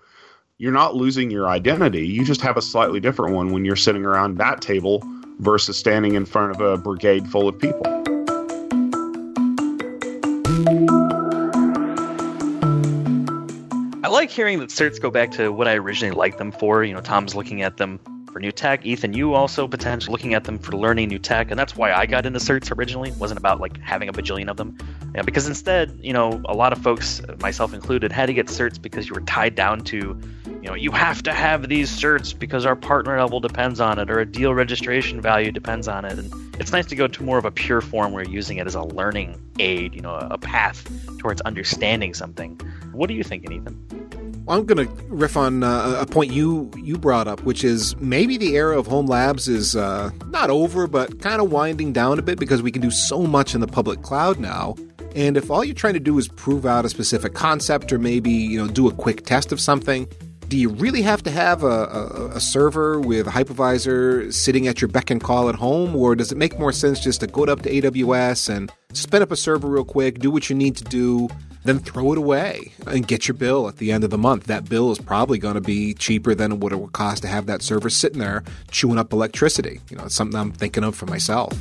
You're 0.59 0.73
not 0.73 0.95
losing 0.95 1.31
your 1.31 1.49
identity. 1.49 2.07
You 2.07 2.25
just 2.25 2.41
have 2.41 2.57
a 2.57 2.63
slightly 2.63 2.99
different 2.99 3.35
one 3.35 3.53
when 3.53 3.67
you're 3.67 3.77
sitting 3.77 4.07
around 4.07 4.39
that 4.39 4.63
table 4.63 5.03
versus 5.39 5.77
standing 5.77 6.15
in 6.15 6.25
front 6.25 6.53
of 6.53 6.63
a 6.63 6.79
brigade 6.79 7.29
full 7.29 7.47
of 7.47 7.59
people. 7.59 7.83
I 14.03 14.09
like 14.09 14.31
hearing 14.31 14.59
that 14.61 14.71
certs 14.71 14.99
go 14.99 15.11
back 15.11 15.31
to 15.33 15.53
what 15.53 15.69
I 15.69 15.75
originally 15.75 16.17
liked 16.17 16.39
them 16.39 16.53
for. 16.53 16.85
You 16.85 16.95
know, 16.95 17.03
Tom's 17.03 17.35
looking 17.35 17.61
at 17.61 17.77
them 17.77 18.01
for 18.37 18.41
new 18.41 18.53
tech. 18.53 18.85
Ethan, 18.85 19.15
you 19.15 19.33
also 19.33 19.67
potentially 19.67 20.13
looking 20.13 20.35
at 20.35 20.45
them 20.45 20.59
for 20.59 20.73
learning 20.73 21.09
new 21.09 21.19
tech, 21.19 21.51
and 21.51 21.59
that's 21.59 21.75
why 21.75 21.93
I 21.93 22.05
got 22.05 22.27
into 22.27 22.39
certs 22.39 22.71
originally. 22.77 23.09
It 23.09 23.17
wasn't 23.17 23.39
about 23.39 23.61
like 23.61 23.81
having 23.81 24.11
a 24.11 24.13
bajillion 24.13 24.49
of 24.49 24.59
them, 24.59 24.77
yeah, 25.15 25.23
because 25.23 25.47
instead, 25.47 25.99
you 26.03 26.13
know, 26.13 26.43
a 26.45 26.55
lot 26.55 26.75
of 26.75 26.79
folks, 26.83 27.23
myself 27.41 27.73
included, 27.73 28.13
had 28.13 28.27
to 28.27 28.35
get 28.35 28.49
certs 28.49 28.81
because 28.81 29.09
you 29.09 29.15
were 29.15 29.23
tied 29.23 29.55
down 29.55 29.81
to, 29.85 30.21
you 30.67 30.73
know, 30.73 30.77
you 30.77 30.91
have 30.91 31.23
to 31.23 31.33
have 31.33 31.69
these 31.69 31.89
certs 31.89 32.37
because 32.37 32.67
our 32.67 32.75
partner 32.75 33.21
level 33.21 33.39
depends 33.39 33.79
on 33.79 34.01
it, 34.01 34.11
or 34.11 34.19
a 34.19 34.27
deal 34.27 34.53
registration 34.53 35.21
value 35.21 35.53
depends 35.53 35.87
on 35.87 36.05
it, 36.05 36.19
and 36.19 36.33
it's 36.59 36.73
nice 36.73 36.87
to 36.87 36.97
go 36.97 37.07
to 37.07 37.23
more 37.23 37.39
of 37.39 37.45
a 37.45 37.53
pure 37.53 37.81
form 37.81 38.11
where 38.11 38.25
you're 38.25 38.33
using 38.33 38.57
it 38.57 38.67
as 38.67 38.75
a 38.75 38.83
learning 38.83 39.41
aid, 39.61 39.95
you 39.95 40.01
know, 40.01 40.17
a 40.17 40.37
path 40.37 40.85
towards 41.19 41.41
understanding 41.43 42.15
something. 42.15 42.61
What 42.91 43.09
are 43.11 43.13
you 43.13 43.23
thinking, 43.23 43.53
Ethan? 43.53 44.45
I'm 44.49 44.67
going 44.67 44.89
to 44.89 44.93
riff 45.05 45.37
on 45.37 45.63
uh, 45.63 45.99
a 46.01 46.07
point 46.07 46.33
you 46.33 46.69
you 46.79 46.99
brought 46.99 47.29
up, 47.29 47.45
which 47.45 47.63
is 47.63 47.97
maybe 47.99 48.37
the 48.37 48.57
era 48.57 48.77
of 48.77 48.89
home 48.89 49.07
labs 49.07 49.47
is 49.47 49.77
uh, 49.77 50.11
not 50.31 50.51
over, 50.51 50.89
but 50.89 51.21
kind 51.21 51.41
of 51.41 51.53
winding 51.53 51.93
down 51.93 52.19
a 52.19 52.23
bit 52.23 52.41
because 52.41 52.61
we 52.61 52.73
can 52.73 52.83
do 52.83 52.91
so 52.91 53.23
much 53.23 53.55
in 53.55 53.61
the 53.61 53.69
public 53.69 54.03
cloud 54.03 54.41
now. 54.41 54.75
And 55.15 55.37
if 55.37 55.49
all 55.49 55.65
you're 55.65 55.75
trying 55.75 55.95
to 55.95 56.01
do 56.01 56.19
is 56.19 56.27
prove 56.27 56.67
out 56.67 56.85
a 56.85 56.89
specific 56.89 57.35
concept 57.35 57.93
or 57.93 58.01
maybe 58.01 58.33
you 58.33 58.59
know 58.59 58.67
do 58.67 58.89
a 58.89 58.93
quick 58.93 59.25
test 59.25 59.53
of 59.53 59.61
something, 59.61 60.09
do 60.49 60.57
you 60.57 60.69
really 60.69 61.03
have 61.03 61.23
to 61.25 61.31
have 61.31 61.63
a, 61.63 61.67
a, 61.67 62.27
a, 62.37 62.41
server 62.41 63.01
with 63.01 63.27
a 63.27 63.31
hypervisor 63.31 64.33
sitting 64.33 64.69
at 64.69 64.81
your 64.81 64.89
beck 64.89 65.11
and 65.11 65.23
call 65.23 65.49
at 65.49 65.57
home, 65.57 65.97
or 65.97 66.15
does 66.15 66.31
it 66.31 66.39
make 66.39 66.59
more 66.59 66.73
sense 66.73 67.01
just 67.01 67.21
to 67.21 67.27
go 67.27 67.45
up 67.45 67.63
to 67.63 67.71
AWS 67.71 68.49
and 68.49 68.73
spin 68.93 69.23
up 69.23 69.33
a 69.33 69.37
server 69.37 69.69
real 69.69 69.85
quick, 69.85 70.19
do 70.19 70.31
what 70.31 70.49
you 70.49 70.57
need 70.57 70.77
to 70.77 70.85
do, 70.85 71.29
then 71.65 71.81
throw 71.81 72.13
it 72.13 72.19
away 72.19 72.73
and 72.87 73.09
get 73.09 73.27
your 73.27 73.35
bill 73.35 73.69
at 73.69 73.79
the 73.79 73.91
end 73.91 74.05
of 74.05 74.11
the 74.11 74.19
month? 74.19 74.45
That 74.45 74.69
bill 74.69 74.93
is 74.93 74.99
probably 74.99 75.39
going 75.39 75.55
to 75.55 75.61
be 75.61 75.95
cheaper 75.95 76.35
than 76.35 76.61
what 76.61 76.73
it 76.73 76.77
would 76.77 76.93
cost 76.93 77.23
to 77.23 77.29
have 77.29 77.47
that 77.47 77.63
server 77.63 77.91
sitting 77.91 78.21
there 78.21 78.45
chewing 78.71 78.99
up 78.99 79.13
electricity. 79.13 79.81
You 79.91 79.97
know, 79.97 80.05
it's 80.05 80.15
something 80.15 80.39
I'm 80.39 80.53
thinking 80.53 80.85
of 80.85 80.95
for 80.95 81.07
myself. 81.07 81.53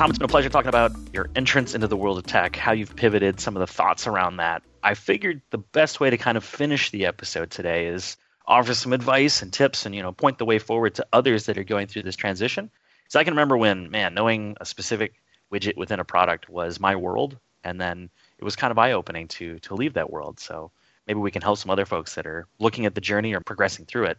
Tom, 0.00 0.08
it's 0.08 0.18
been 0.18 0.24
a 0.24 0.28
pleasure 0.28 0.48
talking 0.48 0.70
about 0.70 0.92
your 1.12 1.28
entrance 1.36 1.74
into 1.74 1.86
the 1.86 1.94
world 1.94 2.16
of 2.16 2.24
tech, 2.24 2.56
how 2.56 2.72
you've 2.72 2.96
pivoted, 2.96 3.38
some 3.38 3.54
of 3.54 3.60
the 3.60 3.66
thoughts 3.66 4.06
around 4.06 4.38
that. 4.38 4.62
I 4.82 4.94
figured 4.94 5.42
the 5.50 5.58
best 5.58 6.00
way 6.00 6.08
to 6.08 6.16
kind 6.16 6.38
of 6.38 6.42
finish 6.42 6.90
the 6.90 7.04
episode 7.04 7.50
today 7.50 7.86
is 7.86 8.16
offer 8.46 8.72
some 8.72 8.94
advice 8.94 9.42
and 9.42 9.52
tips 9.52 9.84
and 9.84 9.94
you 9.94 10.00
know 10.00 10.12
point 10.12 10.38
the 10.38 10.46
way 10.46 10.58
forward 10.58 10.94
to 10.94 11.06
others 11.12 11.44
that 11.44 11.58
are 11.58 11.64
going 11.64 11.86
through 11.86 12.04
this 12.04 12.16
transition. 12.16 12.70
So 13.08 13.20
I 13.20 13.24
can 13.24 13.34
remember 13.34 13.58
when, 13.58 13.90
man, 13.90 14.14
knowing 14.14 14.56
a 14.58 14.64
specific 14.64 15.12
widget 15.52 15.76
within 15.76 16.00
a 16.00 16.04
product 16.04 16.48
was 16.48 16.80
my 16.80 16.96
world, 16.96 17.36
and 17.62 17.78
then 17.78 18.08
it 18.38 18.44
was 18.44 18.56
kind 18.56 18.70
of 18.70 18.78
eye-opening 18.78 19.28
to 19.28 19.58
to 19.58 19.74
leave 19.74 19.92
that 19.92 20.10
world. 20.10 20.40
So 20.40 20.70
maybe 21.06 21.20
we 21.20 21.30
can 21.30 21.42
help 21.42 21.58
some 21.58 21.70
other 21.70 21.84
folks 21.84 22.14
that 22.14 22.26
are 22.26 22.46
looking 22.58 22.86
at 22.86 22.94
the 22.94 23.02
journey 23.02 23.34
or 23.34 23.40
progressing 23.40 23.84
through 23.84 24.06
it. 24.06 24.18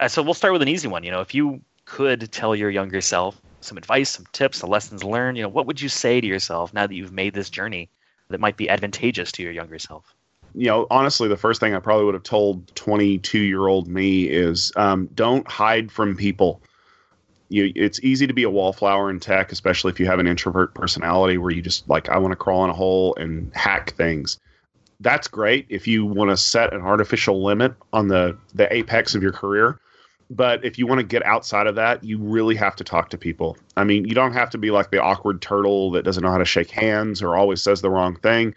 Uh, 0.00 0.08
so 0.08 0.20
we'll 0.20 0.34
start 0.34 0.52
with 0.52 0.62
an 0.62 0.68
easy 0.68 0.88
one. 0.88 1.04
You 1.04 1.12
know, 1.12 1.20
if 1.20 1.32
you 1.32 1.60
could 1.84 2.32
tell 2.32 2.56
your 2.56 2.70
younger 2.70 3.00
self 3.00 3.40
some 3.64 3.78
advice, 3.78 4.10
some 4.10 4.26
tips, 4.32 4.58
some 4.58 4.70
lessons 4.70 5.04
learned? 5.04 5.36
You 5.36 5.44
know, 5.44 5.48
what 5.48 5.66
would 5.66 5.80
you 5.80 5.88
say 5.88 6.20
to 6.20 6.26
yourself 6.26 6.72
now 6.72 6.86
that 6.86 6.94
you've 6.94 7.12
made 7.12 7.34
this 7.34 7.50
journey 7.50 7.90
that 8.28 8.40
might 8.40 8.56
be 8.56 8.68
advantageous 8.68 9.32
to 9.32 9.42
your 9.42 9.52
younger 9.52 9.78
self? 9.78 10.14
You 10.54 10.66
know, 10.66 10.86
honestly, 10.90 11.28
the 11.28 11.36
first 11.36 11.60
thing 11.60 11.74
I 11.74 11.78
probably 11.78 12.04
would 12.04 12.14
have 12.14 12.22
told 12.22 12.74
22 12.74 13.38
year 13.38 13.66
old 13.66 13.88
me 13.88 14.24
is 14.24 14.72
um, 14.76 15.08
don't 15.14 15.46
hide 15.48 15.90
from 15.90 16.16
people. 16.16 16.60
You, 17.48 17.72
it's 17.74 18.00
easy 18.02 18.26
to 18.26 18.32
be 18.32 18.44
a 18.44 18.50
wallflower 18.50 19.10
in 19.10 19.20
tech, 19.20 19.52
especially 19.52 19.92
if 19.92 20.00
you 20.00 20.06
have 20.06 20.18
an 20.18 20.26
introvert 20.26 20.74
personality 20.74 21.38
where 21.38 21.50
you 21.50 21.62
just 21.62 21.88
like, 21.88 22.08
I 22.08 22.18
want 22.18 22.32
to 22.32 22.36
crawl 22.36 22.64
in 22.64 22.70
a 22.70 22.74
hole 22.74 23.14
and 23.16 23.54
hack 23.54 23.94
things. 23.94 24.38
That's 25.00 25.28
great 25.28 25.66
if 25.68 25.86
you 25.86 26.06
want 26.06 26.30
to 26.30 26.36
set 26.36 26.72
an 26.72 26.80
artificial 26.80 27.42
limit 27.42 27.74
on 27.92 28.08
the, 28.08 28.38
the 28.54 28.72
apex 28.72 29.14
of 29.14 29.22
your 29.22 29.32
career 29.32 29.80
but 30.34 30.64
if 30.64 30.78
you 30.78 30.86
want 30.86 30.98
to 30.98 31.06
get 31.06 31.24
outside 31.26 31.66
of 31.66 31.74
that, 31.74 32.02
you 32.02 32.18
really 32.18 32.54
have 32.56 32.74
to 32.76 32.84
talk 32.84 33.10
to 33.10 33.18
people. 33.18 33.58
I 33.76 33.84
mean, 33.84 34.06
you 34.06 34.14
don't 34.14 34.32
have 34.32 34.50
to 34.50 34.58
be 34.58 34.70
like 34.70 34.90
the 34.90 35.02
awkward 35.02 35.42
turtle 35.42 35.90
that 35.92 36.04
doesn't 36.04 36.22
know 36.22 36.30
how 36.30 36.38
to 36.38 36.44
shake 36.44 36.70
hands 36.70 37.22
or 37.22 37.36
always 37.36 37.62
says 37.62 37.82
the 37.82 37.90
wrong 37.90 38.16
thing. 38.16 38.54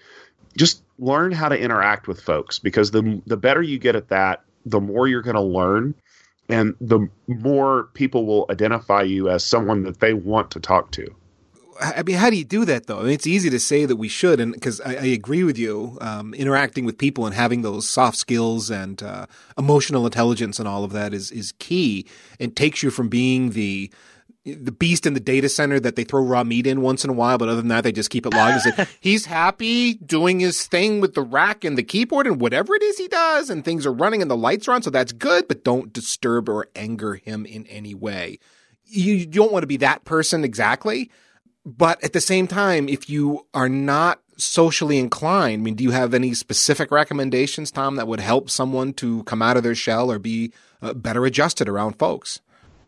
Just 0.58 0.84
learn 1.00 1.34
how 1.34 1.50
to 1.50 1.60
interact 1.60 2.08
with 2.08 2.22
folks 2.22 2.60
because 2.60 2.92
the 2.92 3.22
the 3.28 3.36
better 3.36 3.62
you 3.62 3.78
get 3.78 3.96
at 3.96 4.08
that, 4.10 4.44
the 4.66 4.80
more 4.80 5.08
you're 5.08 5.22
going 5.22 5.36
to 5.36 5.42
learn 5.42 5.94
and 6.48 6.76
the 6.80 7.10
more 7.28 7.90
people 7.94 8.26
will 8.26 8.46
identify 8.50 9.02
you 9.02 9.30
as 9.30 9.44
someone 9.44 9.84
that 9.84 10.00
they 10.00 10.14
want 10.14 10.52
to 10.52 10.60
talk 10.60 10.92
to. 10.92 11.14
I 11.80 12.04
mean, 12.04 12.16
how 12.18 12.30
do 12.30 12.38
you 12.38 12.46
do 12.46 12.66
that 12.66 12.88
though? 12.88 13.00
I 13.00 13.04
mean, 13.04 13.12
it's 13.14 13.28
easy 13.28 13.50
to 13.50 13.60
say 13.60 13.86
that 13.86 13.96
we 13.98 14.08
should, 14.08 14.40
and 14.40 14.54
because 14.54 14.80
I, 14.82 14.92
I, 14.92 15.06
agree 15.06 15.44
with 15.44 15.58
you, 15.58 15.98
um, 16.02 16.34
interacting 16.34 16.86
with 16.86 16.98
people 16.98 17.26
and 17.26 17.36
having 17.36 17.62
those 17.62 17.90
soft 17.90 18.18
skills 18.18 18.70
and 18.70 19.02
uh, 19.04 19.26
emotional 19.58 20.06
intelligence 20.06 20.60
and 20.60 20.68
all 20.68 20.84
of 20.84 20.92
that 20.94 21.14
is 21.14 21.32
is 21.32 21.54
key. 21.60 22.06
It 22.40 22.56
takes 22.56 22.82
you 22.82 22.92
from 22.92 23.10
being 23.10 23.52
the 23.52 23.92
the 24.46 24.72
beast 24.72 25.08
in 25.08 25.16
the 25.16 25.20
data 25.20 25.50
center 25.50 25.80
that 25.80 25.96
they 25.96 26.04
throw 26.04 26.22
raw 26.22 26.44
meat 26.44 26.68
in 26.68 26.82
once 26.82 27.04
in 27.04 27.10
a 27.10 27.14
while, 27.14 27.38
but 27.38 27.50
other 27.50 27.62
than 27.62 27.70
that, 27.70 27.84
they 27.84 27.92
just 27.92 28.12
keep 28.12 28.28
it 28.28 28.34
logged. 28.34 28.62
Say, 28.62 28.86
he's 29.00 29.26
happy 29.26 29.96
doing 29.96 30.40
his 30.40 30.68
thing 30.68 31.02
with 31.02 31.16
the 31.16 31.24
rack 31.24 31.64
and 31.64 31.78
the 31.78 31.84
keyboard 31.84 32.28
and 32.28 32.40
whatever 32.40 32.76
it 32.76 32.84
is 32.84 32.98
he 32.98 33.08
does, 33.08 33.50
and 33.50 33.66
things 33.66 33.86
are 33.86 33.94
running 33.94 34.22
and 34.22 34.30
the 34.30 34.38
lights 34.38 34.68
are 34.68 34.74
on, 34.74 34.84
so 34.84 34.92
that's 34.92 35.12
good, 35.12 35.48
but 35.48 35.64
don't 35.64 35.92
disturb 35.92 36.48
or 36.48 36.68
anger 36.76 37.16
him 37.16 37.46
in 37.46 37.66
any 37.68 37.96
way. 37.96 38.38
You 38.86 39.26
don't 39.26 39.52
want 39.52 39.64
to 39.64 39.68
be 39.68 39.78
that 39.78 40.06
person 40.06 40.44
exactly 40.44 41.10
but 41.66 42.02
at 42.04 42.14
the 42.14 42.22
same 42.22 42.48
time, 42.48 42.88
if 42.88 43.10
you 43.10 43.48
are 43.54 43.68
not 43.70 44.22
socially 44.38 45.00
inclined, 45.00 45.62
I 45.62 45.64
mean, 45.64 45.76
do 45.76 45.84
you 45.84 45.92
have 45.92 46.14
any 46.14 46.34
specific 46.34 46.92
recommendations, 46.92 47.72
Tom, 47.72 47.96
that 47.96 48.08
would 48.08 48.20
help 48.20 48.50
someone 48.50 48.94
to 48.94 49.24
come 49.24 49.42
out 49.42 49.58
of 49.58 49.64
their 49.64 49.76
shell 49.76 50.12
or 50.12 50.20
be 50.20 50.54
uh, 50.82 50.94
better 50.94 51.26
adjusted 51.26 51.68
around 51.68 51.98
folks? 51.98 52.40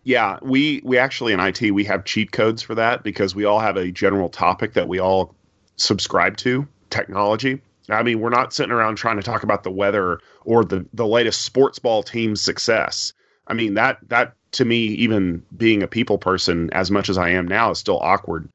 Yeah, 0.04 0.38
we 0.42 0.82
we 0.86 0.98
actually 0.98 1.34
in 1.34 1.40
IT 1.40 1.72
we 1.72 1.84
have 1.84 2.06
cheat 2.06 2.32
codes 2.32 2.62
for 2.62 2.76
that 2.76 3.04
because 3.04 3.36
we 3.36 3.44
all 3.44 3.60
have 3.60 3.76
a 3.76 3.92
general 3.92 4.30
topic 4.30 4.74
that 4.74 4.88
we 4.88 5.00
all 5.00 5.36
subscribe 5.76 6.38
to, 6.38 6.66
technology. 6.90 7.62
I 7.90 8.04
mean, 8.04 8.20
we're 8.20 8.30
not 8.30 8.54
sitting 8.54 8.72
around 8.72 8.96
trying 8.96 9.18
to 9.18 9.24
talk 9.24 9.44
about 9.44 9.64
the 9.64 9.72
weather 9.72 10.20
or 10.46 10.64
the 10.64 10.86
the 10.94 11.08
latest 11.08 11.42
sports 11.42 11.80
ball 11.80 12.04
team's 12.04 12.42
success. 12.42 13.12
I 13.48 13.54
mean, 13.54 13.74
that 13.74 13.98
that 14.10 14.36
to 14.54 14.66
me 14.66 14.78
even 14.78 15.44
being 15.56 15.84
a 15.84 15.88
people 15.88 16.18
person 16.18 16.70
as 16.72 16.90
much 16.92 17.10
as 17.10 17.18
I 17.18 17.32
am 17.32 17.48
now 17.48 17.72
is 17.72 17.80
still 17.80 18.00
awkward 18.00 18.50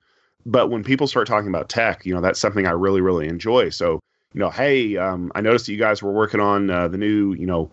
but 0.44 0.70
when 0.70 0.82
people 0.82 1.06
start 1.06 1.26
talking 1.26 1.48
about 1.48 1.68
tech, 1.68 2.04
you 2.04 2.14
know, 2.14 2.20
that's 2.20 2.40
something 2.40 2.66
I 2.66 2.72
really, 2.72 3.00
really 3.00 3.28
enjoy. 3.28 3.68
So, 3.70 4.00
you 4.34 4.40
know, 4.40 4.50
hey, 4.50 4.96
um, 4.96 5.30
I 5.34 5.40
noticed 5.40 5.66
that 5.66 5.72
you 5.72 5.78
guys 5.78 6.02
were 6.02 6.12
working 6.12 6.40
on 6.40 6.70
uh, 6.70 6.88
the 6.88 6.98
new, 6.98 7.34
you 7.34 7.46
know, 7.46 7.70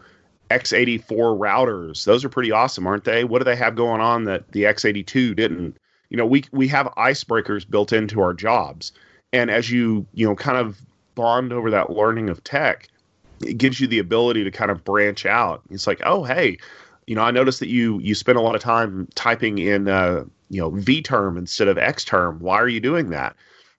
x84 0.49 1.37
routers. 1.37 2.05
Those 2.05 2.25
are 2.25 2.29
pretty 2.29 2.51
awesome, 2.51 2.87
aren't 2.87 3.03
they? 3.03 3.23
What 3.23 3.39
do 3.39 3.45
they 3.45 3.55
have 3.55 3.75
going 3.75 4.01
on 4.01 4.25
that 4.25 4.51
the 4.51 4.63
x82 4.63 5.35
didn't? 5.35 5.77
You 6.09 6.17
know, 6.17 6.25
we 6.25 6.43
we 6.51 6.67
have 6.69 6.87
icebreakers 6.97 7.69
built 7.69 7.93
into 7.93 8.19
our 8.19 8.33
jobs, 8.33 8.91
and 9.31 9.51
as 9.51 9.69
you 9.69 10.07
you 10.13 10.27
know 10.27 10.35
kind 10.35 10.57
of 10.57 10.79
bond 11.13 11.53
over 11.53 11.69
that 11.69 11.91
learning 11.91 12.29
of 12.29 12.43
tech, 12.43 12.87
it 13.41 13.57
gives 13.57 13.79
you 13.79 13.85
the 13.85 13.99
ability 13.99 14.43
to 14.43 14.51
kind 14.51 14.71
of 14.71 14.83
branch 14.83 15.25
out. 15.27 15.61
It's 15.69 15.85
like, 15.85 16.01
oh, 16.03 16.23
hey, 16.23 16.57
you 17.05 17.15
know, 17.15 17.21
I 17.21 17.31
noticed 17.31 17.59
that 17.59 17.69
you 17.69 17.99
you 17.99 18.15
spend 18.15 18.39
a 18.39 18.41
lot 18.41 18.55
of 18.55 18.61
time 18.61 19.07
typing 19.13 19.59
in 19.59 19.87
uh, 19.87 20.25
you 20.49 20.61
know 20.61 20.69
v 20.69 21.01
term 21.01 21.37
instead 21.37 21.67
of 21.67 21.77
x 21.77 22.03
term 22.03 22.39
why 22.39 22.57
are 22.57 22.67
you 22.67 22.79
doing 22.79 23.09
that? 23.09 23.35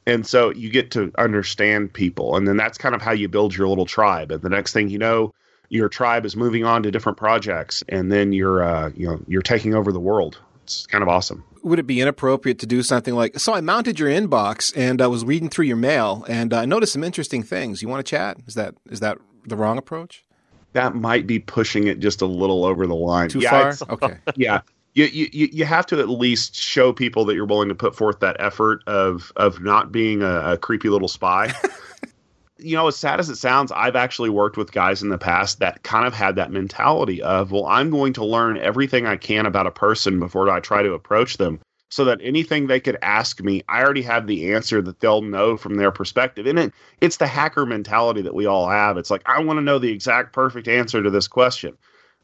And 0.06 0.26
so 0.26 0.50
you 0.50 0.70
get 0.70 0.90
to 0.92 1.12
understand 1.18 1.92
people 1.92 2.36
and 2.36 2.48
then 2.48 2.56
that's 2.56 2.78
kind 2.78 2.94
of 2.94 3.02
how 3.02 3.12
you 3.12 3.28
build 3.28 3.54
your 3.54 3.68
little 3.68 3.86
tribe 3.86 4.32
and 4.32 4.42
the 4.42 4.48
next 4.48 4.72
thing 4.72 4.88
you 4.88 4.98
know 4.98 5.34
your 5.68 5.88
tribe 5.88 6.26
is 6.26 6.36
moving 6.36 6.64
on 6.64 6.82
to 6.82 6.90
different 6.90 7.16
projects 7.16 7.82
and 7.88 8.12
then 8.12 8.32
you're 8.32 8.62
uh, 8.62 8.90
you 8.94 9.06
know 9.06 9.20
you're 9.26 9.42
taking 9.42 9.74
over 9.74 9.92
the 9.92 10.00
world. 10.00 10.38
It's 10.64 10.86
kind 10.86 11.02
of 11.02 11.08
awesome. 11.08 11.42
Would 11.62 11.78
it 11.78 11.86
be 11.86 12.00
inappropriate 12.00 12.58
to 12.60 12.66
do 12.66 12.82
something 12.82 13.14
like 13.14 13.38
so 13.38 13.54
i 13.54 13.60
mounted 13.60 13.98
your 13.98 14.08
inbox 14.08 14.72
and 14.76 15.00
i 15.00 15.06
was 15.06 15.24
reading 15.24 15.48
through 15.48 15.66
your 15.66 15.76
mail 15.76 16.24
and 16.28 16.54
i 16.54 16.64
noticed 16.64 16.92
some 16.92 17.04
interesting 17.04 17.42
things. 17.42 17.82
You 17.82 17.88
want 17.88 18.04
to 18.04 18.10
chat? 18.10 18.36
Is 18.46 18.54
that 18.54 18.74
is 18.90 19.00
that 19.00 19.18
the 19.46 19.56
wrong 19.56 19.78
approach? 19.78 20.24
That 20.72 20.94
might 20.94 21.26
be 21.26 21.38
pushing 21.38 21.88
it 21.88 21.98
just 21.98 22.22
a 22.22 22.26
little 22.26 22.64
over 22.64 22.86
the 22.86 22.94
line. 22.94 23.28
Too 23.28 23.40
yeah, 23.40 23.72
far? 23.72 23.94
okay. 23.94 24.18
Yeah 24.36 24.60
you, 24.94 25.28
you 25.32 25.48
you 25.52 25.64
have 25.64 25.86
to 25.86 26.00
at 26.00 26.08
least 26.08 26.54
show 26.54 26.92
people 26.92 27.24
that 27.26 27.34
you're 27.34 27.46
willing 27.46 27.68
to 27.68 27.74
put 27.74 27.94
forth 27.94 28.20
that 28.20 28.36
effort 28.40 28.82
of 28.86 29.32
of 29.36 29.60
not 29.60 29.92
being 29.92 30.22
a, 30.22 30.52
a 30.52 30.58
creepy 30.58 30.88
little 30.88 31.08
spy. 31.08 31.52
you 32.58 32.76
know, 32.76 32.88
as 32.88 32.96
sad 32.96 33.20
as 33.20 33.28
it 33.28 33.36
sounds, 33.36 33.72
I've 33.72 33.96
actually 33.96 34.30
worked 34.30 34.56
with 34.56 34.72
guys 34.72 35.02
in 35.02 35.08
the 35.08 35.18
past 35.18 35.60
that 35.60 35.82
kind 35.82 36.06
of 36.06 36.14
had 36.14 36.36
that 36.36 36.50
mentality 36.50 37.22
of, 37.22 37.52
well, 37.52 37.66
I'm 37.66 37.90
going 37.90 38.12
to 38.14 38.24
learn 38.24 38.58
everything 38.58 39.06
I 39.06 39.16
can 39.16 39.46
about 39.46 39.66
a 39.66 39.70
person 39.70 40.18
before 40.18 40.50
I 40.50 40.60
try 40.60 40.82
to 40.82 40.92
approach 40.92 41.36
them 41.38 41.60
so 41.90 42.04
that 42.04 42.20
anything 42.22 42.66
they 42.66 42.80
could 42.80 42.98
ask 43.02 43.42
me, 43.42 43.62
I 43.68 43.82
already 43.82 44.02
have 44.02 44.26
the 44.26 44.52
answer 44.52 44.80
that 44.82 45.00
they'll 45.00 45.22
know 45.22 45.56
from 45.56 45.74
their 45.74 45.90
perspective. 45.90 46.46
And 46.46 46.58
it, 46.58 46.72
it's 47.00 47.16
the 47.16 47.26
hacker 47.26 47.66
mentality 47.66 48.22
that 48.22 48.34
we 48.34 48.46
all 48.46 48.68
have. 48.68 48.96
It's 48.96 49.10
like, 49.10 49.22
I 49.26 49.42
want 49.42 49.56
to 49.56 49.62
know 49.62 49.78
the 49.78 49.90
exact 49.90 50.32
perfect 50.32 50.68
answer 50.68 51.02
to 51.02 51.10
this 51.10 51.26
question 51.28 51.76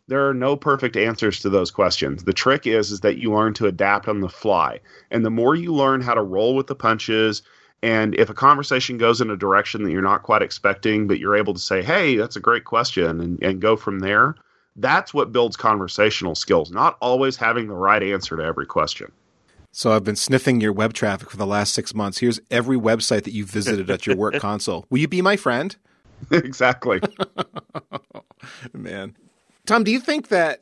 there 0.08 0.28
are 0.28 0.34
no 0.34 0.56
perfect 0.56 0.96
answers 0.96 1.40
to 1.40 1.50
those 1.50 1.70
questions. 1.70 2.24
The 2.24 2.32
trick 2.32 2.66
is 2.66 2.92
is 2.92 3.00
that 3.00 3.18
you 3.18 3.32
learn 3.32 3.54
to 3.54 3.66
adapt 3.66 4.08
on 4.08 4.20
the 4.20 4.28
fly. 4.28 4.80
And 5.10 5.24
the 5.24 5.30
more 5.30 5.54
you 5.54 5.74
learn 5.74 6.00
how 6.00 6.14
to 6.14 6.22
roll 6.22 6.54
with 6.54 6.68
the 6.68 6.74
punches 6.74 7.42
and 7.82 8.14
if 8.14 8.30
a 8.30 8.34
conversation 8.34 8.98
goes 8.98 9.20
in 9.20 9.30
a 9.30 9.36
direction 9.36 9.84
that 9.84 9.92
you're 9.92 10.02
not 10.02 10.22
quite 10.22 10.42
expecting, 10.42 11.06
but 11.06 11.18
you're 11.18 11.36
able 11.36 11.52
to 11.54 11.60
say, 11.60 11.82
"Hey, 11.82 12.16
that's 12.16 12.36
a 12.36 12.40
great 12.40 12.64
question," 12.64 13.20
and, 13.20 13.42
and 13.42 13.60
go 13.60 13.76
from 13.76 14.00
there, 14.00 14.34
that's 14.76 15.12
what 15.12 15.32
builds 15.32 15.56
conversational 15.56 16.34
skills. 16.34 16.70
Not 16.70 16.96
always 17.00 17.36
having 17.36 17.68
the 17.68 17.74
right 17.74 18.02
answer 18.02 18.36
to 18.36 18.42
every 18.42 18.66
question. 18.66 19.12
So 19.72 19.92
I've 19.92 20.04
been 20.04 20.16
sniffing 20.16 20.60
your 20.60 20.72
web 20.72 20.94
traffic 20.94 21.30
for 21.30 21.36
the 21.36 21.46
last 21.46 21.74
six 21.74 21.94
months. 21.94 22.18
Here's 22.18 22.40
every 22.50 22.78
website 22.78 23.24
that 23.24 23.32
you've 23.32 23.50
visited 23.50 23.90
at 23.90 24.06
your 24.06 24.16
work 24.16 24.34
console. 24.40 24.86
Will 24.88 24.98
you 24.98 25.08
be 25.08 25.20
my 25.20 25.36
friend? 25.36 25.76
exactly. 26.30 27.00
Man. 28.72 29.14
Tom, 29.66 29.84
do 29.84 29.90
you 29.90 30.00
think 30.00 30.28
that 30.28 30.60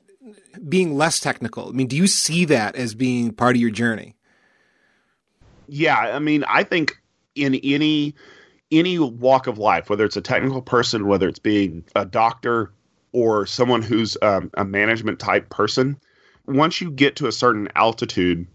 being 0.68 0.96
less 0.96 1.20
technical, 1.20 1.68
I 1.68 1.72
mean, 1.72 1.86
do 1.86 1.96
you 1.96 2.06
see 2.06 2.44
that 2.46 2.76
as 2.76 2.94
being 2.94 3.32
part 3.32 3.56
of 3.56 3.60
your 3.60 3.70
journey? 3.70 4.16
Yeah, 5.66 5.96
I 5.96 6.18
mean, 6.18 6.44
I 6.44 6.62
think 6.62 6.96
in 7.34 7.54
any 7.56 8.14
any 8.70 8.98
walk 8.98 9.46
of 9.46 9.58
life, 9.58 9.88
whether 9.88 10.04
it's 10.04 10.16
a 10.16 10.22
technical 10.22 10.62
person, 10.62 11.06
whether 11.06 11.28
it's 11.28 11.38
being 11.38 11.84
a 11.94 12.04
doctor 12.04 12.72
or 13.12 13.46
someone 13.46 13.82
who's 13.82 14.16
um, 14.22 14.50
a 14.54 14.64
management 14.64 15.20
type 15.20 15.48
person, 15.48 15.96
once 16.46 16.80
you 16.80 16.90
get 16.90 17.16
to 17.16 17.26
a 17.26 17.32
certain 17.32 17.68
altitude, 17.76 18.46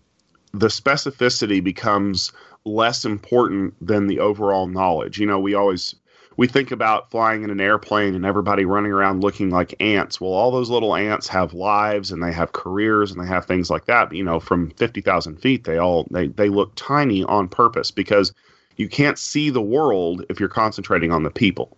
the 0.53 0.67
specificity 0.67 1.63
becomes 1.63 2.33
less 2.65 3.05
important 3.05 3.73
than 3.85 4.07
the 4.07 4.19
overall 4.19 4.67
knowledge. 4.67 5.19
You 5.19 5.25
know, 5.25 5.39
we 5.39 5.53
always 5.53 5.95
we 6.39 6.47
think 6.47 6.71
about 6.71 7.11
flying 7.11 7.43
in 7.43 7.49
an 7.49 7.59
airplane 7.59 8.15
and 8.15 8.25
everybody 8.25 8.63
running 8.63 8.93
around 8.93 9.21
looking 9.21 9.49
like 9.49 9.75
ants. 9.81 10.21
Well, 10.21 10.31
all 10.31 10.51
those 10.51 10.69
little 10.69 10.95
ants 10.95 11.27
have 11.27 11.53
lives 11.53 12.11
and 12.11 12.23
they 12.23 12.31
have 12.31 12.53
careers 12.53 13.11
and 13.11 13.21
they 13.21 13.27
have 13.27 13.45
things 13.45 13.69
like 13.69 13.87
that. 13.87 14.13
You 14.13 14.23
know, 14.23 14.39
from 14.39 14.69
50,000 14.69 15.35
feet, 15.35 15.65
they 15.65 15.77
all, 15.77 16.07
they, 16.11 16.29
they 16.29 16.47
look 16.47 16.71
tiny 16.75 17.25
on 17.25 17.49
purpose 17.49 17.91
because 17.91 18.31
you 18.77 18.87
can't 18.87 19.19
see 19.19 19.49
the 19.49 19.61
world 19.61 20.23
if 20.29 20.39
you're 20.39 20.47
concentrating 20.47 21.11
on 21.11 21.23
the 21.23 21.29
people. 21.29 21.75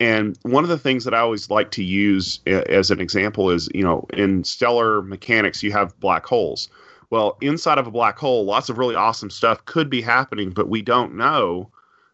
And 0.00 0.38
one 0.40 0.64
of 0.64 0.70
the 0.70 0.78
things 0.78 1.04
that 1.04 1.12
I 1.12 1.18
always 1.18 1.50
like 1.50 1.70
to 1.72 1.84
use 1.84 2.40
as 2.46 2.90
an 2.90 2.98
example 2.98 3.50
is, 3.50 3.68
you 3.74 3.82
know, 3.82 4.06
in 4.14 4.42
stellar 4.44 5.02
mechanics, 5.02 5.62
you 5.62 5.72
have 5.72 6.00
black 6.00 6.24
holes. 6.24 6.70
Well, 7.10 7.36
inside 7.42 7.76
of 7.76 7.86
a 7.86 7.90
black 7.90 8.18
hole, 8.18 8.46
lots 8.46 8.70
of 8.70 8.78
really 8.78 8.94
awesome 8.94 9.28
stuff 9.28 9.62
could 9.66 9.90
be 9.90 10.00
happening, 10.00 10.48
but 10.48 10.70
we 10.70 10.80
don't 10.80 11.14
know 11.14 11.70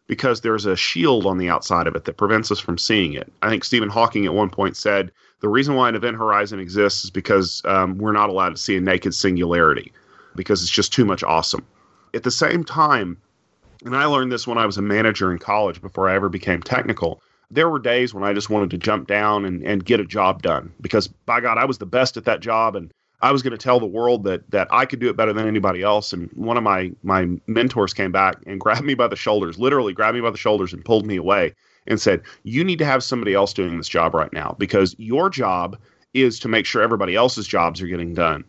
because 0.07 0.41
there's 0.41 0.65
a 0.65 0.75
shield 0.75 1.25
on 1.25 1.37
the 1.37 1.49
outside 1.49 1.87
of 1.87 1.95
it 1.95 2.05
that 2.05 2.17
prevents 2.17 2.51
us 2.51 2.59
from 2.59 2.77
seeing 2.77 3.13
it. 3.13 3.31
I 3.41 3.49
think 3.49 3.63
Stephen 3.63 3.89
Hawking 3.89 4.25
at 4.25 4.33
one 4.33 4.49
point 4.49 4.75
said 4.75 5.11
the 5.39 5.49
reason 5.49 5.75
why 5.75 5.89
an 5.89 5.95
event 5.95 6.17
horizon 6.17 6.59
exists 6.59 7.05
is 7.05 7.09
because 7.09 7.61
um, 7.65 7.97
we're 7.97 8.11
not 8.11 8.29
allowed 8.29 8.49
to 8.49 8.57
see 8.57 8.75
a 8.75 8.81
naked 8.81 9.13
singularity 9.13 9.91
because 10.35 10.61
it's 10.61 10.71
just 10.71 10.93
too 10.93 11.05
much 11.05 11.23
awesome. 11.23 11.65
At 12.13 12.23
the 12.23 12.31
same 12.31 12.63
time, 12.63 13.17
and 13.85 13.95
I 13.95 14.05
learned 14.05 14.31
this 14.31 14.47
when 14.47 14.57
I 14.57 14.65
was 14.65 14.77
a 14.77 14.81
manager 14.81 15.31
in 15.31 15.39
college 15.39 15.81
before 15.81 16.09
I 16.09 16.15
ever 16.15 16.29
became 16.29 16.61
technical. 16.61 17.21
There 17.51 17.69
were 17.69 17.79
days 17.79 18.13
when 18.13 18.23
I 18.23 18.33
just 18.33 18.49
wanted 18.49 18.71
to 18.71 18.77
jump 18.77 19.07
down 19.07 19.45
and, 19.45 19.63
and 19.63 19.83
get 19.83 19.99
a 19.99 20.05
job 20.05 20.41
done 20.41 20.71
because 20.81 21.07
by 21.07 21.39
God, 21.41 21.57
I 21.57 21.65
was 21.65 21.77
the 21.77 21.85
best 21.85 22.17
at 22.17 22.25
that 22.25 22.39
job 22.39 22.75
and 22.75 22.91
I 23.23 23.31
was 23.31 23.41
going 23.41 23.51
to 23.51 23.57
tell 23.57 23.79
the 23.79 23.85
world 23.85 24.25
that 24.25 24.51
that 24.51 24.67
I 24.69 24.85
could 24.85 24.99
do 24.99 25.09
it 25.09 25.15
better 25.15 25.31
than 25.31 25.47
anybody 25.47 25.81
else. 25.81 26.11
And 26.11 26.29
one 26.33 26.57
of 26.57 26.63
my 26.63 26.91
my 27.03 27.25
mentors 27.47 27.93
came 27.93 28.11
back 28.11 28.35
and 28.45 28.59
grabbed 28.59 28.83
me 28.83 28.95
by 28.95 29.07
the 29.07 29.15
shoulders, 29.15 29.57
literally 29.57 29.93
grabbed 29.93 30.15
me 30.15 30.21
by 30.21 30.29
the 30.29 30.37
shoulders 30.37 30.73
and 30.73 30.83
pulled 30.83 31.07
me 31.07 31.15
away 31.15 31.55
and 31.87 31.99
said, 32.01 32.21
"You 32.43 32.65
need 32.65 32.79
to 32.79 32.85
have 32.85 33.01
somebody 33.01 33.33
else 33.33 33.53
doing 33.53 33.77
this 33.77 33.87
job 33.87 34.13
right 34.13 34.31
now 34.33 34.55
because 34.59 34.93
your 34.99 35.29
job 35.29 35.77
is 36.13 36.37
to 36.39 36.49
make 36.49 36.65
sure 36.65 36.81
everybody 36.81 37.15
else's 37.15 37.47
jobs 37.47 37.81
are 37.81 37.87
getting 37.87 38.13
done." 38.13 38.43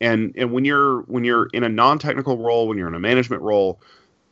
And 0.00 0.34
and 0.36 0.50
when 0.50 0.64
you're 0.64 1.02
when 1.02 1.22
you're 1.22 1.46
in 1.52 1.62
a 1.62 1.68
non-technical 1.68 2.36
role, 2.36 2.66
when 2.66 2.78
you're 2.78 2.88
in 2.88 2.94
a 2.96 3.00
management 3.00 3.42
role, 3.42 3.80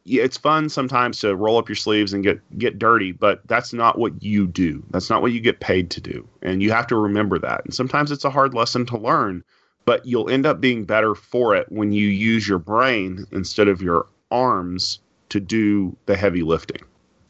it's 0.05 0.37
fun 0.37 0.69
sometimes 0.71 1.21
to 1.21 1.37
roll 1.37 1.57
up 1.57 1.69
your 1.69 1.77
sleeves 1.77 2.13
and 2.13 2.25
get 2.25 2.41
get 2.59 2.81
dirty, 2.81 3.13
but 3.13 3.47
that's 3.47 3.73
not 3.73 3.97
what 3.97 4.21
you 4.25 4.49
do. 4.49 4.83
That's 4.91 5.09
not 5.09 5.23
what 5.23 5.31
you 5.31 5.41
get 5.41 5.61
paid 5.61 5.89
to 5.93 6.01
do, 6.01 6.29
and 6.43 6.65
you 6.65 6.73
have 6.73 6.89
to 6.89 6.97
remember 6.97 7.39
that. 7.39 7.65
And 7.65 7.73
sometimes 7.73 8.11
it's 8.11 8.25
a 8.25 8.31
hard 8.31 8.55
lesson 8.55 8.85
to 8.87 8.99
learn 8.99 9.45
but 9.89 10.05
you'll 10.05 10.29
end 10.29 10.45
up 10.45 10.61
being 10.61 10.85
better 10.85 11.15
for 11.15 11.57
it 11.57 11.73
when 11.73 11.93
you 11.93 12.09
use 12.09 12.47
your 12.47 12.59
brain 12.59 13.27
instead 13.33 13.69
of 13.69 13.81
your 13.81 14.07
arms 14.31 14.99
to 15.31 15.41
do 15.41 15.97
the 16.05 16.15
heavy 16.15 16.43
lifting. 16.43 16.83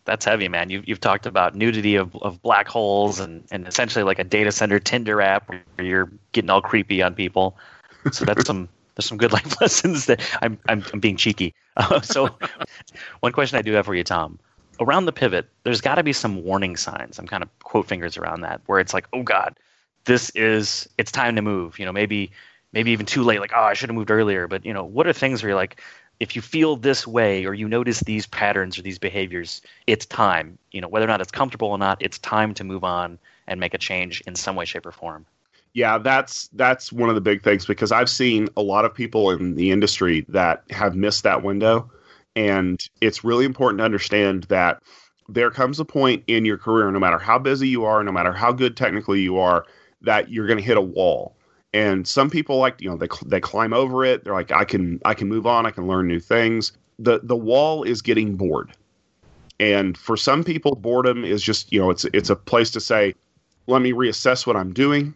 That's 0.06 0.24
heavy, 0.24 0.48
man. 0.48 0.68
You've, 0.68 0.88
you've 0.88 0.98
talked 0.98 1.24
about 1.24 1.54
nudity 1.54 1.94
of, 1.94 2.16
of 2.16 2.42
black 2.42 2.66
holes 2.66 3.20
and, 3.20 3.44
and 3.52 3.68
essentially 3.68 4.02
like 4.02 4.18
a 4.18 4.24
data 4.24 4.50
center 4.50 4.80
Tinder 4.80 5.22
app 5.22 5.48
where 5.48 5.62
you're 5.78 6.10
getting 6.32 6.50
all 6.50 6.60
creepy 6.60 7.00
on 7.00 7.14
people. 7.14 7.56
So 8.10 8.24
that's 8.24 8.44
some 8.44 8.68
there's 8.96 9.06
some 9.06 9.18
good 9.18 9.32
life 9.32 9.60
lessons 9.60 10.06
that 10.06 10.20
I'm 10.42 10.58
I'm, 10.68 10.82
I'm 10.92 10.98
being 10.98 11.16
cheeky. 11.16 11.54
Uh, 11.76 12.00
so 12.00 12.36
one 13.20 13.30
question 13.30 13.56
I 13.56 13.62
do 13.62 13.70
have 13.74 13.86
for 13.86 13.94
you, 13.94 14.02
Tom. 14.02 14.36
Around 14.80 15.04
the 15.04 15.12
pivot, 15.12 15.48
there's 15.62 15.80
got 15.80 15.94
to 15.94 16.02
be 16.02 16.12
some 16.12 16.42
warning 16.42 16.76
signs. 16.76 17.20
I'm 17.20 17.28
kind 17.28 17.44
of 17.44 17.56
quote 17.60 17.86
fingers 17.86 18.16
around 18.16 18.40
that, 18.40 18.62
where 18.66 18.80
it's 18.80 18.92
like, 18.92 19.06
oh 19.12 19.22
God, 19.22 19.56
this 20.06 20.30
is 20.30 20.88
it's 20.98 21.12
time 21.12 21.36
to 21.36 21.42
move. 21.42 21.78
You 21.78 21.84
know, 21.84 21.92
maybe 21.92 22.32
maybe 22.72 22.90
even 22.90 23.06
too 23.06 23.22
late. 23.22 23.40
Like, 23.40 23.52
oh, 23.54 23.62
I 23.62 23.74
should 23.74 23.88
have 23.88 23.96
moved 23.96 24.10
earlier. 24.10 24.46
But 24.46 24.64
you 24.64 24.72
know, 24.72 24.84
what 24.84 25.06
are 25.06 25.12
things 25.12 25.42
where 25.42 25.50
you're 25.50 25.56
like, 25.56 25.80
if 26.20 26.34
you 26.34 26.42
feel 26.42 26.76
this 26.76 27.06
way 27.06 27.46
or 27.46 27.54
you 27.54 27.68
notice 27.68 28.00
these 28.00 28.26
patterns 28.26 28.78
or 28.78 28.82
these 28.82 28.98
behaviors, 28.98 29.62
it's 29.86 30.06
time. 30.06 30.58
You 30.72 30.80
know, 30.80 30.88
whether 30.88 31.04
or 31.04 31.08
not 31.08 31.20
it's 31.20 31.30
comfortable 31.30 31.68
or 31.68 31.78
not, 31.78 32.02
it's 32.02 32.18
time 32.18 32.54
to 32.54 32.64
move 32.64 32.84
on 32.84 33.18
and 33.46 33.60
make 33.60 33.74
a 33.74 33.78
change 33.78 34.20
in 34.22 34.34
some 34.34 34.56
way, 34.56 34.64
shape, 34.64 34.86
or 34.86 34.92
form. 34.92 35.26
Yeah, 35.74 35.98
that's 35.98 36.48
that's 36.54 36.92
one 36.92 37.08
of 37.08 37.14
the 37.14 37.20
big 37.20 37.42
things 37.42 37.66
because 37.66 37.92
I've 37.92 38.10
seen 38.10 38.48
a 38.56 38.62
lot 38.62 38.84
of 38.84 38.94
people 38.94 39.30
in 39.30 39.54
the 39.54 39.70
industry 39.70 40.24
that 40.28 40.64
have 40.70 40.96
missed 40.96 41.22
that 41.24 41.42
window, 41.42 41.90
and 42.34 42.82
it's 43.00 43.22
really 43.22 43.44
important 43.44 43.78
to 43.78 43.84
understand 43.84 44.44
that 44.44 44.82
there 45.28 45.50
comes 45.50 45.78
a 45.78 45.84
point 45.84 46.24
in 46.26 46.44
your 46.44 46.58
career, 46.58 46.90
no 46.90 46.98
matter 46.98 47.18
how 47.18 47.38
busy 47.38 47.68
you 47.68 47.84
are, 47.84 48.02
no 48.02 48.12
matter 48.12 48.32
how 48.32 48.50
good 48.50 48.76
technically 48.76 49.20
you 49.20 49.38
are, 49.38 49.66
that 50.00 50.30
you're 50.30 50.46
going 50.46 50.58
to 50.58 50.64
hit 50.64 50.78
a 50.78 50.82
wall. 50.82 51.36
And 51.72 52.08
some 52.08 52.30
people 52.30 52.58
like 52.58 52.80
you 52.80 52.88
know 52.88 52.96
they 52.96 53.08
they 53.26 53.40
climb 53.40 53.72
over 53.72 54.04
it. 54.04 54.24
They're 54.24 54.32
like 54.32 54.50
I 54.52 54.64
can 54.64 55.00
I 55.04 55.14
can 55.14 55.28
move 55.28 55.46
on. 55.46 55.66
I 55.66 55.70
can 55.70 55.86
learn 55.86 56.06
new 56.06 56.20
things. 56.20 56.72
The 56.98 57.20
the 57.22 57.36
wall 57.36 57.82
is 57.82 58.02
getting 58.02 58.36
bored. 58.36 58.72
And 59.60 59.98
for 59.98 60.16
some 60.16 60.44
people, 60.44 60.76
boredom 60.76 61.24
is 61.24 61.42
just 61.42 61.72
you 61.72 61.80
know 61.80 61.90
it's 61.90 62.04
it's 62.06 62.30
a 62.30 62.36
place 62.36 62.70
to 62.72 62.80
say, 62.80 63.14
let 63.66 63.82
me 63.82 63.92
reassess 63.92 64.46
what 64.46 64.56
I'm 64.56 64.72
doing, 64.72 65.14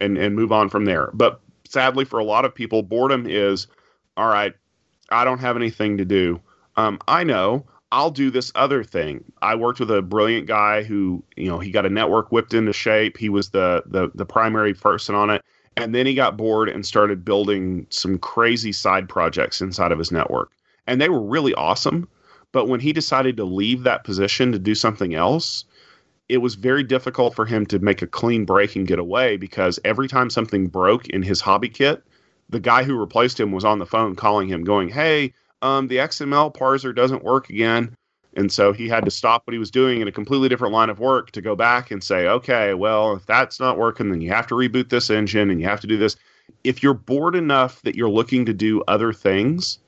and 0.00 0.18
and 0.18 0.34
move 0.34 0.52
on 0.52 0.68
from 0.68 0.84
there. 0.84 1.10
But 1.14 1.40
sadly, 1.68 2.04
for 2.04 2.18
a 2.18 2.24
lot 2.24 2.44
of 2.44 2.54
people, 2.54 2.82
boredom 2.82 3.26
is 3.26 3.66
all 4.16 4.28
right. 4.28 4.54
I 5.10 5.24
don't 5.24 5.38
have 5.38 5.56
anything 5.56 5.98
to 5.98 6.04
do. 6.04 6.40
Um, 6.76 6.98
I 7.06 7.24
know 7.24 7.64
I'll 7.92 8.10
do 8.10 8.30
this 8.30 8.50
other 8.54 8.82
thing. 8.82 9.24
I 9.40 9.54
worked 9.54 9.80
with 9.80 9.90
a 9.90 10.02
brilliant 10.02 10.46
guy 10.46 10.82
who, 10.82 11.22
you 11.36 11.48
know, 11.48 11.58
he 11.58 11.70
got 11.70 11.86
a 11.86 11.90
network 11.90 12.32
whipped 12.32 12.54
into 12.54 12.72
shape. 12.72 13.16
He 13.16 13.28
was 13.28 13.50
the 13.50 13.82
the 13.86 14.10
the 14.14 14.26
primary 14.26 14.74
person 14.74 15.14
on 15.14 15.30
it. 15.30 15.42
And 15.76 15.94
then 15.94 16.06
he 16.06 16.14
got 16.14 16.36
bored 16.36 16.68
and 16.68 16.86
started 16.86 17.24
building 17.24 17.86
some 17.90 18.18
crazy 18.18 18.72
side 18.72 19.08
projects 19.08 19.60
inside 19.60 19.92
of 19.92 19.98
his 19.98 20.10
network. 20.10 20.50
And 20.86 21.00
they 21.00 21.08
were 21.08 21.22
really 21.22 21.54
awesome. 21.54 22.08
But 22.52 22.68
when 22.68 22.80
he 22.80 22.92
decided 22.92 23.36
to 23.36 23.44
leave 23.44 23.82
that 23.82 24.04
position 24.04 24.52
to 24.52 24.58
do 24.58 24.74
something 24.74 25.14
else, 25.14 25.64
it 26.28 26.38
was 26.38 26.54
very 26.54 26.82
difficult 26.82 27.34
for 27.34 27.44
him 27.44 27.66
to 27.66 27.78
make 27.78 28.02
a 28.02 28.06
clean 28.06 28.44
break 28.44 28.74
and 28.74 28.86
get 28.86 28.98
away 28.98 29.36
because 29.36 29.78
every 29.84 30.08
time 30.08 30.30
something 30.30 30.66
broke 30.66 31.06
in 31.08 31.22
his 31.22 31.40
hobby 31.40 31.68
kit, 31.68 32.02
the 32.48 32.60
guy 32.60 32.82
who 32.82 32.98
replaced 32.98 33.38
him 33.38 33.52
was 33.52 33.64
on 33.64 33.78
the 33.78 33.86
phone 33.86 34.16
calling 34.16 34.48
him, 34.48 34.64
going, 34.64 34.88
Hey, 34.88 35.34
um, 35.62 35.88
the 35.88 35.96
XML 35.96 36.54
parser 36.54 36.94
doesn't 36.94 37.24
work 37.24 37.50
again. 37.50 37.94
And 38.36 38.52
so 38.52 38.72
he 38.72 38.86
had 38.86 39.04
to 39.06 39.10
stop 39.10 39.46
what 39.46 39.54
he 39.54 39.58
was 39.58 39.70
doing 39.70 40.02
in 40.02 40.08
a 40.08 40.12
completely 40.12 40.50
different 40.50 40.74
line 40.74 40.90
of 40.90 41.00
work 41.00 41.30
to 41.32 41.40
go 41.40 41.56
back 41.56 41.90
and 41.90 42.04
say, 42.04 42.28
okay, 42.28 42.74
well, 42.74 43.14
if 43.14 43.24
that's 43.24 43.58
not 43.58 43.78
working, 43.78 44.10
then 44.10 44.20
you 44.20 44.30
have 44.30 44.46
to 44.48 44.54
reboot 44.54 44.90
this 44.90 45.08
engine 45.08 45.50
and 45.50 45.58
you 45.58 45.66
have 45.66 45.80
to 45.80 45.86
do 45.86 45.96
this. 45.96 46.16
If 46.62 46.82
you're 46.82 46.94
bored 46.94 47.34
enough 47.34 47.80
that 47.82 47.96
you're 47.96 48.10
looking 48.10 48.44
to 48.44 48.52
do 48.52 48.84
other 48.86 49.14
things, 49.14 49.78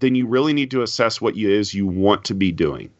then 0.00 0.16
you 0.16 0.26
really 0.26 0.52
need 0.52 0.72
to 0.72 0.82
assess 0.82 1.20
what 1.20 1.36
it 1.36 1.44
is 1.44 1.72
you 1.72 1.86
want 1.86 2.24
to 2.24 2.34
be 2.34 2.50
doing. 2.50 2.90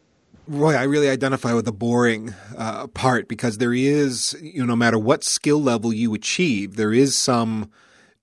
Roy, 0.47 0.74
I 0.74 0.85
really 0.85 1.11
identify 1.11 1.53
with 1.53 1.64
the 1.64 1.72
boring 1.72 2.33
uh, 2.57 2.87
part 2.87 3.29
because 3.29 3.59
there 3.59 3.74
is, 3.74 4.37
you 4.41 4.61
know, 4.61 4.66
no 4.66 4.76
matter 4.76 4.99
what 4.99 5.24
skill 5.24 5.61
level 5.61 5.93
you 5.93 6.14
achieve, 6.14 6.76
there 6.76 6.93
is 6.93 7.16
some 7.16 7.70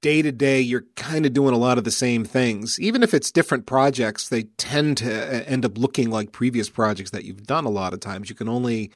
day 0.06 0.22
to 0.22 0.32
day, 0.32 0.62
you're 0.62 0.86
kind 0.96 1.26
of 1.26 1.34
doing 1.34 1.52
a 1.52 1.58
lot 1.58 1.80
of 1.80 1.84
the 1.84 1.90
same 1.90 2.24
things. 2.24 2.80
Even 2.80 3.02
if 3.02 3.12
it's 3.12 3.32
different 3.32 3.66
projects, 3.66 4.30
they 4.30 4.44
tend 4.56 4.98
to 4.98 5.12
uh, 5.12 5.44
end 5.48 5.66
up 5.66 5.80
looking 5.80 6.12
like 6.12 6.32
previous 6.32 6.70
projects 6.70 7.10
that 7.10 7.26
you've 7.26 7.48
done 7.48 7.66
a 7.66 7.72
lot 7.72 7.92
of 7.92 8.02
times. 8.02 8.30
You 8.30 8.36
can 8.36 8.48
only 8.48 8.92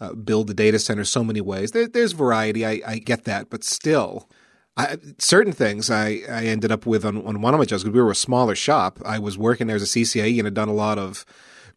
uh, 0.00 0.14
build 0.14 0.46
the 0.46 0.54
data 0.54 0.78
center 0.78 1.02
so 1.02 1.24
many 1.24 1.40
ways. 1.40 1.72
There, 1.72 1.88
there's 1.88 2.12
variety, 2.12 2.64
I, 2.64 2.80
I, 2.86 2.98
get 3.00 3.24
that, 3.24 3.50
but 3.50 3.64
still. 3.64 4.30
I, 4.76 4.98
certain 5.18 5.52
things 5.52 5.90
I, 5.90 6.20
I 6.30 6.44
ended 6.44 6.70
up 6.70 6.86
with 6.86 7.04
on, 7.04 7.26
on 7.26 7.40
one 7.42 7.52
of 7.52 7.58
my 7.58 7.64
jobs 7.64 7.82
because 7.82 7.92
we 7.96 8.00
were 8.00 8.12
a 8.12 8.14
smaller 8.14 8.54
shop. 8.54 9.00
I 9.04 9.18
was 9.18 9.36
working 9.36 9.66
there 9.66 9.74
as 9.74 9.82
a 9.82 9.86
CCIE 9.86 10.38
and 10.38 10.46
had 10.46 10.54
done 10.54 10.68
a 10.68 10.72
lot 10.72 11.00
of 11.00 11.26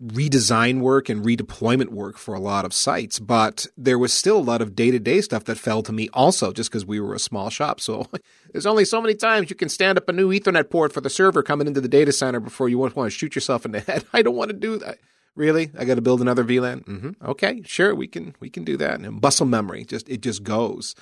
redesign 0.04 0.82
work 0.82 1.10
and 1.10 1.26
redeployment 1.26 1.90
work 1.90 2.18
for 2.18 2.36
a 2.36 2.40
lot 2.40 2.66
of 2.66 2.74
sites, 2.74 3.20
but 3.20 3.66
there 3.76 3.98
was 3.98 4.14
still 4.14 4.38
a 4.38 4.40
lot 4.40 4.62
of 4.62 4.76
day 4.76 4.92
to 4.92 5.00
day 5.00 5.22
stuff 5.22 5.46
that 5.46 5.58
fell 5.58 5.82
to 5.84 5.92
me 5.92 6.10
also 6.14 6.52
just 6.52 6.70
because 6.70 6.86
we 6.86 7.00
were 7.00 7.16
a 7.16 7.20
small 7.20 7.50
shop. 7.50 7.80
So 7.80 8.08
there's 8.52 8.66
only 8.66 8.86
so 8.86 9.02
many 9.02 9.16
times 9.16 9.50
you 9.50 9.56
can 9.56 9.70
stand 9.70 9.98
up 9.98 10.08
a 10.08 10.14
new 10.14 10.30
Ethernet 10.30 10.70
port 10.70 10.94
for 10.94 11.02
the 11.02 11.10
server 11.10 11.42
coming 11.42 11.68
into 11.68 11.82
the 11.82 11.88
data 11.88 12.12
center 12.12 12.40
before 12.40 12.70
you 12.70 12.78
want 12.78 12.94
to 12.94 13.10
shoot 13.10 13.36
yourself 13.36 13.66
in 13.66 13.72
the 13.72 13.80
head. 13.88 14.06
I 14.14 14.22
don't 14.22 14.36
want 14.36 14.50
to 14.52 14.58
do 14.58 14.78
that. 14.78 15.00
Really? 15.36 15.72
I 15.78 15.86
got 15.86 15.96
to 15.96 16.02
build 16.02 16.22
another 16.22 16.44
VLAN? 16.44 16.84
Mm-hmm. 16.86 17.30
Okay, 17.30 17.62
sure, 17.64 17.94
we 17.94 18.08
can 18.08 18.36
we 18.40 18.50
can 18.50 18.64
do 18.64 18.76
that. 18.78 19.00
And 19.00 19.22
muscle 19.22 19.46
memory, 19.46 19.86
just 19.86 20.10
it 20.10 20.22
just 20.22 20.44
goes. 20.44 20.96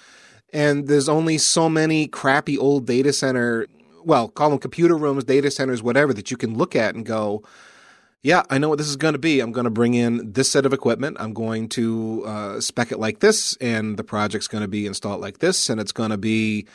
And 0.51 0.87
there's 0.87 1.09
only 1.09 1.37
so 1.37 1.69
many 1.69 2.07
crappy 2.07 2.57
old 2.57 2.85
data 2.85 3.13
center, 3.13 3.67
well, 4.03 4.27
call 4.27 4.49
them 4.49 4.59
computer 4.59 4.97
rooms, 4.97 5.23
data 5.23 5.49
centers, 5.49 5.81
whatever, 5.81 6.13
that 6.13 6.31
you 6.31 6.37
can 6.37 6.57
look 6.57 6.75
at 6.75 6.95
and 6.95 7.05
go, 7.05 7.43
yeah, 8.25 8.41
I 8.49 8.57
know 8.57 8.69
what 8.69 8.79
this 8.79 8.87
is 8.87 8.95
going 8.95 9.13
to 9.13 9.19
be. 9.19 9.39
I'm 9.39 9.51
going 9.51 9.65
to 9.65 9.69
bring 9.69 9.93
in 9.93 10.33
this 10.33 10.51
set 10.51 10.65
of 10.65 10.73
equipment. 10.73 11.17
I'm 11.19 11.31
going 11.31 11.69
to 11.69 12.23
uh, 12.25 12.59
spec 12.59 12.91
it 12.91 12.97
like 12.97 13.19
this, 13.19 13.55
and 13.57 13.97
the 13.97 14.03
project's 14.03 14.47
going 14.47 14.63
to 14.63 14.67
be 14.67 14.87
installed 14.87 15.21
like 15.21 15.37
this, 15.37 15.69
and 15.69 15.79
it's 15.79 15.91
going 15.91 16.09
to 16.09 16.17
be 16.17 16.65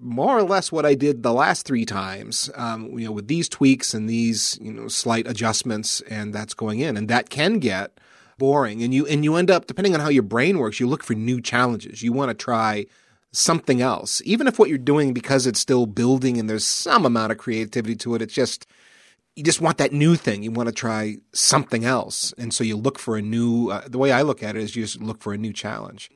more 0.00 0.36
or 0.36 0.42
less 0.42 0.70
what 0.70 0.84
I 0.84 0.94
did 0.94 1.22
the 1.22 1.32
last 1.32 1.64
three 1.64 1.86
times. 1.86 2.50
Um, 2.54 2.98
you 2.98 3.06
know, 3.06 3.12
with 3.12 3.26
these 3.26 3.48
tweaks 3.48 3.94
and 3.94 4.06
these 4.06 4.58
you 4.60 4.70
know 4.70 4.86
slight 4.88 5.26
adjustments, 5.26 6.02
and 6.10 6.34
that's 6.34 6.52
going 6.52 6.80
in, 6.80 6.98
and 6.98 7.08
that 7.08 7.30
can 7.30 7.58
get 7.58 7.98
boring. 8.36 8.82
And 8.82 8.92
you 8.92 9.06
and 9.06 9.24
you 9.24 9.36
end 9.36 9.50
up 9.50 9.66
depending 9.66 9.94
on 9.94 10.00
how 10.00 10.10
your 10.10 10.22
brain 10.22 10.58
works, 10.58 10.78
you 10.78 10.86
look 10.86 11.02
for 11.02 11.14
new 11.14 11.40
challenges. 11.40 12.02
You 12.02 12.12
want 12.12 12.28
to 12.28 12.34
try 12.34 12.84
something 13.32 13.80
else, 13.80 14.20
even 14.26 14.46
if 14.46 14.58
what 14.58 14.68
you're 14.68 14.76
doing 14.76 15.14
because 15.14 15.46
it's 15.46 15.60
still 15.60 15.86
building 15.86 16.36
and 16.36 16.50
there's 16.50 16.66
some 16.66 17.06
amount 17.06 17.32
of 17.32 17.38
creativity 17.38 17.96
to 17.96 18.14
it. 18.14 18.20
It's 18.20 18.34
just 18.34 18.66
you 19.38 19.44
just 19.44 19.60
want 19.60 19.78
that 19.78 19.92
new 19.92 20.16
thing. 20.16 20.42
You 20.42 20.50
want 20.50 20.68
to 20.68 20.74
try 20.74 21.18
something 21.32 21.84
else. 21.84 22.34
And 22.38 22.52
so 22.52 22.64
you 22.64 22.76
look 22.76 22.98
for 22.98 23.16
a 23.16 23.22
new, 23.22 23.68
uh, 23.68 23.86
the 23.86 23.96
way 23.96 24.10
I 24.10 24.22
look 24.22 24.42
at 24.42 24.56
it 24.56 24.62
is 24.62 24.74
you 24.74 24.82
just 24.82 25.00
look 25.00 25.22
for 25.22 25.32
a 25.32 25.38
new 25.38 25.52
challenge. 25.52 26.10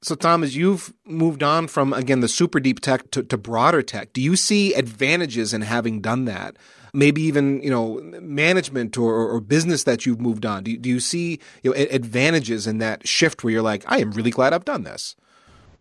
So, 0.00 0.14
Tom, 0.14 0.42
as 0.42 0.56
you've 0.56 0.94
moved 1.04 1.42
on 1.42 1.68
from, 1.68 1.92
again, 1.92 2.20
the 2.20 2.28
super 2.28 2.58
deep 2.58 2.80
tech 2.80 3.10
to, 3.10 3.22
to 3.24 3.36
broader 3.36 3.82
tech, 3.82 4.14
do 4.14 4.22
you 4.22 4.36
see 4.36 4.72
advantages 4.72 5.52
in 5.52 5.60
having 5.60 6.00
done 6.00 6.24
that? 6.24 6.56
Maybe 6.94 7.20
even, 7.22 7.62
you 7.62 7.68
know, 7.68 8.00
management 8.22 8.96
or, 8.96 9.14
or 9.14 9.40
business 9.40 9.84
that 9.84 10.06
you've 10.06 10.20
moved 10.20 10.46
on. 10.46 10.64
Do, 10.64 10.78
do 10.78 10.88
you 10.88 11.00
see 11.00 11.38
you 11.62 11.72
know, 11.72 11.76
advantages 11.90 12.66
in 12.66 12.78
that 12.78 13.06
shift 13.06 13.44
where 13.44 13.52
you're 13.52 13.62
like, 13.62 13.84
I 13.86 13.98
am 13.98 14.12
really 14.12 14.30
glad 14.30 14.54
I've 14.54 14.64
done 14.64 14.84
this? 14.84 15.14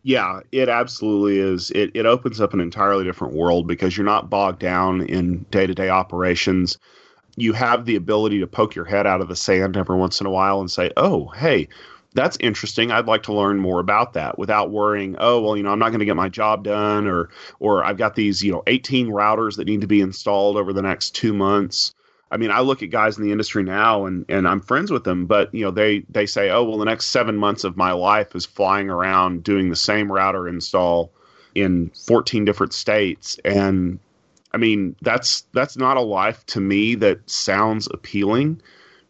Yeah, 0.08 0.41
it 0.51 0.70
absolutely 0.70 1.39
is. 1.39 1.72
It, 1.72 1.89
it 1.95 2.06
opens 2.06 2.39
up 2.39 2.53
an 2.53 2.60
entirely 2.60 3.03
different 3.03 3.34
world 3.34 3.66
because 3.68 3.97
you're 3.97 4.06
not 4.06 4.30
bogged 4.30 4.60
down 4.60 5.01
in 5.01 5.45
day 5.49 5.66
to 5.66 5.74
day 5.74 5.89
operations. 5.89 6.78
You 7.38 7.53
have 7.53 7.86
the 7.86 7.95
ability 7.95 8.39
to 8.39 8.47
poke 8.47 8.76
your 8.76 8.86
head 8.86 9.08
out 9.08 9.22
of 9.22 9.30
the 9.30 9.36
sand 9.36 9.78
every 9.78 9.97
once 9.97 10.22
in 10.22 10.28
a 10.28 10.32
while 10.32 10.60
and 10.60 10.70
say, 10.70 10.91
oh, 10.95 11.30
hey, 11.30 11.70
that's 12.14 12.38
interesting. 12.39 12.91
I'd 12.91 13.08
like 13.08 13.24
to 13.24 13.34
learn 13.34 13.58
more 13.60 13.80
about 13.80 14.14
that 14.14 14.38
without 14.38 14.70
worrying, 14.72 15.16
oh, 15.20 15.41
well, 15.41 15.58
you 15.58 15.64
know, 15.64 15.72
I'm 15.72 15.80
not 15.80 15.89
going 15.89 15.99
to 15.99 16.06
get 16.06 16.16
my 16.16 16.30
job 16.30 16.64
done 16.64 17.08
or 17.08 17.30
or 17.60 17.84
I've 17.84 17.97
got 17.97 18.16
these, 18.16 18.43
you 18.43 18.51
know, 18.51 18.64
18 18.68 19.08
routers 19.08 19.58
that 19.58 19.68
need 19.68 19.82
to 19.82 19.88
be 19.88 20.01
installed 20.01 20.56
over 20.58 20.72
the 20.72 20.84
next 20.84 21.12
2 21.16 21.34
months. 21.34 21.95
I 22.32 22.38
mean, 22.38 22.52
I 22.52 22.62
look 22.62 22.82
at 22.82 22.90
guys 22.90 23.18
in 23.18 23.24
the 23.24 23.32
industry 23.32 23.64
now 23.64 24.06
and, 24.06 24.26
and 24.30 24.48
I'm 24.48 24.62
friends 24.62 24.92
with 24.92 25.04
them, 25.04 25.26
but 25.26 25.54
you 25.54 25.64
know, 25.64 25.72
they, 25.72 26.00
they 26.10 26.26
say, 26.26 26.50
oh, 26.50 26.64
well, 26.64 26.78
the 26.78 26.86
next 26.86 27.08
seven 27.08 27.38
months 27.38 27.64
of 27.64 27.78
my 27.78 27.92
life 27.92 28.36
is 28.36 28.46
flying 28.46 28.90
around 28.90 29.44
doing 29.44 29.70
the 29.70 29.76
same 29.76 30.12
router 30.12 30.48
install 30.48 31.12
in 31.54 31.92
14 32.08 32.44
different 32.44 32.74
states. 32.74 33.40
And 33.46 34.00
I 34.52 34.58
mean, 34.58 34.96
that's, 35.02 35.42
that's 35.54 35.78
not 35.78 35.98
a 35.98 36.02
life 36.02 36.46
to 36.48 36.60
me 36.60 36.96
that 36.96 37.30
sounds 37.30 37.88
appealing 37.92 38.62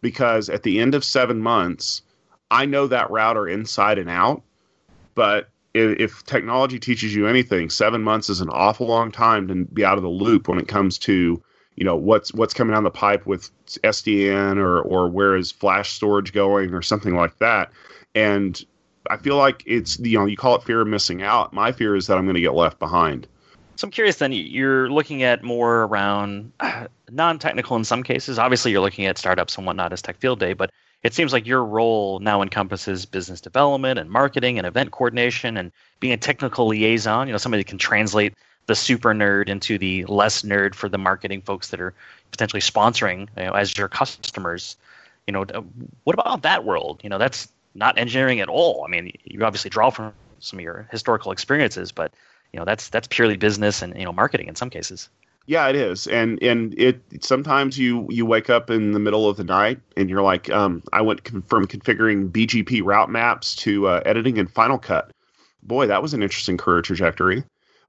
because 0.02 0.50
at 0.50 0.62
the 0.62 0.78
end 0.78 0.94
of 0.94 1.04
seven 1.04 1.40
months, 1.40 2.02
I 2.50 2.66
know 2.66 2.86
that 2.86 3.10
router 3.10 3.48
inside 3.48 3.98
and 3.98 4.10
out, 4.10 4.42
but 5.14 5.48
if, 5.74 5.98
if 5.98 6.24
technology 6.24 6.78
teaches 6.78 7.14
you 7.14 7.26
anything, 7.26 7.70
seven 7.70 8.02
months 8.02 8.30
is 8.30 8.40
an 8.40 8.50
awful 8.50 8.86
long 8.86 9.10
time 9.10 9.48
to 9.48 9.64
be 9.64 9.84
out 9.84 9.96
of 9.96 10.02
the 10.02 10.08
loop 10.08 10.48
when 10.48 10.58
it 10.58 10.68
comes 10.68 10.98
to 10.98 11.42
you 11.76 11.84
know 11.84 11.96
what's 11.96 12.32
what's 12.32 12.54
coming 12.54 12.74
down 12.74 12.84
the 12.84 12.90
pipe 12.90 13.26
with 13.26 13.50
SDN 13.66 14.56
or 14.56 14.80
or 14.80 15.08
where 15.08 15.36
is 15.36 15.52
flash 15.52 15.92
storage 15.92 16.32
going 16.32 16.74
or 16.74 16.82
something 16.82 17.14
like 17.14 17.38
that. 17.38 17.70
And 18.14 18.62
I 19.08 19.18
feel 19.18 19.36
like 19.36 19.62
it's 19.66 19.98
you 19.98 20.18
know 20.18 20.24
you 20.24 20.36
call 20.36 20.56
it 20.56 20.62
fear 20.62 20.80
of 20.80 20.88
missing 20.88 21.22
out. 21.22 21.52
My 21.52 21.72
fear 21.72 21.94
is 21.94 22.06
that 22.06 22.16
I'm 22.18 22.24
going 22.24 22.34
to 22.34 22.40
get 22.40 22.54
left 22.54 22.78
behind. 22.78 23.28
So 23.76 23.86
I'm 23.86 23.90
curious. 23.90 24.16
Then 24.16 24.32
you're 24.32 24.90
looking 24.90 25.22
at 25.22 25.42
more 25.42 25.82
around 25.82 26.52
non-technical 27.10 27.76
in 27.76 27.84
some 27.84 28.02
cases. 28.02 28.38
Obviously, 28.38 28.72
you're 28.72 28.80
looking 28.80 29.04
at 29.04 29.18
startups 29.18 29.56
and 29.58 29.66
whatnot 29.66 29.92
as 29.92 30.00
Tech 30.00 30.16
Field 30.16 30.40
Day, 30.40 30.54
but 30.54 30.70
it 31.02 31.12
seems 31.12 31.32
like 31.32 31.46
your 31.46 31.62
role 31.62 32.18
now 32.20 32.40
encompasses 32.40 33.04
business 33.04 33.42
development 33.42 33.98
and 33.98 34.10
marketing 34.10 34.56
and 34.58 34.66
event 34.66 34.92
coordination 34.92 35.58
and 35.58 35.72
being 36.00 36.14
a 36.14 36.16
technical 36.16 36.68
liaison. 36.68 37.28
You 37.28 37.32
know, 37.32 37.38
somebody 37.38 37.62
that 37.62 37.68
can 37.68 37.78
translate 37.78 38.32
the 38.66 38.74
super 38.74 39.14
nerd 39.14 39.48
into 39.48 39.78
the 39.78 40.04
less 40.06 40.42
nerd 40.42 40.74
for 40.74 40.88
the 40.88 40.98
marketing 40.98 41.40
folks 41.40 41.68
that 41.68 41.80
are 41.80 41.94
potentially 42.30 42.60
sponsoring 42.60 43.28
you 43.36 43.44
know, 43.44 43.52
as 43.52 43.76
your 43.76 43.88
customers. 43.88 44.76
You 45.26 45.32
know, 45.32 45.44
what 46.04 46.14
about 46.14 46.42
that 46.42 46.64
world? 46.64 47.00
You 47.02 47.10
know, 47.10 47.18
that's 47.18 47.48
not 47.74 47.98
engineering 47.98 48.40
at 48.40 48.48
all. 48.48 48.84
I 48.84 48.90
mean, 48.90 49.12
you 49.24 49.44
obviously 49.44 49.70
draw 49.70 49.90
from 49.90 50.12
some 50.38 50.58
of 50.58 50.62
your 50.62 50.88
historical 50.90 51.32
experiences, 51.32 51.92
but 51.92 52.12
you 52.52 52.58
know, 52.58 52.64
that's 52.64 52.88
that's 52.88 53.08
purely 53.08 53.36
business 53.36 53.82
and 53.82 53.96
you 53.98 54.04
know 54.04 54.12
marketing 54.12 54.48
in 54.48 54.54
some 54.54 54.70
cases. 54.70 55.08
Yeah, 55.46 55.68
it 55.68 55.76
is, 55.76 56.08
and 56.08 56.42
and 56.42 56.74
it 56.78 57.00
sometimes 57.20 57.78
you 57.78 58.06
you 58.10 58.26
wake 58.26 58.50
up 58.50 58.68
in 58.68 58.92
the 58.92 58.98
middle 58.98 59.28
of 59.28 59.36
the 59.36 59.44
night 59.44 59.80
and 59.96 60.10
you're 60.10 60.22
like, 60.22 60.50
um, 60.50 60.82
I 60.92 61.02
went 61.02 61.26
from 61.48 61.66
configuring 61.66 62.30
BGP 62.30 62.82
route 62.84 63.10
maps 63.10 63.54
to 63.56 63.86
uh, 63.88 64.02
editing 64.04 64.38
in 64.38 64.48
Final 64.48 64.78
Cut. 64.78 65.12
Boy, 65.62 65.86
that 65.86 66.02
was 66.02 66.14
an 66.14 66.22
interesting 66.22 66.56
career 66.56 66.82
trajectory. 66.82 67.44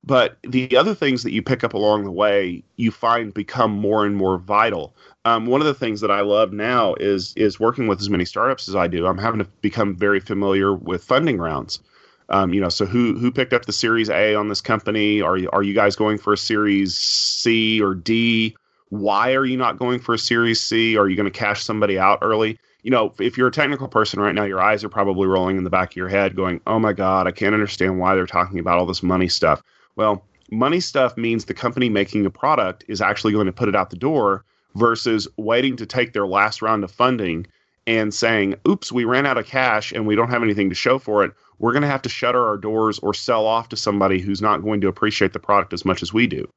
But 0.07 0.37
the 0.43 0.77
other 0.77 0.95
things 0.95 1.23
that 1.23 1.33
you 1.33 1.41
pick 1.41 1.65
up 1.65 1.73
along 1.73 2.05
the 2.05 2.11
way, 2.11 2.63
you 2.77 2.91
find 2.91 3.33
become 3.33 3.71
more 3.71 4.05
and 4.05 4.15
more 4.15 4.37
vital. 4.37 4.95
Um, 5.25 5.47
one 5.47 5.59
of 5.59 5.67
the 5.67 5.73
things 5.73 5.99
that 5.99 6.09
I 6.09 6.21
love 6.21 6.53
now 6.53 6.93
is 6.93 7.33
is 7.35 7.59
working 7.59 7.87
with 7.87 7.99
as 7.99 8.09
many 8.09 8.23
startups 8.23 8.69
as 8.69 8.75
I 8.75 8.87
do. 8.87 9.05
I'm 9.05 9.17
having 9.17 9.39
to 9.39 9.47
become 9.59 9.97
very 9.97 10.21
familiar 10.21 10.73
with 10.73 11.03
funding 11.03 11.39
rounds. 11.39 11.81
Um, 12.29 12.53
you 12.53 12.61
know, 12.61 12.69
so 12.69 12.85
who 12.85 13.17
who 13.19 13.31
picked 13.31 13.51
up 13.51 13.65
the 13.65 13.73
Series 13.73 14.09
A 14.09 14.33
on 14.33 14.47
this 14.47 14.61
company? 14.61 15.21
Are 15.21 15.35
you, 15.35 15.49
are 15.51 15.61
you 15.61 15.73
guys 15.73 15.97
going 15.97 16.17
for 16.17 16.31
a 16.31 16.37
Series 16.37 16.95
C 16.95 17.81
or 17.81 17.93
D? 17.93 18.55
Why 18.87 19.33
are 19.33 19.45
you 19.45 19.57
not 19.57 19.77
going 19.77 19.99
for 19.99 20.13
a 20.13 20.17
Series 20.17 20.61
C? 20.61 20.95
Are 20.95 21.09
you 21.09 21.17
going 21.17 21.29
to 21.29 21.37
cash 21.37 21.65
somebody 21.65 21.99
out 21.99 22.19
early? 22.21 22.57
You 22.81 22.91
know, 22.91 23.13
if 23.19 23.37
you're 23.37 23.49
a 23.49 23.51
technical 23.51 23.89
person 23.89 24.21
right 24.21 24.33
now, 24.33 24.45
your 24.45 24.61
eyes 24.61 24.85
are 24.85 24.89
probably 24.89 25.27
rolling 25.27 25.57
in 25.57 25.65
the 25.65 25.69
back 25.69 25.91
of 25.91 25.95
your 25.97 26.07
head, 26.07 26.33
going, 26.33 26.61
"Oh 26.65 26.79
my 26.79 26.93
God, 26.93 27.27
I 27.27 27.31
can't 27.31 27.53
understand 27.53 27.99
why 27.99 28.15
they're 28.15 28.25
talking 28.25 28.59
about 28.59 28.77
all 28.77 28.85
this 28.85 29.03
money 29.03 29.27
stuff." 29.27 29.61
Well, 29.97 30.23
money 30.51 30.79
stuff 30.79 31.17
means 31.17 31.45
the 31.45 31.53
company 31.53 31.89
making 31.89 32.25
a 32.25 32.29
product 32.29 32.85
is 32.87 33.01
actually 33.01 33.33
going 33.33 33.47
to 33.47 33.51
put 33.51 33.67
it 33.67 33.75
out 33.75 33.89
the 33.89 33.97
door 33.97 34.45
versus 34.75 35.27
waiting 35.37 35.75
to 35.77 35.85
take 35.85 36.13
their 36.13 36.27
last 36.27 36.61
round 36.61 36.83
of 36.83 36.91
funding 36.91 37.47
and 37.87 38.13
saying, 38.13 38.55
oops, 38.67 38.91
we 38.91 39.05
ran 39.05 39.25
out 39.25 39.37
of 39.37 39.47
cash 39.47 39.91
and 39.91 40.05
we 40.05 40.15
don't 40.15 40.29
have 40.29 40.43
anything 40.43 40.69
to 40.69 40.75
show 40.75 40.99
for 40.99 41.23
it. 41.23 41.33
We're 41.57 41.71
going 41.71 41.81
to 41.81 41.87
have 41.87 42.03
to 42.03 42.09
shutter 42.09 42.45
our 42.45 42.57
doors 42.57 42.99
or 42.99 43.13
sell 43.13 43.47
off 43.47 43.69
to 43.69 43.75
somebody 43.75 44.19
who's 44.19 44.41
not 44.41 44.61
going 44.61 44.81
to 44.81 44.87
appreciate 44.87 45.33
the 45.33 45.39
product 45.39 45.73
as 45.73 45.83
much 45.83 46.03
as 46.03 46.13
we 46.13 46.27
do. 46.27 46.47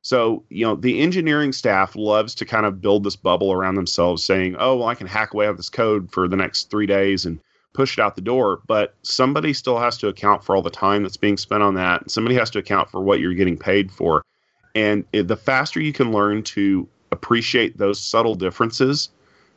So, 0.00 0.44
you 0.48 0.64
know, 0.64 0.76
the 0.76 1.00
engineering 1.00 1.52
staff 1.52 1.96
loves 1.96 2.34
to 2.36 2.46
kind 2.46 2.64
of 2.64 2.80
build 2.80 3.04
this 3.04 3.16
bubble 3.16 3.52
around 3.52 3.74
themselves 3.74 4.24
saying, 4.24 4.56
oh, 4.58 4.76
well, 4.76 4.88
I 4.88 4.94
can 4.94 5.08
hack 5.08 5.34
away 5.34 5.48
at 5.48 5.56
this 5.56 5.68
code 5.68 6.10
for 6.12 6.28
the 6.28 6.36
next 6.36 6.70
three 6.70 6.86
days 6.86 7.26
and 7.26 7.40
push 7.76 7.98
it 7.98 8.02
out 8.02 8.14
the 8.14 8.22
door, 8.22 8.60
but 8.66 8.94
somebody 9.02 9.52
still 9.52 9.78
has 9.78 9.98
to 9.98 10.08
account 10.08 10.42
for 10.42 10.56
all 10.56 10.62
the 10.62 10.70
time 10.70 11.02
that's 11.02 11.18
being 11.18 11.36
spent 11.36 11.62
on 11.62 11.74
that. 11.74 12.10
Somebody 12.10 12.34
has 12.36 12.48
to 12.50 12.58
account 12.58 12.90
for 12.90 13.02
what 13.02 13.20
you're 13.20 13.34
getting 13.34 13.58
paid 13.58 13.92
for. 13.92 14.24
And 14.74 15.04
it, 15.12 15.28
the 15.28 15.36
faster 15.36 15.80
you 15.80 15.92
can 15.92 16.10
learn 16.10 16.42
to 16.44 16.88
appreciate 17.12 17.76
those 17.76 18.02
subtle 18.02 18.34
differences, 18.34 19.10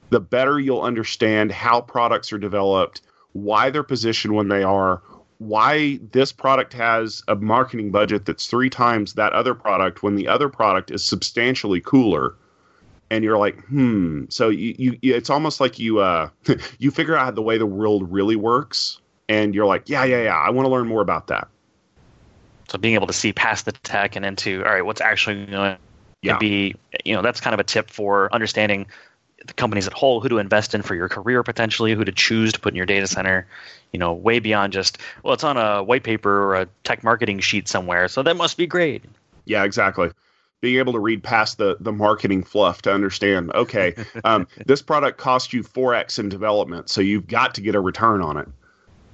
the 0.09 0.19
better 0.19 0.59
you'll 0.59 0.81
understand 0.81 1.51
how 1.51 1.79
products 1.79 2.33
are 2.33 2.37
developed, 2.37 3.01
why 3.31 3.69
they're 3.69 3.83
positioned 3.83 4.35
when 4.35 4.49
they 4.49 4.63
are, 4.63 5.01
why 5.37 5.99
this 6.11 6.33
product 6.33 6.73
has 6.73 7.23
a 7.29 7.35
marketing 7.35 7.89
budget 7.89 8.25
that's 8.25 8.47
three 8.47 8.69
times 8.69 9.13
that 9.13 9.31
other 9.31 9.55
product 9.55 10.03
when 10.03 10.15
the 10.15 10.27
other 10.27 10.49
product 10.49 10.91
is 10.91 11.05
substantially 11.05 11.79
cooler 11.79 12.35
and 13.11 13.23
you're 13.23 13.37
like, 13.37 13.59
hmm. 13.65 14.25
So 14.29 14.49
you, 14.49 14.97
you 15.01 15.15
it's 15.15 15.29
almost 15.29 15.59
like 15.59 15.79
you 15.79 15.99
uh 15.99 16.29
you 16.79 16.91
figure 16.91 17.15
out 17.15 17.35
the 17.35 17.41
way 17.41 17.57
the 17.57 17.65
world 17.65 18.11
really 18.11 18.35
works, 18.35 18.99
and 19.27 19.53
you're 19.53 19.65
like, 19.65 19.89
yeah, 19.89 20.03
yeah, 20.03 20.23
yeah. 20.23 20.37
I 20.37 20.49
want 20.49 20.65
to 20.65 20.69
learn 20.69 20.87
more 20.87 21.01
about 21.01 21.27
that. 21.27 21.47
So 22.67 22.77
being 22.77 22.93
able 22.93 23.07
to 23.07 23.13
see 23.13 23.33
past 23.33 23.65
the 23.65 23.71
tech 23.71 24.15
and 24.15 24.25
into 24.25 24.63
all 24.63 24.71
right, 24.71 24.85
what's 24.85 25.01
actually 25.01 25.45
going 25.47 25.75
to 25.75 25.79
yeah. 26.21 26.37
be, 26.37 26.75
you 27.03 27.15
know, 27.15 27.21
that's 27.21 27.41
kind 27.41 27.53
of 27.53 27.59
a 27.59 27.63
tip 27.63 27.89
for 27.89 28.31
understanding 28.33 28.85
the 29.45 29.53
companies 29.53 29.87
at 29.87 29.93
whole, 29.93 30.19
who 30.19 30.29
to 30.29 30.37
invest 30.37 30.75
in 30.75 30.81
for 30.81 30.93
your 30.93 31.07
career 31.07 31.41
potentially, 31.41 31.95
who 31.95 32.03
to 32.03 32.11
choose 32.11 32.53
to 32.53 32.59
put 32.59 32.73
in 32.73 32.77
your 32.77 32.85
data 32.85 33.07
center, 33.07 33.47
you 33.93 33.97
know, 33.97 34.13
way 34.13 34.37
beyond 34.37 34.73
just, 34.73 34.99
well, 35.23 35.33
it's 35.33 35.45
on 35.45 35.57
a 35.57 35.81
white 35.81 36.03
paper 36.03 36.43
or 36.43 36.55
a 36.55 36.67
tech 36.83 37.03
marketing 37.03 37.39
sheet 37.39 37.67
somewhere, 37.67 38.07
so 38.07 38.21
that 38.21 38.35
must 38.35 38.57
be 38.57 38.67
great. 38.67 39.03
Yeah, 39.45 39.63
exactly 39.63 40.11
being 40.61 40.77
able 40.77 40.93
to 40.93 40.99
read 40.99 41.23
past 41.23 41.57
the 41.57 41.77
the 41.79 41.91
marketing 41.91 42.43
fluff 42.43 42.81
to 42.81 42.93
understand 42.93 43.51
okay 43.53 43.95
um, 44.23 44.47
this 44.65 44.81
product 44.81 45.17
cost 45.17 45.53
you 45.53 45.63
4x 45.63 46.19
in 46.19 46.29
development 46.29 46.89
so 46.89 47.01
you've 47.01 47.27
got 47.27 47.55
to 47.55 47.61
get 47.61 47.75
a 47.75 47.79
return 47.79 48.21
on 48.21 48.37
it. 48.37 48.47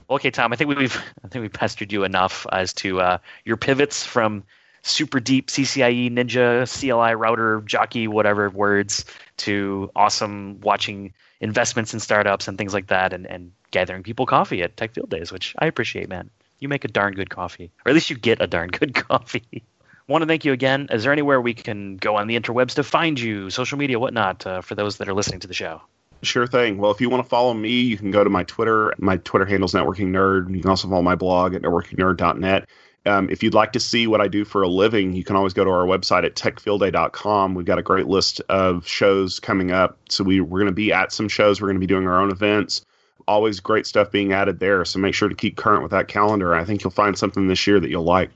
Okay 0.09 0.31
tom 0.31 0.53
i 0.53 0.55
think 0.55 0.75
we've 0.75 0.97
i 1.23 1.27
think 1.27 1.41
we've 1.41 1.53
pestered 1.53 1.91
you 1.91 2.03
enough 2.03 2.45
as 2.51 2.73
to 2.73 3.01
uh, 3.01 3.17
your 3.43 3.57
pivots 3.57 4.03
from 4.03 4.43
super 4.83 5.19
deep 5.19 5.47
ccie 5.47 6.11
ninja 6.11 6.67
cli 6.67 7.15
router 7.15 7.61
jockey 7.61 8.07
whatever 8.07 8.49
words 8.51 9.05
to 9.37 9.89
awesome 9.95 10.59
watching 10.61 11.11
investments 11.41 11.93
in 11.93 11.99
startups 11.99 12.47
and 12.47 12.57
things 12.57 12.73
like 12.73 12.87
that 12.87 13.11
and, 13.11 13.25
and 13.25 13.51
gathering 13.71 14.03
people 14.03 14.25
coffee 14.25 14.61
at 14.61 14.77
tech 14.77 14.93
field 14.93 15.09
days 15.09 15.31
which 15.31 15.55
i 15.59 15.65
appreciate 15.65 16.09
man. 16.09 16.29
You 16.59 16.69
make 16.69 16.85
a 16.85 16.87
darn 16.87 17.13
good 17.13 17.29
coffee 17.29 17.71
or 17.85 17.89
at 17.89 17.93
least 17.93 18.09
you 18.09 18.15
get 18.15 18.41
a 18.41 18.47
darn 18.47 18.69
good 18.69 18.95
coffee 19.07 19.63
want 20.07 20.21
to 20.21 20.27
thank 20.27 20.45
you 20.45 20.53
again. 20.53 20.87
Is 20.91 21.03
there 21.03 21.11
anywhere 21.11 21.41
we 21.41 21.53
can 21.53 21.97
go 21.97 22.15
on 22.15 22.27
the 22.27 22.39
interwebs 22.39 22.75
to 22.75 22.83
find 22.83 23.19
you, 23.19 23.49
social 23.49 23.77
media, 23.77 23.99
whatnot, 23.99 24.45
uh, 24.45 24.61
for 24.61 24.75
those 24.75 24.97
that 24.97 25.09
are 25.09 25.13
listening 25.13 25.39
to 25.41 25.47
the 25.47 25.53
show? 25.53 25.81
Sure 26.21 26.47
thing. 26.47 26.77
Well, 26.77 26.91
if 26.91 27.01
you 27.01 27.09
want 27.09 27.23
to 27.23 27.29
follow 27.29 27.53
me, 27.53 27.81
you 27.81 27.97
can 27.97 28.11
go 28.11 28.23
to 28.23 28.29
my 28.29 28.43
Twitter. 28.43 28.93
My 28.97 29.17
Twitter 29.17 29.45
handle 29.45 29.65
is 29.65 29.73
Networking 29.73 30.09
Nerd. 30.09 30.53
You 30.53 30.61
can 30.61 30.69
also 30.69 30.87
follow 30.87 31.01
my 31.01 31.15
blog 31.15 31.55
at 31.55 31.61
networkingnerd.net. 31.61 32.67
Um, 33.07 33.29
if 33.29 33.43
you'd 33.43 33.53
like 33.53 33.71
to 33.73 33.79
see 33.79 34.07
what 34.07 34.21
I 34.21 34.27
do 34.27 34.43
for 34.43 34.63
a 34.63 34.67
living, 34.67 35.13
you 35.13 35.23
can 35.23 35.35
always 35.35 35.53
go 35.53 35.63
to 35.63 35.69
our 35.69 35.85
website 35.85 36.25
at 36.25 36.35
techfieldday.com. 36.35 37.53
We've 37.53 37.65
got 37.65 37.77
a 37.77 37.83
great 37.83 38.07
list 38.07 38.41
of 38.49 38.87
shows 38.87 39.39
coming 39.39 39.71
up. 39.71 39.99
So 40.09 40.23
we, 40.23 40.41
we're 40.41 40.59
going 40.59 40.65
to 40.65 40.71
be 40.71 40.91
at 40.91 41.11
some 41.11 41.29
shows. 41.29 41.61
We're 41.61 41.67
going 41.67 41.77
to 41.77 41.81
be 41.81 41.85
doing 41.85 42.07
our 42.07 42.19
own 42.19 42.31
events. 42.31 42.83
Always 43.27 43.59
great 43.59 43.85
stuff 43.85 44.11
being 44.11 44.33
added 44.33 44.59
there. 44.59 44.83
So 44.85 44.97
make 44.97 45.13
sure 45.13 45.29
to 45.29 45.35
keep 45.35 45.57
current 45.57 45.83
with 45.83 45.91
that 45.91 46.07
calendar. 46.07 46.55
I 46.55 46.63
think 46.63 46.83
you'll 46.83 46.91
find 46.91 47.15
something 47.15 47.47
this 47.47 47.67
year 47.67 47.79
that 47.79 47.89
you'll 47.89 48.03
like. 48.03 48.31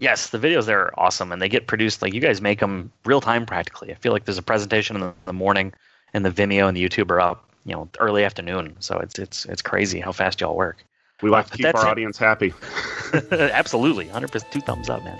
Yes, 0.00 0.30
the 0.30 0.38
videos 0.38 0.66
there 0.66 0.80
are 0.80 0.94
awesome, 0.96 1.32
and 1.32 1.42
they 1.42 1.48
get 1.48 1.66
produced 1.66 2.02
like 2.02 2.14
you 2.14 2.20
guys 2.20 2.40
make 2.40 2.60
them 2.60 2.92
real 3.04 3.20
time 3.20 3.46
practically. 3.46 3.90
I 3.90 3.94
feel 3.94 4.12
like 4.12 4.24
there's 4.24 4.38
a 4.38 4.42
presentation 4.42 4.96
in 4.96 5.12
the, 5.24 5.32
morning, 5.32 5.72
and 6.14 6.24
the 6.24 6.30
Vimeo 6.30 6.68
and 6.68 6.76
the 6.76 6.88
YouTube 6.88 7.10
are 7.10 7.20
up, 7.20 7.50
you 7.64 7.74
know, 7.74 7.88
early 7.98 8.24
afternoon. 8.24 8.76
So 8.78 8.98
it's 8.98 9.18
it's 9.18 9.44
it's 9.46 9.62
crazy 9.62 9.98
how 9.98 10.12
fast 10.12 10.40
y'all 10.40 10.54
work. 10.54 10.84
We 11.20 11.30
like 11.30 11.50
to 11.50 11.56
keep 11.56 11.66
our 11.66 11.86
it. 11.86 11.90
audience 11.90 12.16
happy. 12.16 12.54
Absolutely, 13.32 14.06
100% 14.06 14.50
two 14.52 14.60
thumbs 14.60 14.88
up, 14.88 15.02
man. 15.02 15.18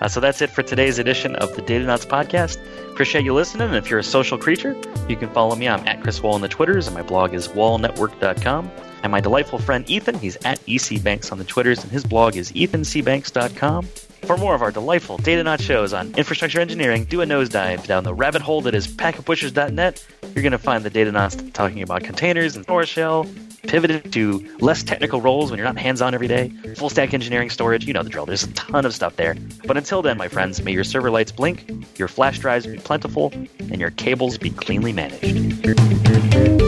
Uh, 0.00 0.08
so 0.08 0.20
that's 0.20 0.42
it 0.42 0.50
for 0.50 0.62
today's 0.62 0.98
edition 0.98 1.36
of 1.36 1.54
the 1.54 1.62
Datanauts 1.62 2.06
podcast. 2.06 2.58
Appreciate 2.90 3.24
you 3.24 3.32
listening. 3.32 3.68
And 3.68 3.76
if 3.76 3.88
you're 3.88 4.00
a 4.00 4.04
social 4.04 4.36
creature, 4.36 4.76
you 5.08 5.16
can 5.16 5.30
follow 5.30 5.54
me. 5.54 5.68
I'm 5.68 5.86
at 5.86 6.02
Chris 6.02 6.22
Wahl 6.22 6.34
on 6.34 6.40
the 6.40 6.48
Twitters, 6.48 6.86
and 6.86 6.94
my 6.94 7.02
blog 7.02 7.32
is 7.32 7.48
wahlnetwork.com. 7.48 8.70
And 9.02 9.12
my 9.12 9.20
delightful 9.20 9.58
friend 9.58 9.88
Ethan, 9.88 10.18
he's 10.18 10.36
at 10.44 10.58
ECBanks 10.66 11.30
on 11.30 11.38
the 11.38 11.44
Twitters, 11.44 11.82
and 11.82 11.92
his 11.92 12.04
blog 12.04 12.36
is 12.36 12.52
ethancbanks.com. 12.52 13.86
For 14.22 14.36
more 14.36 14.54
of 14.54 14.62
our 14.62 14.70
delightful 14.70 15.18
Datanauts 15.18 15.62
shows 15.62 15.92
on 15.92 16.14
infrastructure 16.14 16.60
engineering, 16.60 17.04
do 17.04 17.20
a 17.20 17.26
nosedive 17.26 17.86
down 17.86 18.04
the 18.04 18.14
rabbit 18.14 18.42
hole 18.42 18.60
that 18.62 18.74
is 18.74 18.88
packetpushers.net. 18.88 20.06
You're 20.34 20.42
going 20.42 20.52
to 20.52 20.58
find 20.58 20.84
the 20.84 20.90
Data 20.90 21.12
Datanauts 21.12 21.52
talking 21.52 21.82
about 21.82 22.02
containers 22.02 22.56
and 22.56 22.66
PowerShell, 22.66 23.28
pivoted 23.62 24.12
to 24.12 24.56
less 24.60 24.82
technical 24.82 25.20
roles 25.20 25.50
when 25.50 25.58
you're 25.58 25.66
not 25.66 25.78
hands 25.78 26.02
on 26.02 26.14
every 26.14 26.28
day, 26.28 26.48
full 26.76 26.90
stack 26.90 27.14
engineering 27.14 27.50
storage, 27.50 27.86
you 27.86 27.92
know 27.92 28.02
the 28.02 28.10
drill. 28.10 28.26
There's 28.26 28.44
a 28.44 28.52
ton 28.52 28.84
of 28.84 28.94
stuff 28.94 29.16
there. 29.16 29.36
But 29.64 29.76
until 29.76 30.02
then, 30.02 30.18
my 30.18 30.28
friends, 30.28 30.62
may 30.62 30.72
your 30.72 30.84
server 30.84 31.10
lights 31.10 31.32
blink, 31.32 31.70
your 31.96 32.08
flash 32.08 32.38
drives 32.38 32.66
be 32.66 32.78
plentiful, 32.78 33.32
and 33.32 33.80
your 33.80 33.90
cables 33.90 34.38
be 34.38 34.50
cleanly 34.50 34.92
managed. 34.92 36.65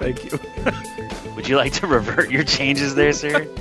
Thank 0.00 0.24
you. 0.24 0.40
Would 1.36 1.46
you 1.46 1.56
like 1.56 1.74
to 1.74 1.86
revert 1.86 2.30
your 2.30 2.42
changes 2.42 2.94
there, 2.94 3.12
sir? 3.12 3.44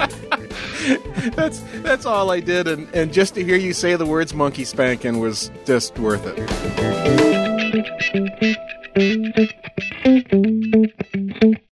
that's 1.36 1.60
that's 1.82 2.06
all 2.06 2.32
I 2.32 2.40
did, 2.40 2.66
and, 2.70 2.88
and 2.96 3.12
just 3.12 3.36
to 3.36 3.44
hear 3.44 3.58
you 3.58 3.74
say 3.74 3.98
the 3.98 4.06
words 4.06 4.34
monkey 4.34 4.64
spanking 4.64 5.20
was 5.20 5.52
just 5.66 6.00
worth 6.00 6.24
it. 6.26 6.40